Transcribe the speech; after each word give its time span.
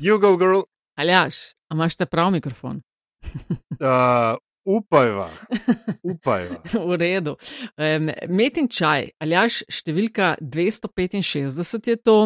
You 0.00 0.18
go, 0.18 0.36
girl. 0.36 0.62
Aljaš, 0.98 1.54
a 1.70 1.74
imaš 1.74 1.96
ta 1.96 2.06
prav 2.06 2.32
mikrofon? 2.32 2.82
Uh, 3.74 4.36
upajva, 4.64 5.28
upajva. 6.12 6.56
v 6.72 6.96
redu. 6.96 7.34
Um, 7.76 8.10
met 8.30 8.56
in 8.56 8.68
čaj, 8.70 9.08
aljaš, 9.20 9.64
številka 9.68 10.36
265 10.40 11.90
je 11.90 11.96
to, 11.98 12.16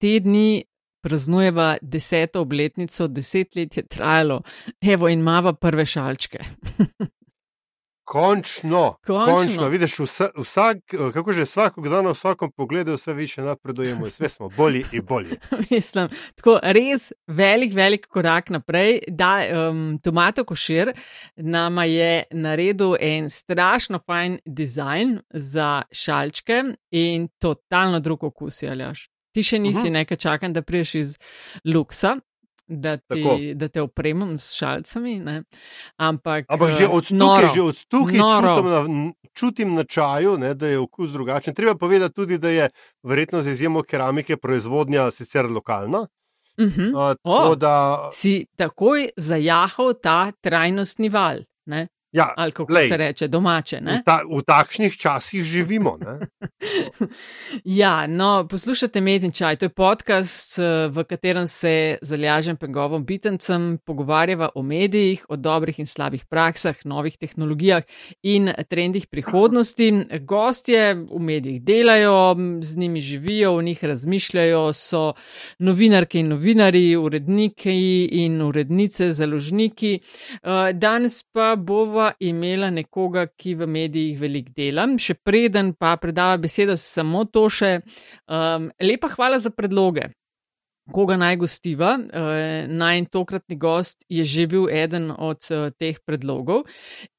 te 0.00 0.14
dni 0.22 0.62
praznujeva 1.04 1.76
deseto 1.82 2.44
obletnico, 2.46 3.08
deset 3.10 3.58
let 3.58 3.76
je 3.76 3.84
trajalo, 3.90 4.40
evo 4.80 5.10
in 5.10 5.24
mava 5.26 5.52
prve 5.52 5.84
šalčke. 5.86 6.46
Končno, 8.08 8.96
Končno. 9.06 9.34
končno. 9.34 9.68
vidiš, 9.68 9.98
vsa, 9.98 10.28
vsak, 10.36 10.76
kako 11.12 11.32
že 11.32 11.42
vsakog 11.44 11.88
dana, 11.88 12.08
v 12.10 12.12
vsakem 12.12 12.50
pogledu, 12.56 12.94
vse 12.94 13.12
više 13.12 13.42
napredujemo, 13.42 14.10
sve 14.10 14.28
smo 14.28 14.48
bolji 14.48 14.84
in 14.92 15.04
bolji. 15.04 15.36
Mislim, 15.70 16.08
tako 16.34 16.58
res 16.62 17.12
velik, 17.26 17.74
velik 17.74 18.06
korak 18.06 18.50
naprej. 18.50 19.00
Da, 19.08 19.40
um, 19.70 19.98
Tomato 20.02 20.44
Košir 20.44 20.92
nama 21.36 21.84
je 21.84 22.22
naredil 22.30 22.94
en 23.00 23.30
strašno 23.30 24.00
fajn 24.06 24.38
dizajn 24.46 25.18
za 25.30 25.82
šalčke 25.92 26.62
in 26.90 27.28
totalno 27.38 28.00
drug 28.00 28.24
okus, 28.24 28.62
je, 28.62 28.70
aljaš. 28.70 29.10
Ti 29.34 29.42
še 29.42 29.58
nisi 29.58 29.78
uh 29.78 29.84
Mhm. 29.84 29.88
-huh. 29.88 29.92
nekaj 29.92 30.16
čakal, 30.16 30.50
da 30.50 30.62
priješ 30.62 30.94
iz 30.94 31.18
luksa. 31.64 32.16
Da, 32.68 32.96
Tako. 32.96 33.36
ti, 33.36 33.54
da 33.54 33.68
te 33.68 33.82
opremim 33.82 34.38
s 34.38 34.52
šalcami, 34.52 35.18
ne? 35.18 35.42
ampak, 35.96 36.44
Ampak 36.48 36.70
že 36.70 36.84
eh, 36.84 36.88
od 36.92 37.06
noro. 37.10 37.40
tukaj, 37.40 37.54
že 37.54 37.62
od 37.62 37.84
tukaj 37.88 38.18
čutim 38.18 38.66
na, 38.70 39.12
čutim 39.32 39.74
na 39.74 39.84
čaju, 39.84 40.38
ne, 40.38 40.54
da 40.54 40.66
je 40.68 40.78
okus 40.78 41.10
drugačen. 41.10 41.54
Treba 41.54 41.74
povedati 41.74 42.14
tudi, 42.14 42.38
da 42.38 42.48
je 42.48 42.70
verjetno 43.02 43.42
z 43.42 43.48
izjemo 43.48 43.82
keramike 43.82 44.36
proizvodnja 44.36 45.10
sicer 45.10 45.50
lokalna. 45.50 46.06
Uh 46.58 46.66
-huh. 46.66 46.88
Uh, 46.90 47.16
tako 47.24 47.52
O. 47.52 47.56
da, 47.56 48.08
Si 48.12 48.46
takoj 48.56 49.08
zajahal 49.16 49.94
ta 50.02 50.32
trajnostni 50.40 51.08
val, 51.08 51.38
ne? 51.66 51.88
Ja, 52.12 52.34
ali 52.36 52.52
kako 52.52 52.64
Glej. 52.64 52.88
se 52.88 52.96
reče, 52.96 53.28
domače. 53.28 53.80
Ne? 53.80 54.00
v, 54.00 54.04
ta, 54.04 54.20
v 54.24 54.42
takšnih 54.42 54.96
časih 54.96 55.42
živimo. 55.44 55.98
Ne? 56.00 56.18
Ja, 57.64 58.06
no, 58.06 58.46
poslušajte 58.50 59.00
Med 59.00 59.24
in 59.24 59.32
čaj. 59.32 59.56
To 59.56 59.64
je 59.64 59.68
podcast, 59.68 60.58
eh, 60.58 60.88
v 60.88 61.04
katerem 61.04 61.46
se 61.46 61.98
z 62.02 62.12
Aljažem 62.12 62.56
Pengovom 62.56 63.04
Bitencem 63.06 63.78
pogovarjava 63.84 64.48
o 64.54 64.62
medijih, 64.62 65.24
o 65.28 65.36
dobrih 65.36 65.78
in 65.78 65.86
slabih 65.86 66.24
praksah, 66.26 66.76
novih 66.84 67.16
tehnologijah 67.18 67.82
in 68.22 68.52
trendih 68.68 69.06
prihodnosti. 69.06 70.06
Gostje 70.20 70.94
v 70.94 71.20
medijih 71.20 71.62
delajo, 71.62 72.36
z 72.60 72.76
njimi 72.76 73.00
živijo, 73.00 73.56
v 73.56 73.62
njih 73.62 73.84
razmišljajo, 73.84 74.72
so 74.72 75.12
novinarke 75.58 76.20
in 76.20 76.28
novinari, 76.28 76.96
uredniki 76.96 78.08
in 78.24 78.42
urednice, 78.42 79.12
založniki. 79.12 80.00
Eh, 80.42 80.72
Danes 80.72 81.22
pa 81.22 81.56
bova 81.56 82.07
imela 82.20 82.70
nekoga, 82.70 83.26
ki 83.26 83.54
v 83.54 83.66
medijih 83.66 84.20
veliko 84.20 84.52
dela. 84.56 84.86
Še 84.98 85.14
preden 85.14 85.74
pa 85.74 85.96
predava 86.00 86.36
besedo 86.40 86.76
samo 86.76 87.24
to 87.24 87.48
še. 87.52 87.78
Um, 88.26 88.70
lepa 88.80 89.10
hvala 89.14 89.40
za 89.42 89.50
predloge. 89.54 90.08
Koga 90.92 91.16
naj 91.16 91.36
gostiva? 91.36 91.98
Uh, 91.98 92.68
naj 92.68 93.04
tokratni 93.12 93.56
gost 93.56 94.04
je 94.08 94.24
že 94.24 94.46
bil 94.46 94.68
eden 94.72 95.10
od 95.10 95.44
uh, 95.50 95.68
teh 95.78 95.98
predlogov. 96.06 96.64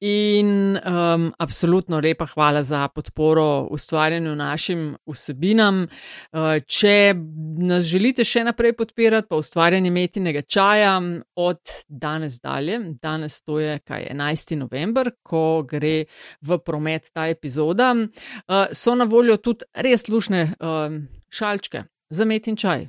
In 0.00 0.76
um, 0.76 1.30
absolutno 1.38 2.00
lepa 2.00 2.26
hvala 2.26 2.62
za 2.62 2.88
podporo 2.88 3.68
ustvarjanju 3.70 4.34
našim 4.34 4.96
vsebinam. 5.06 5.86
Uh, 6.32 6.58
če 6.66 7.14
nas 7.58 7.84
želite 7.84 8.24
še 8.24 8.44
naprej 8.44 8.74
podpirati, 8.76 9.28
pa 9.30 9.38
ustvarjanje 9.38 9.90
metinega 9.90 10.42
čaja 10.42 10.96
od 11.36 11.60
danes 11.88 12.40
dalje, 12.42 12.80
danes 13.02 13.42
to 13.42 13.60
je 13.60 13.78
kaj 13.78 14.08
11. 14.10 14.56
november, 14.56 15.12
ko 15.22 15.62
gre 15.62 16.04
v 16.42 16.58
promet 16.58 17.10
ta 17.14 17.28
epizoda, 17.30 17.92
uh, 17.94 18.66
so 18.72 18.94
na 18.98 19.06
voljo 19.06 19.38
tudi 19.38 19.66
res 19.74 20.08
lušne 20.08 20.46
um, 20.58 21.02
šalčke 21.30 21.84
za 22.10 22.24
metin 22.24 22.56
čaj, 22.56 22.88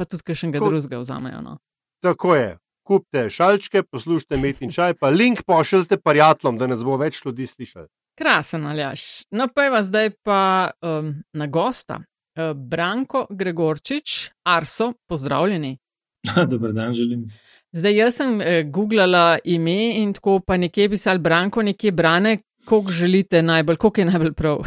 pa 0.00 0.08
tudi 0.08 0.24
kakšnega 0.32 0.62
Ko- 0.62 0.72
drugega 0.72 0.98
vzamejo. 1.02 1.44
No. 1.44 1.58
Tako 2.00 2.34
je. 2.34 2.50
Kupite 2.88 3.26
šalčke, 3.30 3.82
poslušajte 3.84 4.36
met 4.40 4.62
in 4.64 4.72
čaj, 4.72 4.96
pa 4.98 5.10
link 5.12 5.44
pošljite 5.46 6.00
prijateljem, 6.00 6.56
da 6.58 6.66
nas 6.66 6.84
bo 6.84 6.96
več 6.96 7.20
ljudi 7.24 7.46
slišali. 7.46 7.86
Krasen 8.18 8.64
aljaš. 8.66 9.04
No, 9.30 9.46
pa 9.54 9.68
je 9.68 9.82
zdaj 9.84 10.10
pa 10.24 10.40
um, 10.82 11.12
na 11.36 11.46
gosta. 11.46 12.00
Uh, 12.00 12.56
Branko 12.56 13.26
Gregorčič, 13.30 14.30
Arso, 14.48 14.92
pozdravljeni. 15.08 15.76
Dober 16.50 16.72
dan, 16.72 16.94
želim. 16.96 17.28
Zdaj, 17.72 17.94
jaz 17.94 18.16
sem 18.16 18.40
eh, 18.40 18.64
googlala 18.66 19.38
ime 19.44 19.92
in 20.00 20.12
tako 20.16 20.40
pa 20.46 20.56
nekje 20.56 20.88
pisal 20.90 21.20
Branko, 21.22 21.62
nekje 21.62 21.92
Brane, 21.92 22.38
koliko 22.70 22.92
želite 22.92 23.42
najbolj, 23.42 23.76
koliko 23.76 24.00
je 24.00 24.04
najbolj 24.04 24.32
prav. 24.32 24.58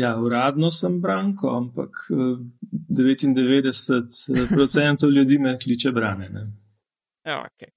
Ja, 0.00 0.20
uradno 0.20 0.70
sem 0.70 1.00
Branko, 1.00 1.56
ampak 1.56 1.90
eh, 2.10 2.14
99% 2.88 5.16
ljudi 5.16 5.38
me 5.38 5.58
kliče 5.58 5.90
Brane. 5.90 6.28
Ne? 6.28 6.52
Okay. 7.24 7.68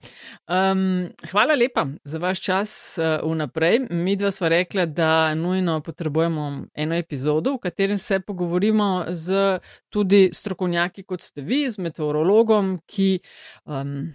Um, 0.48 1.10
hvala 1.32 1.56
lepa 1.56 1.88
za 2.04 2.18
vaš 2.18 2.42
čas 2.42 3.00
uh, 3.00 3.32
vnaprej. 3.32 3.80
Mi 3.90 4.16
dva 4.16 4.32
sva 4.32 4.48
rekla, 4.48 4.86
da 4.86 5.36
nujno 5.36 5.82
potrebujemo 5.82 6.64
eno 6.74 6.96
epizodo, 6.96 7.54
v 7.54 7.58
katerem 7.58 7.98
se 7.98 8.20
pogovorimo 8.20 9.06
z 9.10 9.60
tudi 9.90 10.30
strokovnjaki, 10.34 11.04
kot 11.04 11.22
ste 11.22 11.42
vi, 11.42 11.72
z 11.72 11.78
meteorologom, 11.78 12.80
ki 12.86 13.20
um, 13.66 14.14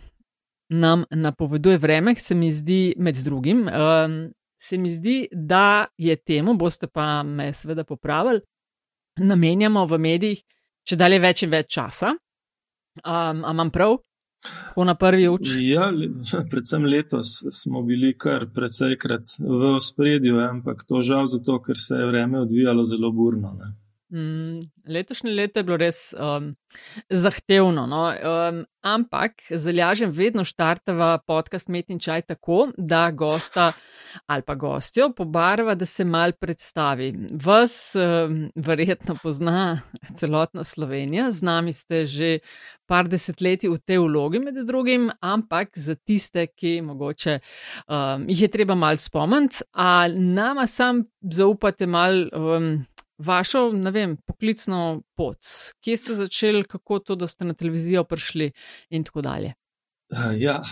nam 0.68 1.04
napoveduje 1.10 1.78
vreme, 1.78 2.14
se 2.14 2.34
mi 2.34 2.52
zdi 2.52 2.94
med 2.98 3.16
drugim. 3.24 3.68
Um, 3.68 4.32
se 4.58 4.78
mi 4.78 4.90
zdi, 4.90 5.28
da 5.32 5.86
je 5.96 6.16
temu, 6.16 6.54
boste 6.58 6.86
pa 6.86 7.22
me 7.22 7.52
seveda 7.52 7.84
popravili, 7.84 8.40
namenjamo 9.18 9.86
v 9.86 9.98
medijih 9.98 10.42
če 10.88 10.96
dalje 10.96 11.20
več 11.22 11.44
in 11.44 11.52
več 11.52 11.72
časa. 11.76 12.14
Um, 13.04 13.42
a 13.44 13.52
imam 13.52 13.70
prav? 13.74 13.98
Tako 14.38 14.84
na 14.86 14.94
prvi 14.98 15.26
oči. 15.28 15.58
Ja, 15.66 15.88
predvsem 16.52 16.86
letos 16.88 17.34
smo 17.54 17.82
bili 17.86 18.14
kar 18.18 18.46
precejkrat 18.54 19.36
v 19.42 19.74
ospredju, 19.74 20.38
ampak 20.46 20.86
to 20.88 21.02
žal 21.06 21.28
zato, 21.30 21.58
ker 21.64 21.78
se 21.78 21.98
je 21.98 22.08
vreme 22.08 22.40
odvijalo 22.44 22.86
zelo 22.88 23.10
burno. 23.14 23.52
Ne? 23.58 23.74
Mm, 24.12 24.60
letošnje 24.88 25.30
leto 25.30 25.60
je 25.60 25.64
bilo 25.64 25.76
res 25.76 26.14
um, 26.16 26.54
zahtevno, 27.10 27.84
no? 27.86 28.06
um, 28.08 28.62
ampak 28.80 29.42
zalažem 29.50 30.10
vedno 30.10 30.44
štartava 30.48 31.18
podcast 31.26 31.68
Met 31.68 31.90
in 31.92 32.00
čaj 32.00 32.22
tako, 32.22 32.70
da 32.76 33.10
gosta 33.10 33.68
ali 34.26 34.42
pa 34.42 34.54
gostjo 34.54 35.10
pobarva, 35.12 35.74
da 35.74 35.86
se 35.86 36.04
mal 36.04 36.32
predstavi. 36.32 37.12
Vas 37.44 37.96
um, 38.00 38.48
verjetno 38.56 39.14
pozna 39.22 39.82
celotna 40.16 40.64
Slovenija, 40.64 41.30
z 41.30 41.42
nami 41.42 41.72
ste 41.72 42.06
že 42.06 42.38
par 42.88 43.08
desetletij 43.12 43.68
v 43.68 43.78
tej 43.84 44.00
vlogi 44.00 44.40
med 44.40 44.56
drugim, 44.64 45.10
ampak 45.20 45.76
za 45.76 45.94
tiste, 45.94 46.46
ki 46.46 46.80
mogoče 46.82 47.40
um, 47.40 48.24
jih 48.28 48.46
je 48.46 48.48
treba 48.48 48.74
mal 48.74 48.96
spomniti, 48.96 49.68
a 49.76 50.08
nama 50.08 50.66
sam 50.66 51.04
zaupate 51.20 51.86
mal. 51.86 52.24
Um, 52.32 52.86
vašo, 53.18 53.70
ne 53.72 53.90
vem, 53.90 54.16
poklicno 54.26 55.02
pot, 55.16 55.38
kje 55.84 55.96
ste 55.96 56.14
začeli, 56.14 56.64
kako 56.64 56.98
to, 56.98 57.16
da 57.18 57.26
ste 57.26 57.44
na 57.44 57.54
televizijo 57.54 58.04
prišli 58.04 58.52
in 58.90 59.04
tako 59.04 59.22
dalje. 59.22 59.54
Ja, 60.40 60.62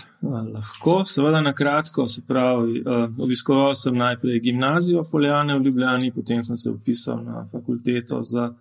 lahko, 0.53 1.03
seveda 1.05 1.41
na 1.41 1.53
kratko. 1.53 2.07
Se 2.07 2.23
pravi, 2.27 2.79
eh, 2.79 3.09
obiskoval 3.21 3.75
sem 3.75 3.97
najprej 3.97 4.39
gimnazijo 4.39 5.03
Poljane 5.11 5.59
v 5.59 5.63
Ljubljani, 5.65 6.11
potem 6.11 6.41
sem 6.43 6.57
se 6.57 6.71
upisal 6.71 7.23
na 7.23 7.45
fakulteto 7.51 8.23
za 8.23 8.53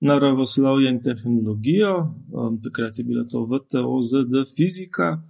naravoslovje 0.00 0.90
in 0.90 1.02
tehnologijo. 1.02 1.94
Eh, 1.98 2.58
Takrat 2.64 2.98
je 2.98 3.04
bila 3.04 3.24
to 3.24 3.44
VTOZD 3.44 4.56
fizika. 4.56 5.22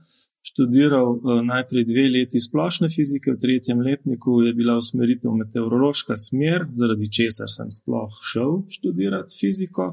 Študiral 0.44 1.16
eh, 1.16 1.42
najprej 1.42 1.84
dve 1.88 2.08
leti 2.12 2.40
splošne 2.40 2.90
fizike, 2.92 3.32
v 3.32 3.40
tretjem 3.40 3.80
letniku 3.80 4.42
je 4.44 4.52
bila 4.52 4.76
usmeritev 4.76 5.32
meteorološka 5.32 6.16
smer, 6.20 6.66
zaradi 6.68 7.08
česar 7.08 7.48
sem 7.48 7.70
sploh 7.72 8.12
šel 8.32 8.52
študirati 8.68 9.38
fiziko, 9.40 9.86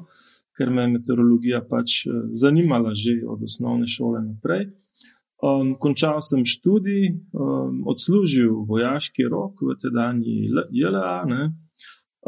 ker 0.58 0.70
me 0.70 0.84
je 0.84 0.94
meteorologija 0.98 1.64
pač 1.72 2.04
eh, 2.04 2.20
zanimala 2.44 2.92
že 2.94 3.22
od 3.24 3.48
osnovne 3.48 3.88
šole 3.88 4.20
naprej. 4.28 4.68
Um, 5.42 5.72
končal 5.80 6.20
sem 6.22 6.44
študij, 6.46 7.08
um, 7.34 7.80
odslužil 7.90 8.60
vojaški 8.70 9.26
rok 9.26 9.64
v 9.66 9.74
tedanji 9.82 10.52
JLA, 10.70 11.16
ne, 11.26 11.48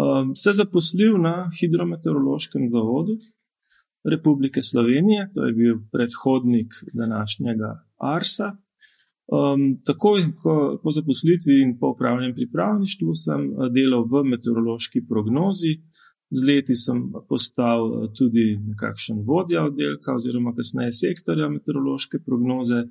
um, 0.01 0.31
se 0.33 0.49
zaposlil 0.57 1.19
na 1.21 1.51
hidrometeorološkem 1.59 2.65
zavodu 2.71 3.19
Republike 4.03 4.61
Slovenije, 4.61 5.29
to 5.33 5.45
je 5.45 5.53
bil 5.53 5.75
predhodnik 5.91 6.73
današnjega 6.93 7.69
Arsa. 7.97 8.57
Um, 9.27 9.79
takoj 9.85 10.21
ko, 10.41 10.79
po 10.83 10.91
zaposlitvi 10.91 11.61
in 11.61 11.77
po 11.79 11.93
upravljenem 11.95 12.35
pripravništvu 12.35 13.13
sem 13.15 13.41
eh, 13.41 13.69
delal 13.71 14.03
v 14.11 14.23
meteorološki 14.23 15.05
prognozi 15.07 15.79
Z 16.33 16.41
leti 16.47 16.75
sem 16.75 16.97
postal 17.29 17.81
eh, 17.85 18.07
tudi 18.17 18.45
nekakšen 18.57 19.21
vodja 19.27 19.67
oddelka 19.69 20.15
oziroma 20.17 20.55
kasneje 20.57 20.91
sektorja 20.97 21.49
meteorološke 21.49 22.23
prognoze. 22.25 22.87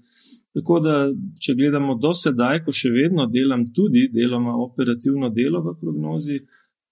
Tako 0.54 0.78
da, 0.84 0.94
če 1.42 1.56
gledamo 1.58 1.96
do 1.98 2.12
sedaj, 2.14 2.62
ko 2.64 2.74
še 2.76 2.92
vedno 2.94 3.26
delam 3.32 3.66
tudi 3.74 4.04
deloma 4.14 4.54
operativno 4.62 5.32
delo 5.34 5.62
v 5.66 5.74
prognozi, 5.80 6.38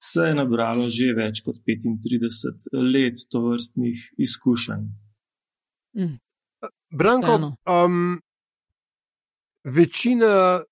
se 0.00 0.20
je 0.20 0.34
nabralo 0.34 0.88
že 0.88 1.12
več 1.16 1.42
kot 1.44 1.60
35 1.66 2.70
let 2.72 3.22
tovrstnih 3.30 4.06
izkušenj. 4.18 4.88
Mm. 5.98 6.16
Branko, 6.90 7.54
um, 7.68 8.20
večina 9.64 10.62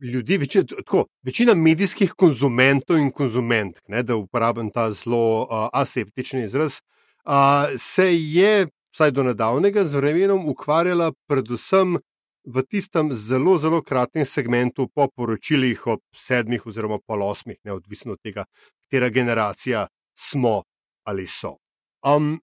ljudi, 0.00 0.38
večina, 0.38 0.64
tako, 0.64 1.06
večina 1.22 1.54
medijskih 1.54 2.12
konzumentov 2.12 2.98
in 2.98 3.10
konzumentk, 3.10 3.80
ne, 3.88 4.02
da 4.02 4.16
uporabim 4.16 4.70
ta 4.70 4.90
zelo 4.92 5.42
uh, 5.42 5.68
aseptični 5.72 6.44
izraz, 6.44 6.80
uh, 7.24 7.72
se 7.78 8.10
je, 8.14 8.68
vsaj 8.94 9.10
do 9.10 9.22
nedavnega, 9.22 9.84
z 9.84 9.96
vremenom 9.96 10.48
ukvarjala 10.48 11.12
predvsem 11.28 11.96
v 12.46 12.62
tistem 12.62 13.10
zelo, 13.14 13.58
zelo 13.58 13.82
kratkem 13.82 14.24
segmentu 14.24 14.86
po 14.88 15.08
poročilih 15.10 15.86
ob 15.86 16.00
sedmih 16.14 16.66
oziroma 16.66 16.98
pol 17.02 17.22
osmih, 17.26 17.58
neodvisno 17.64 18.14
od 18.14 18.22
tega, 18.22 18.46
katera 18.86 19.08
generacija 19.10 19.86
smo 20.14 20.62
ali 21.04 21.26
so. 21.26 21.56
Um, 22.06 22.38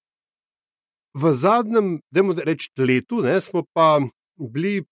v 1.13 1.33
zadnjem, 1.33 1.99
da 2.11 2.43
rečem, 2.43 2.85
letu 2.85 3.21
ne, 3.23 3.39
smo 3.41 3.63
pa 3.73 3.99
bili 4.37 4.83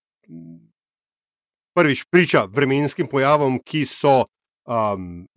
prvič 1.76 2.06
priča 2.12 2.46
vremenskim 2.52 3.08
pojavom, 3.08 3.60
ki 3.64 3.86
so 3.86 4.26
um, 4.68 5.28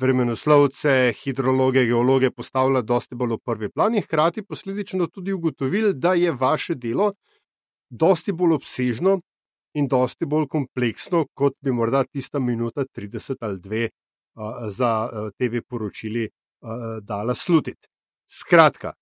vremenoslovce, 0.00 1.14
hidrologe, 1.22 1.84
geologe 1.86 2.30
postavili 2.30 2.82
dosti 2.82 3.14
bolj 3.14 3.36
v 3.36 3.44
prvi 3.44 3.68
plan 3.70 3.94
in 3.94 4.02
hkrati 4.02 4.42
posledično 4.42 5.06
tudi 5.06 5.32
ugotovili, 5.32 5.94
da 5.94 6.14
je 6.14 6.32
vaše 6.32 6.74
delo 6.74 7.12
dosti 7.90 8.32
bolj 8.32 8.54
obsežno 8.54 9.20
in 9.74 9.88
dosti 9.88 10.26
bolj 10.26 10.48
kompleksno, 10.48 11.26
kot 11.34 11.56
bi 11.60 11.72
morda 11.72 12.04
tista 12.04 12.38
minuta 12.38 12.84
30 12.84 13.36
ali 13.40 13.58
2 13.58 13.88
uh, 13.88 14.68
za 14.70 14.92
uh, 15.04 15.30
TV 15.38 15.62
poročili 15.68 16.28
uh, 16.28 16.68
dala 17.02 17.34
slutiti. 17.34 17.88
Skratka, 18.30 18.92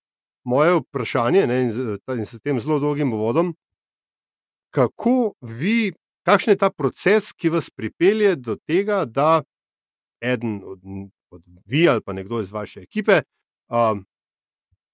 moje 0.45 0.79
vprašanje 0.81 1.47
ne, 1.47 1.61
in, 1.63 1.99
in 2.19 2.27
s 2.27 2.41
tem 2.43 2.61
zelo 2.61 2.79
dolgim 2.79 3.13
vodom, 3.13 3.55
kako 4.71 5.35
vi 5.41 5.93
kakšen 6.23 6.53
je 6.53 6.59
ta 6.59 6.71
proces, 6.71 7.33
ki 7.33 7.51
vas 7.51 7.71
pripelje 7.71 8.37
do 8.37 8.57
tega, 8.57 9.05
da 9.05 9.43
eden 10.23 10.61
od, 10.65 10.81
od 11.31 11.43
vi 11.67 11.89
ali 11.89 12.01
pa 12.01 12.13
nekdo 12.13 12.41
iz 12.41 12.53
vaše 12.53 12.81
ekipe 12.81 13.23
um, 13.69 14.05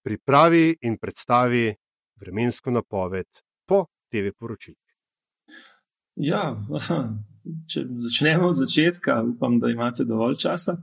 pripravi 0.05 0.76
in 0.81 0.96
predstavi 0.99 1.75
vremensko 2.20 2.70
napoved 2.70 3.26
po 3.26 3.47
TV 4.10 4.32
poročilih. 4.38 4.88
Ja, 6.19 6.43
če 7.70 7.84
začnemo 8.02 8.49
od 8.50 8.56
začetka, 8.58 9.20
upam, 9.22 9.58
da 9.62 9.70
imate 9.70 10.05
dovolj 10.05 10.38
časa. 10.43 10.76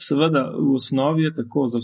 Seveda, 0.00 0.44
v 0.56 0.74
osnovi 0.76 1.28
je 1.28 1.34
tako, 1.36 1.66
za 1.70 1.80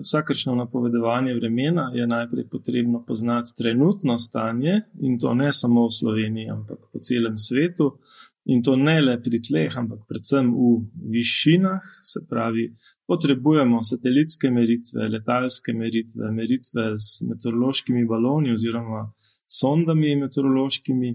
vsakršno 0.00 0.56
napovedovanje 0.58 1.36
vremena 1.38 1.90
je 1.94 2.06
najprej 2.06 2.48
potrebno 2.50 3.04
poznati 3.06 3.54
trenutno 3.58 4.18
stanje 4.18 4.80
in 5.00 5.18
to 5.18 5.34
ne 5.34 5.52
samo 5.52 5.86
v 5.86 5.94
Sloveniji, 6.00 6.50
ampak 6.50 6.90
po 6.92 6.98
celem 6.98 7.38
svetu. 7.38 7.94
In 8.50 8.62
to 8.64 8.74
ne 8.76 8.96
le 9.04 9.18
pri 9.22 9.38
tleh, 9.44 9.74
ampak 9.76 10.06
predvsem 10.08 10.48
v 10.50 10.70
višinah, 11.12 11.84
se 12.02 12.22
pravi, 12.28 12.70
potrebujemo 13.06 13.82
satelitske 13.84 14.50
meritve, 14.50 15.08
letalske 15.12 15.74
meritve, 15.76 16.30
meritve 16.32 16.86
z 16.96 17.28
meteorološkimi 17.28 18.06
baloni 18.08 18.54
oziroma 18.56 19.04
sondami 19.50 20.14
meteorološkimi. 20.16 21.10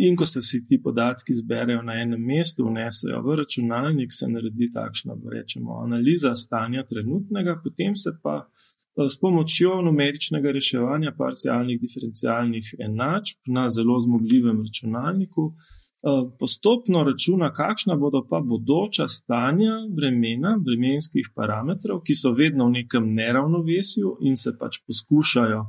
In 0.00 0.16
ko 0.16 0.26
se 0.26 0.40
vsi 0.40 0.60
ti 0.66 0.78
podatki 0.82 1.34
zberejo 1.34 1.82
na 1.82 1.96
enem 2.02 2.20
mestu, 2.22 2.66
vnesejo 2.68 3.18
v 3.22 3.34
računalnik, 3.40 4.12
se 4.14 4.28
naredi 4.30 4.68
takšna, 4.74 5.16
rečemo, 5.32 5.80
analiza 5.82 6.34
stanja 6.38 6.84
trenutnega, 6.86 7.56
potem 7.64 7.96
se 7.96 8.12
pa 8.22 8.36
eh, 8.44 9.08
s 9.08 9.18
pomočjo 9.20 9.80
numeričnega 9.82 10.52
reševanja 10.54 11.14
parcialnih 11.18 11.80
diferencialnih 11.80 12.74
enačb 12.86 13.50
na 13.56 13.66
zelo 13.68 13.98
zmogljivem 14.00 14.60
računalniku 14.68 15.48
eh, 15.50 16.22
postopno 16.38 17.02
računa, 17.10 17.50
kakšna 17.52 17.96
bodo 17.96 18.22
pa 18.30 18.38
bodoča 18.40 19.08
stanja 19.08 19.80
vremena, 19.96 20.54
vremenskih 20.66 21.32
parametrov, 21.34 22.04
ki 22.06 22.14
so 22.14 22.36
vedno 22.38 22.70
v 22.70 22.76
nekem 22.78 23.10
neravnovesju 23.18 24.18
in 24.20 24.38
se 24.38 24.54
pač 24.60 24.78
poskušajo 24.86 25.64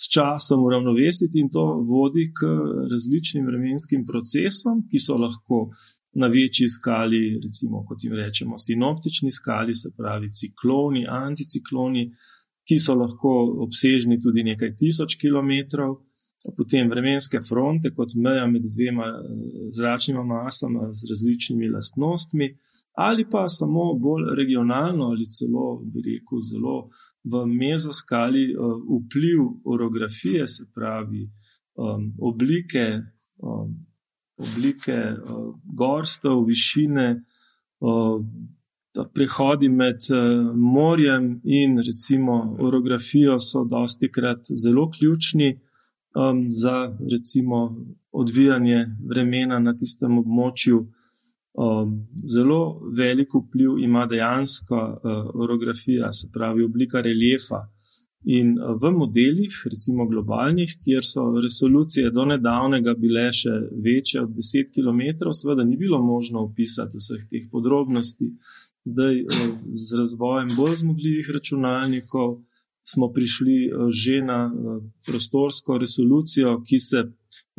s 0.00 0.08
časom 0.14 0.64
uravnovesiti, 0.64 1.40
in 1.40 1.48
to 1.52 1.64
vodi 1.84 2.30
k 2.36 2.48
različnim 2.92 3.46
vremenskim 3.46 4.06
procesom, 4.08 4.86
ki 4.88 4.98
so 4.98 5.16
lahko 5.20 5.68
na 6.12 6.26
večji 6.26 6.68
skali, 6.68 7.40
recimo, 7.44 7.84
kot 7.88 8.04
jim 8.04 8.14
rečemo, 8.16 8.58
sinoptični 8.58 9.30
skali, 9.30 9.74
se 9.74 9.92
pravi 9.96 10.28
cikloni, 10.28 11.06
anticikloni, 11.08 12.10
ki 12.66 12.78
so 12.78 12.94
lahko 12.94 13.34
obsežni 13.66 14.20
tudi 14.22 14.46
nekaj 14.46 14.74
tisoč 14.80 15.18
kilometrov. 15.20 15.98
Potem 16.56 16.88
vremenske 16.88 17.42
fronte, 17.44 17.90
kot 17.92 18.14
meja 18.16 18.46
med 18.48 18.64
dvema 18.64 19.06
eh, 19.12 19.40
zračnima 19.76 20.22
masama 20.24 20.88
z 20.92 21.10
različnimi 21.10 21.68
lastnostmi, 21.68 22.48
ali 22.96 23.26
pa 23.30 23.44
samo 23.48 23.92
bolj 24.00 24.30
regionalno, 24.38 25.10
ali 25.12 25.28
celo, 25.28 25.82
bi 25.84 26.00
rekel, 26.06 26.40
zelo 26.40 26.76
v 27.24 27.46
mezoskali 27.46 28.54
uh, 28.54 28.76
vpliv 29.04 29.40
orografije, 29.64 30.48
se 30.48 30.64
pravi 30.74 31.30
um, 31.74 32.12
oblike, 32.18 33.02
um, 33.38 33.86
oblike 34.36 34.96
uh, 34.96 35.54
gorstev, 35.64 36.44
višine, 36.46 37.22
uh, 37.80 38.24
prehodi 39.14 39.68
med 39.68 39.96
uh, 40.10 40.56
morjem 40.56 41.40
in 41.44 41.78
recimo 41.78 42.56
orografijo 42.60 43.38
so 43.40 43.64
dosti 43.64 44.12
krat 44.12 44.46
zelo 44.64 44.90
ključni 44.90 45.60
um, 46.14 46.46
za 46.50 46.96
recimo 47.10 47.76
odvijanje 48.12 48.86
vremena 49.08 49.58
na 49.58 49.76
tistem 49.78 50.18
območju. 50.18 50.86
Um, 51.52 52.06
zelo 52.26 52.80
velik 52.96 53.28
vpliv 53.34 53.78
ima 53.78 54.06
dejansko 54.06 54.76
uh, 54.76 55.34
orografija, 55.34 56.12
se 56.12 56.30
pravi 56.32 56.62
oblika 56.64 57.00
reljefa. 57.00 57.66
In 58.24 58.52
uh, 58.58 58.76
v 58.82 58.92
modelih, 58.94 59.56
recimo 59.72 60.06
globalnih, 60.06 60.76
kjer 60.84 61.02
so 61.04 61.24
resolucije 61.42 62.10
do 62.14 62.24
nedavnega 62.24 62.94
bile 62.94 63.26
še 63.34 63.56
večje 63.82 64.22
od 64.22 64.36
10 64.36 64.70
km, 64.76 65.26
seveda 65.34 65.64
ni 65.64 65.76
bilo 65.76 65.98
možno 66.02 66.44
opisati 66.46 67.02
vseh 67.02 67.26
teh 67.30 67.48
podrobnosti. 67.50 68.30
Zdaj, 68.84 69.22
uh, 69.24 69.46
z 69.74 69.98
razvojem 69.98 70.54
bolj 70.56 70.76
zmogljivih 70.84 71.32
računalnikov, 71.34 72.38
smo 72.86 73.10
prišli 73.12 73.56
uh, 73.72 73.88
že 73.90 74.20
na 74.22 74.44
uh, 74.46 74.78
prostorsko 75.06 75.78
resolucijo, 75.82 76.60
ki 76.62 76.78
se 76.78 77.08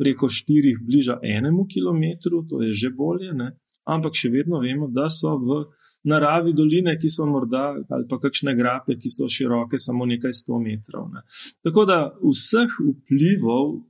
preko 0.00 0.30
štirih 0.32 0.80
bliža 0.80 1.18
enemu 1.22 1.66
kilometru, 1.68 2.46
to 2.48 2.62
je 2.62 2.72
že 2.72 2.90
bolje. 2.90 3.34
Ne? 3.34 3.52
Ampak 3.84 4.16
še 4.16 4.30
vedno 4.30 4.60
vemo, 4.62 4.88
da 4.88 5.08
so 5.10 5.36
v 5.38 5.62
naravi 6.04 6.52
doline, 6.52 6.96
ki 6.98 7.08
so 7.10 7.26
morda 7.26 7.76
ali 7.88 8.06
pa 8.10 8.18
kakšne 8.18 8.56
grape, 8.58 8.96
ki 8.98 9.10
so 9.10 9.28
široke 9.30 9.78
samo 9.78 10.06
nekaj 10.06 10.34
sto 10.34 10.58
metrov. 10.58 11.08
Ne. 11.14 11.22
Tako 11.62 11.84
da 11.86 11.98
vseh 12.18 12.74
vplivov, 12.80 13.82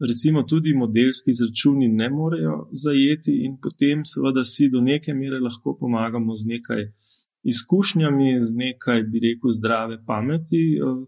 recimo 0.00 0.42
tudi 0.42 0.74
modelski 0.74 1.32
izračuni, 1.32 1.88
ne 1.88 2.10
morejo 2.10 2.68
zajeti, 2.72 3.38
in 3.46 3.56
potem 3.62 4.04
seveda 4.04 4.44
si 4.44 4.68
do 4.68 4.80
neke 4.84 5.14
mere 5.14 5.40
lahko 5.40 5.76
pomagamo 5.80 6.36
z 6.36 6.52
nekaj 6.52 6.84
izkušnjami, 7.44 8.40
z 8.40 8.56
nekaj, 8.56 9.02
bi 9.08 9.20
rekel, 9.24 9.52
zdrave 9.52 10.00
pameti. 10.06 10.64
Eh, 10.76 11.04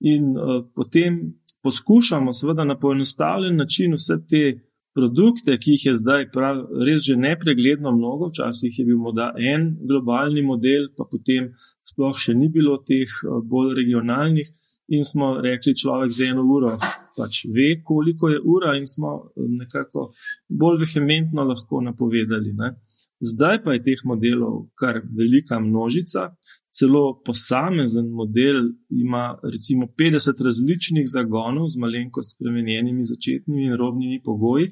in 0.00 0.32
uh, 0.32 0.64
potem 0.74 1.16
poskušamo, 1.62 2.32
seveda, 2.32 2.64
na 2.64 2.78
poenostavljen 2.78 3.56
način 3.56 3.92
vse 3.92 4.16
te 4.28 4.69
produkte, 4.94 5.56
ki 5.58 5.76
jih 5.76 5.84
je 5.86 5.94
zdaj 6.00 6.30
prav, 6.34 6.64
res 6.86 7.04
že 7.06 7.16
nepregledno 7.16 7.92
mnogo, 7.94 8.30
včasih 8.30 8.78
je 8.78 8.86
bil 8.86 8.98
morda 8.98 9.30
en 9.52 9.70
globalni 9.88 10.42
model, 10.42 10.88
pa 10.96 11.06
potem 11.10 11.52
sploh 11.86 12.16
še 12.16 12.34
ni 12.34 12.48
bilo 12.48 12.78
teh 12.86 13.06
eh, 13.06 13.38
bolj 13.52 13.76
regionalnih, 13.80 14.50
in 14.90 15.04
smo 15.06 15.36
rekli, 15.38 15.76
človek 15.78 16.10
za 16.10 16.32
eno 16.32 16.42
uro 16.42 16.74
pač 17.16 17.44
ve, 17.54 17.82
koliko 17.84 18.28
je 18.28 18.40
ura, 18.42 18.74
in 18.78 18.86
smo 18.90 19.12
eh, 19.20 19.46
nekako 19.62 20.10
bolj 20.48 20.82
vehementno 20.84 21.46
lahko 21.46 21.82
napovedali. 21.86 22.54
Ne. 22.58 22.74
Zdaj 23.20 23.62
pa 23.64 23.76
je 23.76 23.84
teh 23.84 24.02
modelov 24.04 24.70
kar 24.80 25.02
velika 25.16 25.60
množica. 25.60 26.30
Celo 26.70 27.22
posamezen 27.26 28.08
model 28.14 28.60
ima 28.88 29.38
recimo 29.52 29.86
50 29.98 30.44
različnih 30.44 31.06
zagonov 31.06 31.66
z 31.68 31.80
malenkost 31.82 32.36
spremenjenimi 32.36 33.04
začetnimi 33.04 33.66
in 33.66 33.76
robnimi 33.76 34.22
pogoji, 34.22 34.70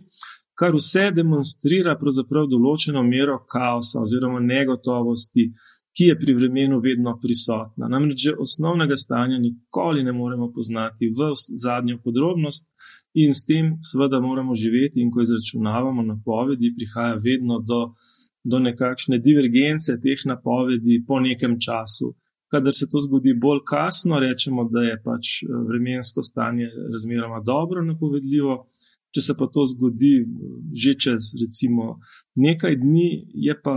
kar 0.59 0.75
vse 0.75 1.11
demonstrira 1.15 1.97
pravzaprav 1.99 2.47
določeno 2.51 3.03
mero 3.03 3.39
kaosa 3.53 4.03
oziroma 4.07 4.41
negotovosti, 4.43 5.51
ki 5.99 6.11
je 6.11 6.17
pri 6.19 6.35
vremenu 6.39 6.79
vedno 6.79 7.17
prisotna. 7.23 7.89
Namreč 7.91 8.25
že 8.29 8.35
osnovnega 8.47 8.97
stanja 8.97 9.39
nikoli 9.43 10.05
ne 10.07 10.13
moremo 10.13 10.53
poznati 10.55 11.11
v 11.11 11.33
zadnjo 11.35 11.99
podrobnost. 12.05 12.69
In 13.19 13.35
s 13.35 13.43
tem, 13.49 13.73
seveda, 13.83 14.21
moramo 14.21 14.55
živeti, 14.55 15.01
in 15.01 15.11
ko 15.11 15.25
izračunavamo 15.25 16.03
napovedi, 16.07 16.75
prihaja 16.77 17.17
vedno 17.25 17.59
do, 17.59 17.81
do 18.51 18.59
nekakšne 18.65 19.19
divergence 19.19 19.99
teh 20.03 20.25
napovedi 20.27 21.03
po 21.07 21.21
nekem 21.21 21.59
času. 21.61 22.15
Kadar 22.51 22.73
se 22.73 22.89
to 22.89 23.01
zgodi 23.05 23.35
bolj 23.37 23.61
kasno, 23.69 24.21
rečemo, 24.21 24.65
da 24.73 24.81
je 24.81 24.97
pač 25.05 25.43
eh, 25.43 25.53
vremensko 25.69 26.23
stanje 26.23 26.69
razmeroma 26.93 27.41
dobro 27.45 27.85
napovedljivo. 27.85 28.65
Če 29.15 29.21
se 29.25 29.35
pa 29.39 29.47
to 29.53 29.65
zgodi 29.65 30.15
že 30.77 30.93
čez 31.05 31.33
recimo 31.41 31.99
nekaj 32.37 32.77
dni, 32.77 33.09
je 33.35 33.55
pa 33.65 33.77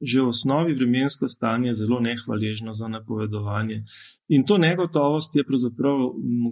že 0.00 0.22
v 0.22 0.30
osnovi 0.30 0.74
vremensko 0.78 1.28
stanje 1.28 1.72
zelo 1.74 1.98
nehvaležno 2.00 2.72
za 2.72 2.88
napovedovanje. 2.88 3.82
In 4.28 4.44
to 4.46 4.58
negotovost 4.58 5.36
je 5.36 5.44
pravzaprav 5.44 5.98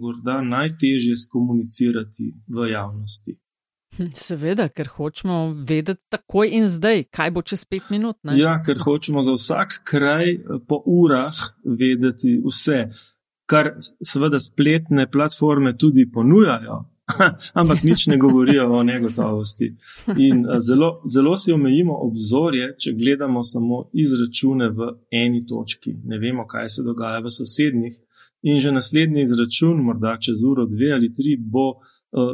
morda 0.01 0.41
najtežje 0.41 1.15
skomunicirati 1.15 2.33
v 2.47 2.71
javnosti. 2.71 3.37
Seveda, 4.13 4.67
ker 4.69 4.87
hočemo 4.87 5.37
vedeti 5.67 6.01
takoj 6.09 6.51
in 6.59 6.67
zdaj, 6.69 7.07
kaj 7.13 7.31
bo 7.35 7.41
čez 7.41 7.65
pet 7.65 7.89
minut. 7.89 8.17
Ne? 8.23 8.37
Ja, 8.39 8.57
ker 8.65 8.79
hočemo 8.83 9.23
za 9.23 9.37
vsak 9.37 9.79
kraj 9.87 10.37
po 10.67 10.81
urah 10.85 11.37
vedeti 11.63 12.37
vse, 12.45 12.83
kar 13.49 13.73
seveda 13.81 14.39
spletne 14.39 15.09
platforme 15.11 15.77
tudi 15.77 16.05
ponujajo. 16.11 16.83
ampak 17.59 17.83
nič 17.83 18.07
ne 18.07 18.17
govorijo 18.17 18.67
o 18.71 18.83
negotovosti. 18.83 19.75
In 20.17 20.45
eh, 20.45 20.59
zelo, 20.59 21.01
zelo 21.07 21.37
si 21.37 21.53
omejimo 21.53 21.95
obzorje, 22.07 22.73
če 22.79 22.93
gledamo 22.93 23.43
samo 23.43 23.85
izračune 23.93 24.69
v 24.69 24.91
eni 25.11 25.45
točki. 25.47 25.95
Ne 26.03 26.19
vemo, 26.19 26.47
kaj 26.47 26.69
se 26.69 26.83
dogaja 26.83 27.23
v 27.23 27.31
sosednjih. 27.31 27.95
In 28.47 28.59
že 28.59 28.71
naslednji 28.71 29.23
izračun, 29.23 29.79
morda 29.83 30.17
čez 30.21 30.43
uro, 30.43 30.67
dve 30.69 30.91
ali 30.93 31.09
tri, 31.13 31.37
bo 31.39 31.79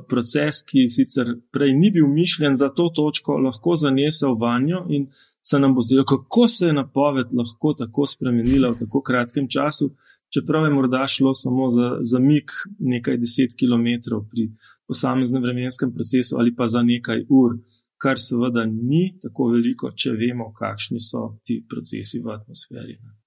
proces, 0.10 0.62
ki 0.68 0.88
sicer 0.90 1.36
prej 1.52 1.74
ni 1.78 1.92
bil 1.92 2.08
mišljen 2.08 2.56
za 2.56 2.70
to 2.70 2.90
točko, 2.96 3.38
lahko 3.38 3.76
zanesel 3.76 4.38
vanjo 4.40 4.86
in 4.90 5.08
se 5.44 5.60
nam 5.60 5.76
bo 5.76 5.82
zdelo, 5.82 6.06
kako 6.08 6.48
se 6.48 6.70
je 6.70 6.74
napoved 6.74 7.34
lahko 7.34 7.74
tako 7.78 8.08
spremenila 8.08 8.72
v 8.72 8.86
tako 8.86 9.02
kratkem 9.02 9.50
času 9.50 9.92
čeprav 10.34 10.66
je 10.66 10.70
morda 10.70 11.08
šlo 11.08 11.34
samo 11.34 11.70
za 11.70 11.98
zamik 12.02 12.52
nekaj 12.80 13.18
deset 13.18 13.52
km 13.60 13.88
pri 14.32 14.50
posameznem 14.88 15.44
vremenskem 15.44 15.94
procesu 15.94 16.36
ali 16.40 16.56
pa 16.56 16.68
za 16.68 16.82
nekaj 16.82 17.26
ur, 17.30 17.52
kar 17.98 18.20
seveda 18.20 18.66
ni 18.66 19.04
tako 19.22 19.48
veliko, 19.54 19.92
če 19.96 20.12
vemo, 20.12 20.52
kakšni 20.54 21.00
so 21.00 21.22
ti 21.46 21.62
procesi 21.70 22.20
v 22.20 22.34
atmosferi. 22.38 22.98
Nič 22.98 23.23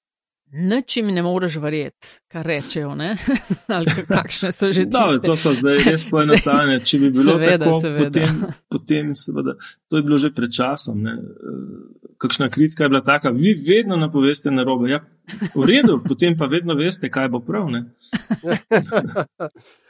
jim 0.96 1.14
ne 1.14 1.22
moreš 1.22 1.56
verjeti, 1.56 2.08
kar 2.28 2.46
rečejo. 2.46 2.96
Ali 3.76 3.92
kakšne 4.08 4.52
so 4.52 4.72
že 4.72 4.84
da, 4.90 5.18
to 5.22 5.36
so 5.36 5.52
zdaj 5.54 5.78
res 5.84 6.06
poenostavljene. 6.10 6.80
Če 6.88 6.98
bi 6.98 7.10
bilo 7.10 7.36
seveda, 7.36 7.64
tako, 7.64 7.80
seveda. 7.80 8.04
Potem, 8.04 8.44
potem 8.72 9.14
seveda, 9.14 9.56
to 9.88 10.00
je 10.00 10.06
bilo 10.06 10.18
že 10.18 10.32
pred 10.34 10.52
časom. 10.52 11.02
Ne? 11.02 11.16
Kakšna 12.18 12.48
kritika 12.50 12.84
je 12.84 12.94
bila 12.94 13.04
taka, 13.04 13.30
vi 13.30 13.54
vedno 13.68 13.96
napoveste 14.00 14.50
na 14.50 14.64
robe. 14.64 14.90
Ja, 14.90 15.02
v 15.54 15.68
redu, 15.68 16.00
potem 16.06 16.36
pa 16.36 16.48
vedno 16.50 16.74
veste, 16.78 17.10
kaj 17.12 17.28
bo 17.28 17.42
prav. 17.44 17.68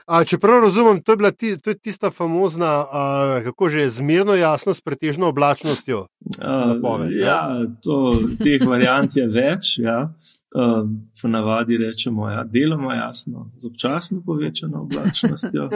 A, 0.07 0.21
če 0.23 0.39
prav 0.39 0.61
razumem, 0.63 1.01
to 1.03 1.13
je 1.13 1.19
bila 1.19 1.33
ti, 1.35 1.57
to 1.59 1.73
je 1.73 1.79
tista 1.83 2.13
famozna, 2.15 2.73
a, 2.87 3.41
kako 3.45 3.69
že 3.69 3.81
je 3.81 3.95
zmerno 3.99 4.37
jasno, 4.39 4.75
s 4.75 4.81
pretežno 4.81 5.33
oblačnostjo. 5.35 6.07
Napoved, 6.39 7.11
ja, 7.19 7.41
to, 7.83 8.15
teh 8.39 8.63
variant 8.63 9.17
je 9.17 9.27
več. 9.27 9.79
Ja. 9.83 10.13
Ponavadi 11.21 11.77
rečemo, 11.77 12.29
da 12.31 12.33
ja, 12.33 12.45
je 12.47 12.53
deloma 12.55 12.95
jasno, 12.95 13.51
z 13.59 13.67
občasno 13.69 14.23
povečano 14.25 14.85
oblačnostjo. 14.87 15.67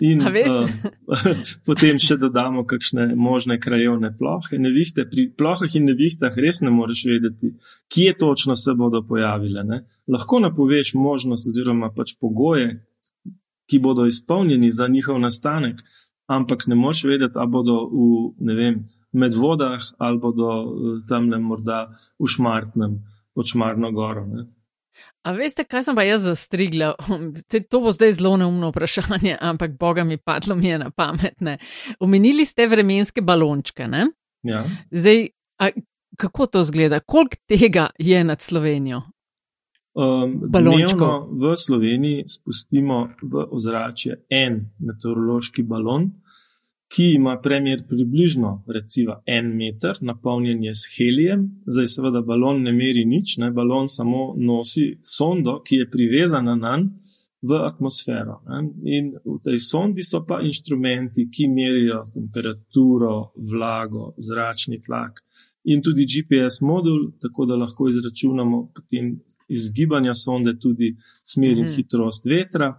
In 0.00 0.22
uh, 0.22 0.70
potem 1.68 1.98
še 2.00 2.16
dodamo 2.22 2.62
kakšne 2.64 3.10
možne 3.18 3.58
krajovne 3.60 4.12
plohe. 4.16 4.62
Nevihte, 4.62 5.04
pri 5.10 5.26
plohah 5.36 5.74
in 5.76 5.90
nevihtah 5.90 6.38
res 6.38 6.62
ne 6.62 6.70
moreš 6.72 7.04
vedeti, 7.10 7.52
kje 7.92 8.14
točno 8.22 8.56
se 8.56 8.76
bodo 8.78 9.02
pojavile. 9.04 9.66
Ne? 9.68 9.82
Lahko 10.08 10.40
napoveš 10.40 10.94
možnost 10.94 11.50
oziroma 11.50 11.90
pač 11.92 12.14
pogoje, 12.16 12.78
ki 13.70 13.78
bodo 13.78 14.06
izpolnjeni 14.06 14.72
za 14.72 14.88
njihov 14.88 15.20
nastanek, 15.20 15.82
ampak 16.26 16.66
ne 16.66 16.74
moš 16.74 17.04
vedeti, 17.04 17.38
ali 17.38 17.50
bodo 17.50 17.78
v 17.92 18.54
vem, 18.56 18.84
medvodah 19.12 19.80
ali 19.98 20.18
bodo 20.18 20.48
eh, 20.48 21.04
tam 21.08 21.30
le 21.30 21.38
morda 21.38 21.86
v 22.18 22.28
šmartnem, 22.28 22.98
pod 23.34 23.46
šmarno 23.46 23.92
goro. 23.92 24.26
Ne. 24.26 24.48
A 25.24 25.32
veste, 25.32 25.64
kaj 25.64 25.86
sem 25.86 25.96
pa 25.96 26.04
jaz 26.04 26.26
zastrigla? 26.26 26.92
To 27.70 27.80
bo 27.80 27.92
zdaj 27.94 28.18
zelo 28.18 28.34
neumno 28.36 28.72
vprašanje, 28.72 29.38
ampak 29.40 29.78
Boga 29.78 30.04
mi 30.04 30.18
padlo 30.18 30.56
mi 30.56 30.68
je 30.68 30.78
na 30.78 30.90
pametne. 30.90 31.58
Omenili 32.00 32.44
ste 32.44 32.66
vremenske 32.68 33.22
balončke. 33.22 33.88
Ja. 34.42 34.64
Zdaj, 34.90 35.28
a, 35.62 35.70
kako 36.18 36.46
to 36.46 36.64
zgleda? 36.64 37.00
Koliko 37.00 37.36
tega 37.46 37.90
je 37.98 38.24
nad 38.24 38.42
Slovenijo? 38.42 39.02
Um, 39.94 40.40
Dnevno 40.48 41.28
v 41.32 41.52
Sloveniji 41.56 42.24
spustimo 42.26 43.12
v 43.22 43.44
ozračje 43.52 44.22
en 44.30 44.72
meteorološki 44.80 45.62
balon, 45.68 46.06
ki 46.88 47.10
ima 47.16 47.36
premjer 47.40 47.84
približno 47.88 48.64
recimo 48.68 49.18
en 49.26 49.52
meter, 49.56 50.00
napolnjen 50.00 50.64
je 50.64 50.74
s 50.74 50.88
helijem. 50.96 51.44
Zdaj, 51.66 51.88
seveda, 51.88 52.22
balon 52.24 52.62
ne 52.64 52.72
meri 52.72 53.04
nič, 53.04 53.36
ne? 53.38 53.50
balon 53.52 53.88
samo 53.88 54.32
nosi 54.36 54.98
sondo, 55.02 55.60
ki 55.60 55.76
je 55.76 55.90
privezana 55.90 56.56
na 56.56 56.76
njega. 56.76 56.98
V 57.42 57.56
atmosfero. 57.58 58.36
Ne? 58.46 58.58
In 58.86 59.06
v 59.18 59.40
tej 59.42 59.58
sondi 59.58 60.04
so 60.06 60.20
pa 60.22 60.36
inštrumenti, 60.46 61.24
ki 61.26 61.48
merijo 61.50 62.04
temperaturo, 62.14 63.32
vlago, 63.34 64.12
zračni 64.14 64.78
tlak 64.78 65.18
in 65.64 65.82
tudi 65.82 66.06
GPS 66.06 66.60
modul, 66.62 67.12
tako 67.18 67.46
da 67.46 67.56
lahko 67.56 67.88
izračunamo 67.88 68.70
potem 68.74 69.20
iz 69.48 69.72
gibanja 69.72 70.14
sonde 70.14 70.58
tudi 70.58 70.96
smer 71.22 71.58
in 71.58 71.64
mhm. 71.64 71.74
hitrost 71.76 72.26
vetra. 72.26 72.74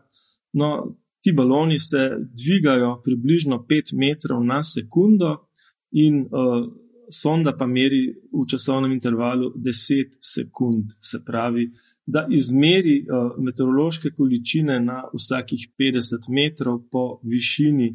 No, 0.54 0.98
ti 1.24 1.32
baloni 1.34 1.80
se 1.80 2.10
dvigajo 2.20 3.02
približno 3.04 3.66
5 3.70 3.98
metrov 3.98 4.44
na 4.44 4.64
sekundo, 4.64 5.48
in 5.94 6.20
uh, 6.22 6.74
sonda 7.10 7.54
pa 7.58 7.66
meri 7.66 8.08
v 8.34 8.46
časovnem 8.50 8.92
intervalu 8.92 9.54
10 9.56 10.18
sekund. 10.20 10.98
Se 11.02 11.22
pravi, 11.26 11.70
da 12.06 12.28
izmeri 12.30 13.04
uh, 13.06 13.38
meteorološke 13.38 14.12
količine 14.18 14.80
na 14.80 15.04
vsakih 15.14 15.70
50 15.80 16.30
metrov 16.30 16.82
po 16.92 17.20
višini. 17.24 17.94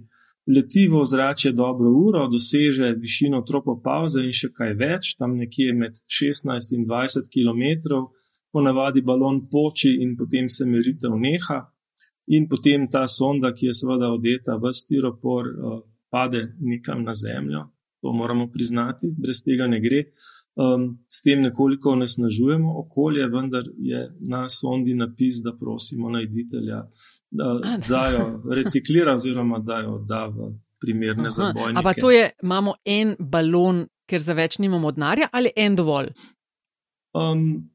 Leti 0.49 0.87
v 0.89 1.03
ozračje 1.03 1.53
dobro 1.53 1.91
uro, 1.93 2.29
doseže 2.33 2.95
višino 2.97 3.43
tropopauze 3.45 4.23
in 4.25 4.33
še 4.33 4.49
kaj 4.57 4.73
več, 4.81 5.11
tam 5.21 5.37
nekje 5.37 5.75
med 5.77 5.99
16 6.09 6.73
in 6.79 6.87
20 6.89 7.29
km, 7.29 8.07
ponavadi 8.53 9.03
balon 9.03 9.43
poči 9.51 9.91
in 10.03 10.17
potem 10.17 10.49
se 10.49 10.65
meritev 10.65 11.17
neha, 11.17 11.61
in 12.29 12.49
potem 12.49 12.87
ta 12.87 13.07
sonda, 13.09 13.53
ki 13.53 13.71
je 13.71 13.75
seveda 13.81 14.13
odeta 14.13 14.57
v 14.57 14.73
stiropor, 14.73 15.47
eh, 15.47 15.81
pade 16.11 16.43
nekam 16.61 17.03
na 17.05 17.15
zemljo. 17.15 17.69
To 18.01 18.13
moramo 18.13 18.49
priznati, 18.53 19.11
brez 19.19 19.43
tega 19.45 19.67
ne 19.67 19.81
gre. 19.81 20.05
Um, 20.59 20.99
s 21.07 21.23
tem 21.23 21.43
nekoliko 21.43 21.91
onesnažujemo 21.91 22.79
okolje, 22.81 23.27
vendar 23.31 23.63
je 23.79 24.01
na 24.21 24.49
sondi 24.49 24.95
napis, 24.95 25.39
da 25.45 25.53
prosimo 25.61 26.11
najditelja, 26.11 26.81
da 27.89 28.01
jo 28.11 28.25
reciklira 28.59 29.15
oziroma 29.15 29.59
da 29.59 29.79
jo 29.79 29.99
da 30.09 30.27
v 30.27 30.51
primerne 30.81 31.31
zabojnike. 31.31 31.79
Ampak 31.79 32.01
to 32.01 32.11
je, 32.11 32.31
imamo 32.43 32.75
en 32.85 33.15
balon, 33.19 33.85
ker 34.07 34.23
za 34.23 34.35
več 34.35 34.59
nimamo 34.59 34.91
denarja 34.91 35.29
ali 35.33 35.55
en 35.57 35.77
dovolj? 35.79 36.11
Um, 37.15 37.71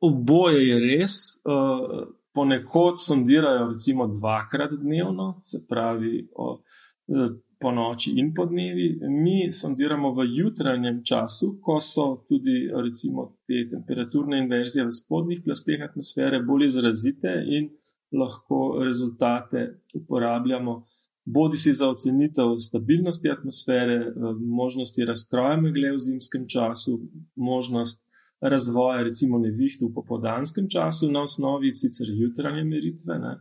Oboje 0.00 0.68
je 0.68 0.80
res. 0.80 1.12
Uh, 1.44 2.08
ponekod 2.32 2.94
sondirajo 2.98 3.68
recimo 3.68 4.06
dvakrat 4.06 4.70
dnevno, 4.72 5.40
se 5.42 5.66
pravi 5.68 6.28
o, 6.36 6.62
uh, 7.06 7.30
po 7.60 7.70
noči 7.70 8.12
in 8.16 8.34
po 8.34 8.46
dnevi. 8.46 9.00
Mi 9.08 9.52
sondiramo 9.52 10.14
v 10.14 10.24
jutranjem 10.36 11.02
času, 11.04 11.58
ko 11.62 11.80
so 11.80 12.24
tudi 12.28 12.70
recimo 12.72 13.36
te 13.46 13.66
temperaturne 13.68 14.38
inverzije 14.38 14.86
v 14.86 14.94
spodnjih 14.94 15.42
plasteh 15.44 15.82
atmosfere 15.84 16.40
bolj 16.42 16.64
izrazite 16.70 17.34
in 17.46 17.68
lahko 18.12 18.80
rezultate 18.84 19.82
uporabljamo. 19.94 20.84
Bodi 21.24 21.56
si 21.56 21.72
za 21.72 21.88
ocenitev 21.88 22.56
stabilnosti 22.58 23.30
atmosfere, 23.30 24.14
možnosti 24.40 25.04
razkroja 25.04 25.60
megle 25.60 25.92
v 25.92 25.98
zimskem 25.98 26.48
času, 26.48 27.00
možnost 27.36 28.00
razvoja, 28.40 29.02
recimo, 29.04 29.38
neviht 29.38 29.82
v 29.82 29.92
popoldanskem 29.94 30.68
času, 30.68 31.10
na 31.12 31.22
osnovi 31.22 31.74
sicer 31.74 32.08
jutranje 32.08 32.64
meritve, 32.64 33.18
ne, 33.18 33.36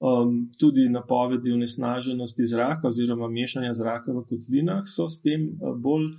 um, 0.00 0.38
tudi 0.60 0.88
napovedi 0.92 1.52
onesnaženosti 1.52 2.46
zraka 2.46 2.88
oziroma 2.88 3.28
mešanja 3.28 3.74
zraka 3.74 4.12
v 4.12 4.24
kotlinah 4.28 4.84
so 4.84 5.08
s 5.08 5.22
tem 5.24 5.48
uh, 5.56 5.72
bolj 5.76 6.10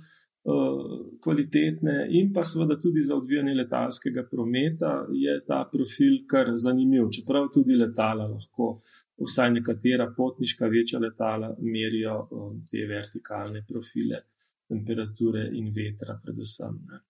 kvalitetne, 1.20 2.06
in 2.10 2.32
pa 2.32 2.44
seveda 2.44 2.78
tudi 2.80 3.02
za 3.02 3.16
odvijanje 3.16 3.54
letalskega 3.54 4.22
prometa 4.30 5.06
je 5.12 5.34
ta 5.46 5.68
profil 5.72 6.24
kar 6.30 6.52
zanimiv. 6.56 7.10
Čeprav 7.12 7.50
tudi 7.54 7.76
letala 7.76 8.26
lahko, 8.26 8.80
vsaj 9.18 9.50
nekatera 9.58 10.12
potniška 10.16 10.66
večja 10.66 11.00
letala, 11.00 11.52
merijo 11.60 12.28
te 12.70 12.86
vertikalne 12.88 13.64
profile 13.68 14.22
temperature 14.68 15.48
in 15.52 15.72
vetra, 15.74 16.20
predvsem. 16.24 16.80
Ne. 16.88 17.00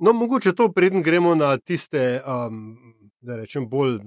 No, 0.00 0.12
mogoče 0.12 0.54
to 0.56 0.72
preden 0.72 1.02
gremo 1.02 1.34
na 1.34 1.56
tiste, 1.58 2.22
um, 2.24 2.76
da 3.20 3.36
rečem, 3.36 3.66
bolj 3.68 3.98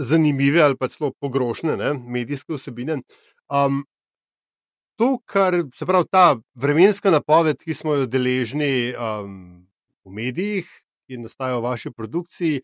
zanimive 0.00 0.62
ali 0.62 0.76
pa 0.76 0.88
celo 0.88 1.10
pogrošne 1.20 1.76
ne, 1.76 1.90
medijske 1.94 2.56
vsebine. 2.56 3.02
Um, 3.52 3.82
to, 4.96 5.18
kar 5.28 5.54
se 5.76 5.86
pravi, 5.86 6.08
ta 6.10 6.36
vremenska 6.54 7.12
napoved, 7.12 7.60
ki 7.60 7.76
smo 7.76 7.94
jo 7.94 8.06
deležni 8.08 8.94
um, 8.96 9.66
v 10.04 10.16
medijih, 10.16 10.70
ki 11.04 11.20
nastajajo 11.20 11.60
v 11.60 11.68
vaši 11.68 11.92
produkciji, 11.92 12.62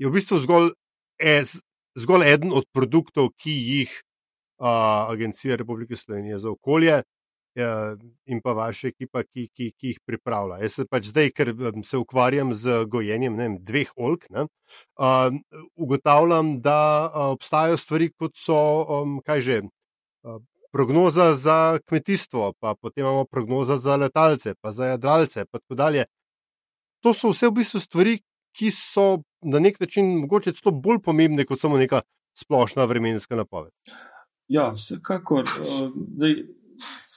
je 0.00 0.08
v 0.08 0.16
bistvu 0.16 0.40
zgolj, 0.46 0.72
ez, 1.20 1.58
zgolj 2.00 2.30
eden 2.32 2.56
od 2.56 2.64
produktov, 2.72 3.28
ki 3.36 3.52
jih 3.52 3.92
uh, 3.92 5.12
Agencija 5.12 5.60
Republike 5.60 6.00
Slovenije 6.00 6.38
za 6.38 6.50
okolje 6.50 7.02
in 7.54 8.40
pa 8.40 8.52
vaša 8.56 8.88
ekipa, 8.88 9.22
ki, 9.24 9.48
ki, 9.52 9.72
ki 9.76 9.92
jih 9.92 9.98
pripravlja. 10.06 10.62
Jaz 10.64 10.78
se 10.78 10.86
pač 10.88 11.10
zdaj, 11.10 11.32
ker 11.36 11.52
se 11.84 12.00
ukvarjam 12.00 12.54
z 12.56 12.84
gojenjem 12.88 13.36
vem, 13.36 13.58
dveh 13.60 13.90
olk, 13.96 14.24
ne, 14.32 14.46
uh, 14.96 15.34
ugotavljam, 15.76 16.54
da 16.64 16.78
obstajajo 17.34 17.76
stvari, 17.76 18.08
kot 18.16 18.36
so, 18.36 18.62
um, 19.02 19.20
že. 19.38 19.62
Uh, 20.22 20.40
prognoza 20.72 21.34
za 21.34 21.78
kmetijstvo, 21.84 22.52
pa 22.60 22.74
potem 22.74 23.04
imamo 23.04 23.24
prognoza 23.24 23.76
za 23.76 23.96
letalce, 23.96 24.54
pa 24.60 24.72
za 24.72 24.86
jadralce, 24.86 25.40
in 25.40 25.46
tako 25.52 25.74
dalje. 25.74 26.04
To 27.02 27.12
so 27.12 27.32
vse 27.32 27.50
v 27.50 27.58
bistvu 27.60 27.80
stvari, 27.80 28.14
ki 28.56 28.70
so 28.70 29.22
na 29.42 29.58
nek 29.58 29.80
način 29.80 30.20
mogoče 30.20 30.52
celo 30.52 30.72
bolj 30.72 31.02
pomembne 31.04 31.44
kot 31.44 31.60
samo 31.60 31.78
neka 31.78 32.00
splošna 32.38 32.84
vremenska 32.84 33.36
napoved. 33.36 33.72
Ja, 34.48 34.70
vsekakor. 34.72 35.44
Zdaj, 36.16 36.34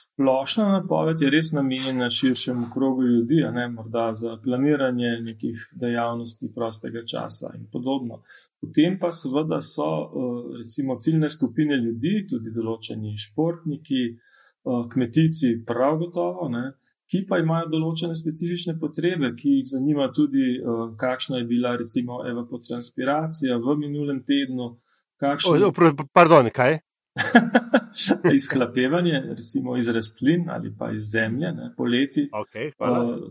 splošna 0.00 0.66
napoved 0.72 1.20
je 1.20 1.30
res 1.30 1.52
namenjena 1.52 2.10
širšemu 2.10 2.66
krogu 2.74 3.02
ljudi, 3.02 3.42
ne 3.52 3.68
morda 3.68 4.10
za 4.14 4.36
planiranje 4.44 5.10
nekih 5.20 5.68
dejavnosti 5.80 6.52
prostega 6.54 7.04
časa 7.12 7.52
in 7.58 7.66
podobno. 7.72 8.22
Potem 8.60 8.98
pa 8.98 9.12
seveda 9.12 9.60
so 9.60 9.86
eh, 9.86 10.56
recimo 10.58 10.96
ciljne 10.96 11.28
skupine 11.28 11.76
ljudi, 11.76 12.14
tudi 12.30 12.52
določeni 12.54 13.16
športniki, 13.16 14.02
eh, 14.12 14.82
kmetici, 14.92 15.52
prav 15.66 15.98
gotovo, 16.02 16.48
ne, 16.48 16.64
ki 17.10 17.22
pa 17.28 17.38
imajo 17.38 17.68
določene 17.70 18.16
specifične 18.18 18.74
potrebe, 18.80 19.30
ki 19.38 19.60
jih 19.60 19.68
zanima 19.76 20.08
tudi, 20.14 20.56
eh, 20.56 20.82
kakšna 20.98 21.42
je 21.42 21.48
bila 21.52 21.76
recimo 21.76 22.24
evapotranspiracija 22.26 23.60
v 23.62 23.78
minulem 23.84 24.24
tednu. 24.26 24.74
Kakšen... 25.20 25.62
O, 25.64 25.72
pardon, 26.12 26.50
kaj? 26.52 26.80
Izhlapevanje, 28.38 29.22
recimo 29.28 29.76
iz 29.76 29.88
rastlin 29.88 30.50
ali 30.50 30.74
pa 30.78 30.90
iz 30.92 31.10
zemlje, 31.12 31.52
ne, 31.52 31.70
poleti. 31.76 32.28
Okay, 32.32 32.72
uh, 32.78 33.30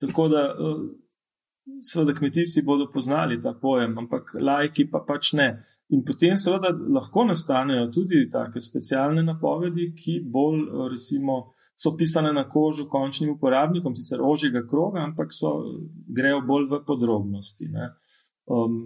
tako 0.00 0.28
da 0.28 0.54
uh, 0.54 0.80
seveda 1.80 2.14
kmetijci 2.14 2.62
bodo 2.62 2.90
poznali 2.92 3.42
ta 3.42 3.52
pojem, 3.62 3.98
ampak 3.98 4.36
lajki 4.40 4.90
pa 4.90 5.04
pač 5.08 5.32
ne. 5.32 5.48
In 5.88 6.04
potem 6.04 6.36
seveda 6.36 6.70
lahko 6.94 7.24
nastanejo 7.24 7.90
tudi 7.94 8.28
take 8.32 8.62
specialne 8.62 9.22
napovedi, 9.22 9.92
ki 9.94 10.20
bolj 10.32 10.62
recimo 10.90 11.52
so 11.76 11.92
pisane 11.96 12.32
na 12.32 12.46
kožu 12.48 12.88
končnim 12.88 13.34
uporabnikom, 13.34 13.94
sicer 13.94 14.22
ožjega 14.22 14.62
kroga, 14.70 15.02
ampak 15.04 15.32
so, 15.32 15.52
grejo 16.08 16.40
bolj 16.46 16.70
v 16.70 16.80
podrobnosti. 16.86 17.68
Um, 18.46 18.78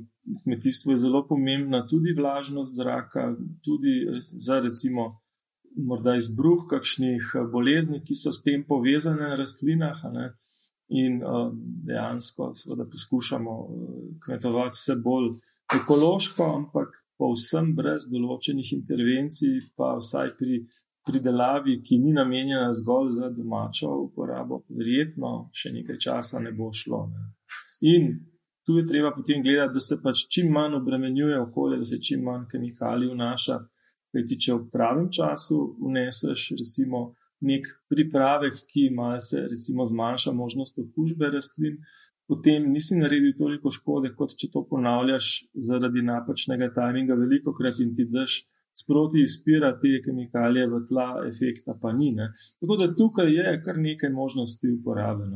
kmetijstvo 0.45 0.93
je 0.93 1.03
zelo 1.07 1.25
pomembna 1.29 1.87
tudi 1.87 2.15
vlažnost 2.17 2.77
zraka, 2.77 3.37
tudi 3.65 4.07
za 4.21 4.61
recimo 4.61 5.21
morda 5.77 6.17
izbruh 6.17 6.67
kakšnih 6.71 7.33
bolezni, 7.53 8.01
ki 8.05 8.15
so 8.15 8.33
s 8.33 8.43
tem 8.43 8.65
povezane 8.69 9.29
na 9.29 9.37
rastlinah. 9.39 10.03
In 10.91 11.21
uh, 11.23 11.53
dejansko 11.87 12.51
seveda, 12.55 12.85
poskušamo 12.91 13.53
uh, 13.63 13.99
kmetovati 14.25 14.75
vse 14.75 14.97
bolj 14.99 15.29
ekološko, 15.75 16.49
ampak 16.57 16.97
povsem 17.21 17.77
brez 17.79 18.09
določenih 18.11 18.73
intervencij, 18.75 19.61
pa 19.79 19.93
vsaj 20.01 20.33
pri 20.41 20.65
pridelavi, 21.07 21.79
ki 21.87 21.99
ni 22.03 22.13
namenjena 22.17 22.73
zgolj 22.75 23.13
za 23.21 23.31
domačo 23.31 23.93
uporabo, 24.09 24.65
verjetno 24.69 25.51
še 25.55 25.73
nekaj 25.77 26.01
časa 26.07 26.43
ne 26.43 26.53
bo 26.57 26.73
šlo. 26.75 27.05
Ne. 27.13 27.31
In 27.93 28.11
tu 28.71 28.77
je 28.79 28.87
treba 28.87 29.11
potem 29.11 29.43
gledati, 29.43 29.75
da 29.75 29.81
se 29.81 29.97
pač 30.03 30.27
čim 30.31 30.53
manj 30.55 30.77
obremenjuje 30.79 31.41
okolje, 31.41 31.79
da 31.79 31.85
se 31.85 31.97
čim 32.07 32.21
manj 32.23 32.45
kemikalij 32.53 33.11
vnaša. 33.11 33.57
Kajti, 34.15 34.37
če 34.45 34.55
v 34.55 34.69
pravem 34.71 35.09
času 35.11 35.59
vneseš, 35.87 36.45
recimo, 36.59 37.01
nek 37.51 37.67
pripravek, 37.91 38.63
ki 38.71 38.89
malce 38.95 39.43
recimo, 39.51 39.87
zmanjša 39.87 40.33
možnost 40.39 40.79
okužbe 40.83 41.33
rastlin, 41.35 41.81
potem 42.31 42.71
nisi 42.71 42.99
naredil 42.99 43.35
toliko 43.39 43.75
škode, 43.75 44.13
kot 44.15 44.37
če 44.39 44.53
to 44.55 44.63
ponavljaš 44.71 45.31
zaradi 45.69 46.07
napačnega 46.07 46.71
tajminga, 46.75 47.19
veliko 47.19 47.55
krat 47.59 47.83
in 47.83 47.95
ti 47.95 48.07
daš. 48.07 48.45
Sproti 48.81 49.25
izpira 49.27 49.73
te 49.83 49.97
kemikalije 50.05 50.69
v 50.71 50.79
tla, 50.87 51.09
efekta 51.27 51.75
pa 51.83 51.91
ni. 51.91 52.13
Ne? 52.15 52.29
Tako 52.63 52.77
da 52.79 52.87
tukaj 52.95 53.33
je 53.35 53.57
kar 53.65 53.81
nekaj 53.83 54.13
možnosti 54.15 54.71
uporabe. 54.79 55.27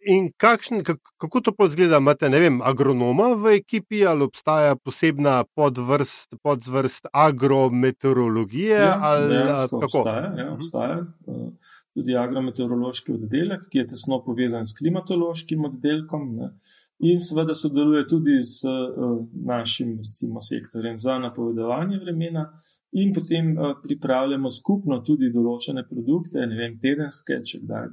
In 0.00 0.30
kakšen, 0.36 0.80
kako 1.16 1.40
to 1.40 1.52
izgleda? 1.66 1.98
Imate 2.00 2.28
vem, 2.28 2.60
agronoma 2.64 3.34
v 3.36 3.56
ekipi 3.58 4.06
ali 4.06 4.24
obstaja 4.24 4.76
posebna 4.76 5.44
podvrst, 5.54 6.34
podvrst 6.42 7.06
agrometeorologije? 7.12 8.78
Ja, 8.78 8.98
ali, 9.02 9.36
obstaja, 9.70 10.32
ja, 10.38 10.44
mhm. 10.44 10.54
obstaja. 10.54 10.98
Eh, 11.28 11.76
tudi 11.94 12.16
agrometeorološki 12.16 13.12
oddelek, 13.12 13.68
ki 13.70 13.82
je 13.82 13.86
tesno 13.92 14.22
povezan 14.24 14.64
s 14.66 14.78
klimatološkim 14.78 15.64
oddelkom. 15.68 16.28
Ne. 16.36 16.52
In 17.04 17.20
seveda 17.20 17.54
sodeluje 17.54 18.06
tudi 18.08 18.38
z 18.40 18.68
uh, 18.68 19.18
našim 19.46 19.96
recimo, 19.98 20.40
sektorjem 20.40 20.98
za 20.98 21.18
napovedovanje 21.18 21.98
vremena, 21.98 22.46
in 22.92 23.12
potem 23.12 23.56
uh, 23.58 23.74
pripravljamo 23.82 24.50
skupno 24.50 25.00
tudi 25.04 25.32
določene 25.34 25.84
produkte, 25.88 26.46
ne 26.46 26.56
vem, 26.56 26.78
tedenske, 26.80 27.40
če 27.44 27.60
kdaj 27.64 27.90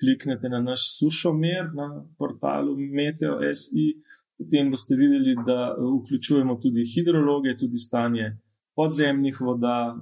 kliknete 0.00 0.48
na 0.48 0.60
naš 0.60 0.86
sušomer 0.98 1.74
na 1.74 1.88
portalu 2.18 2.76
Meteo.si, 2.76 3.86
potem 4.38 4.70
boste 4.70 4.96
videli, 4.96 5.36
da 5.46 5.74
eh, 5.74 5.82
vključujemo 6.00 6.56
tudi 6.62 6.86
hidrologe, 6.94 7.56
tudi 7.56 7.78
stanje 7.78 8.36
podzemnih 8.76 9.40
voda 9.40 9.96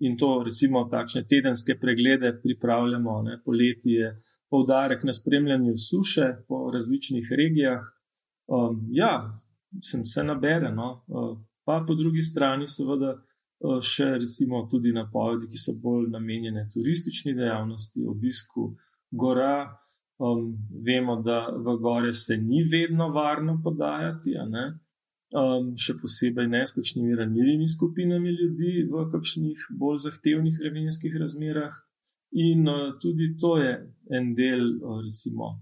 in 0.00 0.16
to 0.18 0.42
recimo 0.44 0.84
takšne 0.90 1.26
tedenske 1.28 1.76
preglede 1.78 2.32
pripravljamo, 2.42 3.22
ne, 3.22 3.38
poleti 3.44 3.90
je 4.00 4.16
poudarek 4.50 5.04
na 5.04 5.12
spremljanju 5.12 5.76
suše 5.76 6.26
po 6.48 6.70
različnih 6.74 7.28
regijah. 7.38 7.80
Um, 8.48 8.88
ja, 8.90 9.38
sem 9.82 10.04
se 10.04 10.24
nabere, 10.24 10.72
no, 10.74 11.04
pa 11.64 11.84
po 11.86 11.94
drugi 11.94 12.22
strani 12.22 12.66
seveda 12.66 13.12
še 13.84 14.06
recimo 14.18 14.64
tudi 14.70 14.92
napovedi, 14.96 15.46
ki 15.52 15.58
so 15.60 15.76
bolj 15.82 16.08
namenjene 16.10 16.66
turistični 16.72 17.34
dejavnosti, 17.36 18.06
obisku 18.08 18.72
gora. 19.10 19.76
Um, 20.20 20.52
vemo, 20.84 21.22
da 21.24 21.48
v 21.48 21.78
gore 21.80 22.12
se 22.12 22.36
ni 22.36 22.60
vedno 22.68 23.06
varno 23.08 23.54
podajati, 23.64 24.34
um, 24.36 25.70
še 25.80 25.94
posebej 25.96 26.48
ne 26.52 26.60
s 26.66 26.76
kakšnimi 26.76 27.16
ranjivimi 27.16 27.68
skupinami 27.68 28.34
ljudi 28.36 28.84
v 28.90 29.06
kakšnih 29.14 29.64
bolj 29.80 30.02
zahtevnih 30.04 30.60
vremenskih 30.60 31.16
razmerah. 31.22 31.72
In 32.36 32.68
uh, 32.68 32.92
tudi 33.00 33.32
to 33.40 33.56
je 33.62 33.72
en 34.12 34.34
del, 34.36 34.76
uh, 34.76 35.00
recimo, 35.00 35.54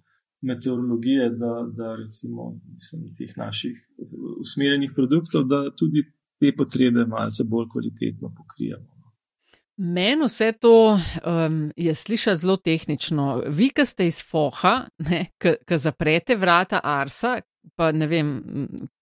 meteorologije, 0.43 1.31
da, 1.39 1.55
da 1.79 1.95
recimo, 1.95 2.51
mislim, 2.75 3.13
teh 3.15 3.31
naših 3.37 3.79
usmerjenih 4.41 4.91
produktov, 4.95 5.47
da 5.47 5.69
tudi 5.71 6.03
te 6.41 6.51
potrebe 6.57 7.07
malce 7.07 7.47
bolj 7.47 7.71
kvalitetno 7.73 8.35
pokrijemo. 8.37 8.98
Meni 9.79 10.27
vse 10.27 10.53
to 10.59 10.99
um, 10.99 11.73
je 11.77 11.95
slišati 11.95 12.37
zelo 12.37 12.57
tehnično. 12.57 13.43
Vi, 13.47 13.69
ki 13.71 13.87
ste 13.87 14.09
iz 14.11 14.19
Foha, 14.27 14.89
ki 15.39 15.79
zaprete 15.79 16.37
vrata 16.37 16.81
Arsa, 16.83 17.37
pa 17.79 17.93
ne 17.93 18.09
vem, 18.11 18.33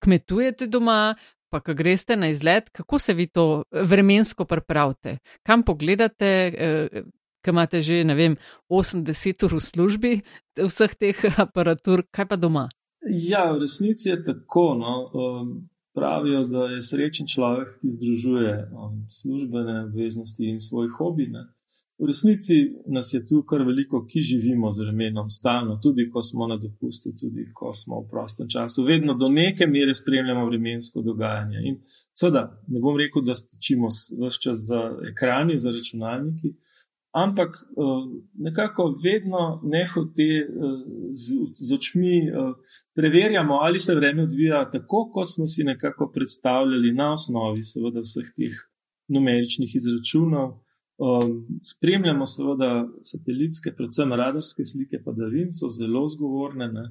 kmetujete 0.04 0.68
doma, 0.68 1.14
pa 1.48 1.62
ki 1.64 1.74
greste 1.74 2.16
na 2.16 2.28
izlet, 2.28 2.68
kako 2.76 2.98
se 2.98 3.14
vi 3.14 3.26
to 3.26 3.64
vremensko 3.72 4.44
pripravite? 4.44 5.18
Kam 5.42 5.62
pogledate, 5.62 6.32
eh, 6.58 7.02
ki 7.40 7.54
imate 7.54 7.80
že, 7.80 8.02
ne 8.04 8.14
vem, 8.14 8.36
80 8.68 9.44
ur 9.48 9.54
v 9.56 9.60
službi 9.60 10.12
vseh 10.60 10.94
teh 10.94 11.24
aparatur, 11.40 12.04
kaj 12.12 12.28
pa 12.28 12.36
doma? 12.36 12.68
Ja, 13.06 13.52
v 13.52 13.62
resnici 13.64 14.10
je 14.10 14.18
tako. 14.24 14.74
No. 14.74 14.94
Um, 15.14 15.68
pravijo, 15.96 16.44
da 16.46 16.68
je 16.74 16.82
srečen 16.82 17.26
človek, 17.26 17.78
ki 17.80 17.90
združuje 17.96 18.52
um, 18.68 19.06
službene 19.10 19.84
obveznosti 19.88 20.44
in 20.44 20.58
svoj 20.60 20.88
hobi. 20.98 21.26
Ne. 21.32 21.46
V 21.98 22.06
resnici 22.06 22.56
nas 22.86 23.14
je 23.14 23.22
tu 23.26 23.40
kar 23.48 23.62
veliko, 23.64 24.02
ki 24.04 24.20
živimo 24.20 24.72
z 24.72 24.84
vremenom, 24.84 25.30
stalno, 25.30 25.78
tudi 25.82 26.10
ko 26.10 26.22
smo 26.22 26.46
na 26.46 26.58
dopustu, 26.60 27.14
tudi 27.20 27.46
ko 27.54 27.72
smo 27.72 28.02
v 28.02 28.10
prostem 28.10 28.48
času. 28.48 28.84
Vedno 28.84 29.14
do 29.14 29.28
neke 29.28 29.66
mere 29.66 29.94
spremljamo 29.94 30.44
vremensko 30.46 31.02
dogajanje. 31.02 31.62
In 31.64 31.78
seveda, 32.12 32.42
ne 32.68 32.80
bom 32.80 33.00
rekel, 33.00 33.24
da 33.24 33.34
stičimo 33.34 33.88
vse 33.88 34.40
čas 34.42 34.66
za 34.68 34.82
ekrani, 35.12 35.56
za 35.58 35.72
računalniki, 35.72 36.52
ampak 37.16 37.50
eh, 37.56 38.20
nekako 38.34 38.94
vedno 39.04 39.60
nehote 39.64 40.22
eh, 40.22 40.48
z, 41.12 41.24
z 41.66 41.74
očmi 41.74 42.18
eh, 42.28 42.32
preverjamo, 42.94 43.54
ali 43.54 43.80
se 43.80 43.94
vreme 43.94 44.22
odvija 44.22 44.70
tako, 44.70 45.10
kot 45.12 45.28
smo 45.34 45.46
si 45.46 45.64
nekako 45.64 46.10
predstavljali 46.14 46.92
na 46.92 47.12
osnovi 47.12 47.62
seveda 47.62 48.00
vseh 48.04 48.28
teh 48.36 48.54
numeričnih 49.08 49.76
izračunov. 49.76 50.48
Spremljamo 51.72 52.26
seveda 52.26 52.70
satelitske, 53.10 53.74
predvsem 53.76 54.12
radarske 54.12 54.64
slike 54.64 55.02
padavin, 55.04 55.50
so 55.52 55.68
zelo 55.68 56.06
zgovorne. 56.08 56.68
Ne. 56.72 56.84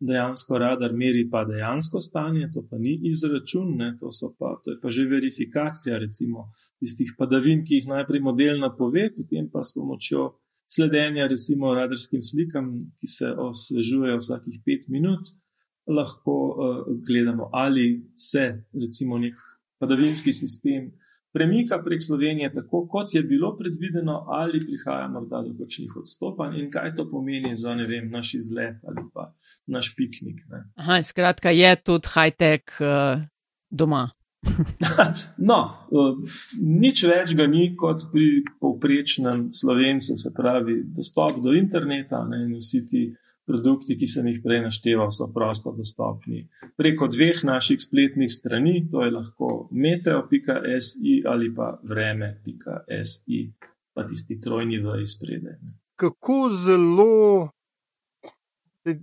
Dejansko 0.00 0.58
radar 0.58 0.92
meri 0.92 1.22
pa 1.30 1.44
dejansko 1.44 2.00
stanje, 2.00 2.50
to 2.54 2.64
pa 2.70 2.78
ni 2.78 2.96
izračun, 3.12 3.76
ne, 3.78 3.94
to, 4.00 4.10
pa, 4.38 4.56
to 4.64 4.74
je 4.74 4.80
pa 4.82 4.90
že 4.90 5.06
verifikacija 5.14 5.98
recimo 5.98 6.50
tistih 6.82 7.14
padavin, 7.18 7.62
ki 7.62 7.78
jih 7.78 7.90
najprej 7.92 8.22
model 8.24 8.58
napove, 8.62 9.08
potem 9.14 9.46
pa 9.52 9.62
s 9.62 9.74
pomočjo 9.76 10.32
sledenja 10.74 11.28
recimo 11.30 11.74
radarskim 11.76 12.22
slikam, 12.26 12.74
ki 12.98 13.06
se 13.06 13.30
osvežujejo 13.30 14.18
vsakih 14.18 14.58
pet 14.66 14.88
minut, 14.90 15.30
lahko 15.86 16.34
uh, 16.48 16.82
gledamo, 17.06 17.50
ali 17.52 18.02
se 18.16 18.64
recimo 18.72 19.18
nek 19.18 19.38
padavinski 19.82 20.32
sistem 20.32 20.92
premika 21.32 21.78
prek 21.84 22.02
Slovenije 22.02 22.52
tako, 22.54 22.86
kot 22.88 23.14
je 23.14 23.22
bilo 23.22 23.56
predvideno, 23.56 24.24
ali 24.28 24.60
prihaja 24.66 25.08
morda 25.08 25.42
do 25.46 25.54
kakšnih 25.58 25.96
odstopanj 25.96 26.58
in 26.60 26.70
kaj 26.70 26.94
to 26.96 27.08
pomeni 27.10 27.54
za 27.56 27.74
vem, 27.74 28.10
naš 28.10 28.34
izlet 28.34 28.76
ali 28.88 29.04
pa 29.14 29.32
naš 29.66 29.94
piknik. 29.96 30.44
Aha, 30.74 31.02
skratka, 31.02 31.50
je 31.50 31.76
tudi 31.76 32.08
high-tech 32.14 32.80
uh, 32.80 33.22
doma. 33.70 34.10
No, 35.48 35.58
nič 36.60 37.04
več 37.06 37.34
ga 37.38 37.46
ni 37.46 37.72
kot 37.78 38.08
pri 38.12 38.42
povprečnem 38.60 39.50
slovencu, 39.54 40.16
se 40.18 40.32
pravi, 40.34 40.82
dostop 40.90 41.38
do 41.42 41.54
interneta 41.56 42.24
ne, 42.28 42.44
in 42.48 42.56
vsi 42.58 42.82
ti 42.86 43.04
produkti, 43.46 43.96
ki 43.98 44.06
sem 44.06 44.26
jih 44.30 44.42
prej 44.42 44.64
našteval, 44.66 45.10
so 45.14 45.30
prosto 45.34 45.74
dostopni 45.76 46.46
preko 46.76 47.08
dveh 47.08 47.44
naših 47.44 47.80
spletnih 47.80 48.32
strani, 48.32 48.88
to 48.90 49.04
je 49.04 49.10
lahko 49.10 49.68
meteo.si 49.70 51.22
ali 51.26 51.54
pa 51.54 51.78
vreme.si, 51.82 53.40
pa 53.94 54.06
tisti 54.06 54.40
trojni 54.40 54.78
v 54.78 55.00
izprede. 55.02 55.58
Kako 55.96 56.50
zelo, 56.50 57.50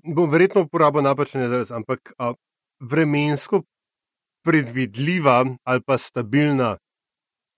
bom 0.04 0.30
verjetno 0.32 0.66
uporabil 0.68 1.06
napačen 1.06 1.46
izraz, 1.46 1.72
ampak 1.72 2.14
a, 2.18 2.34
vremensko 2.80 3.64
predvidljiva 4.44 5.46
ali 5.64 5.82
pa 5.86 5.98
stabilna 5.98 6.78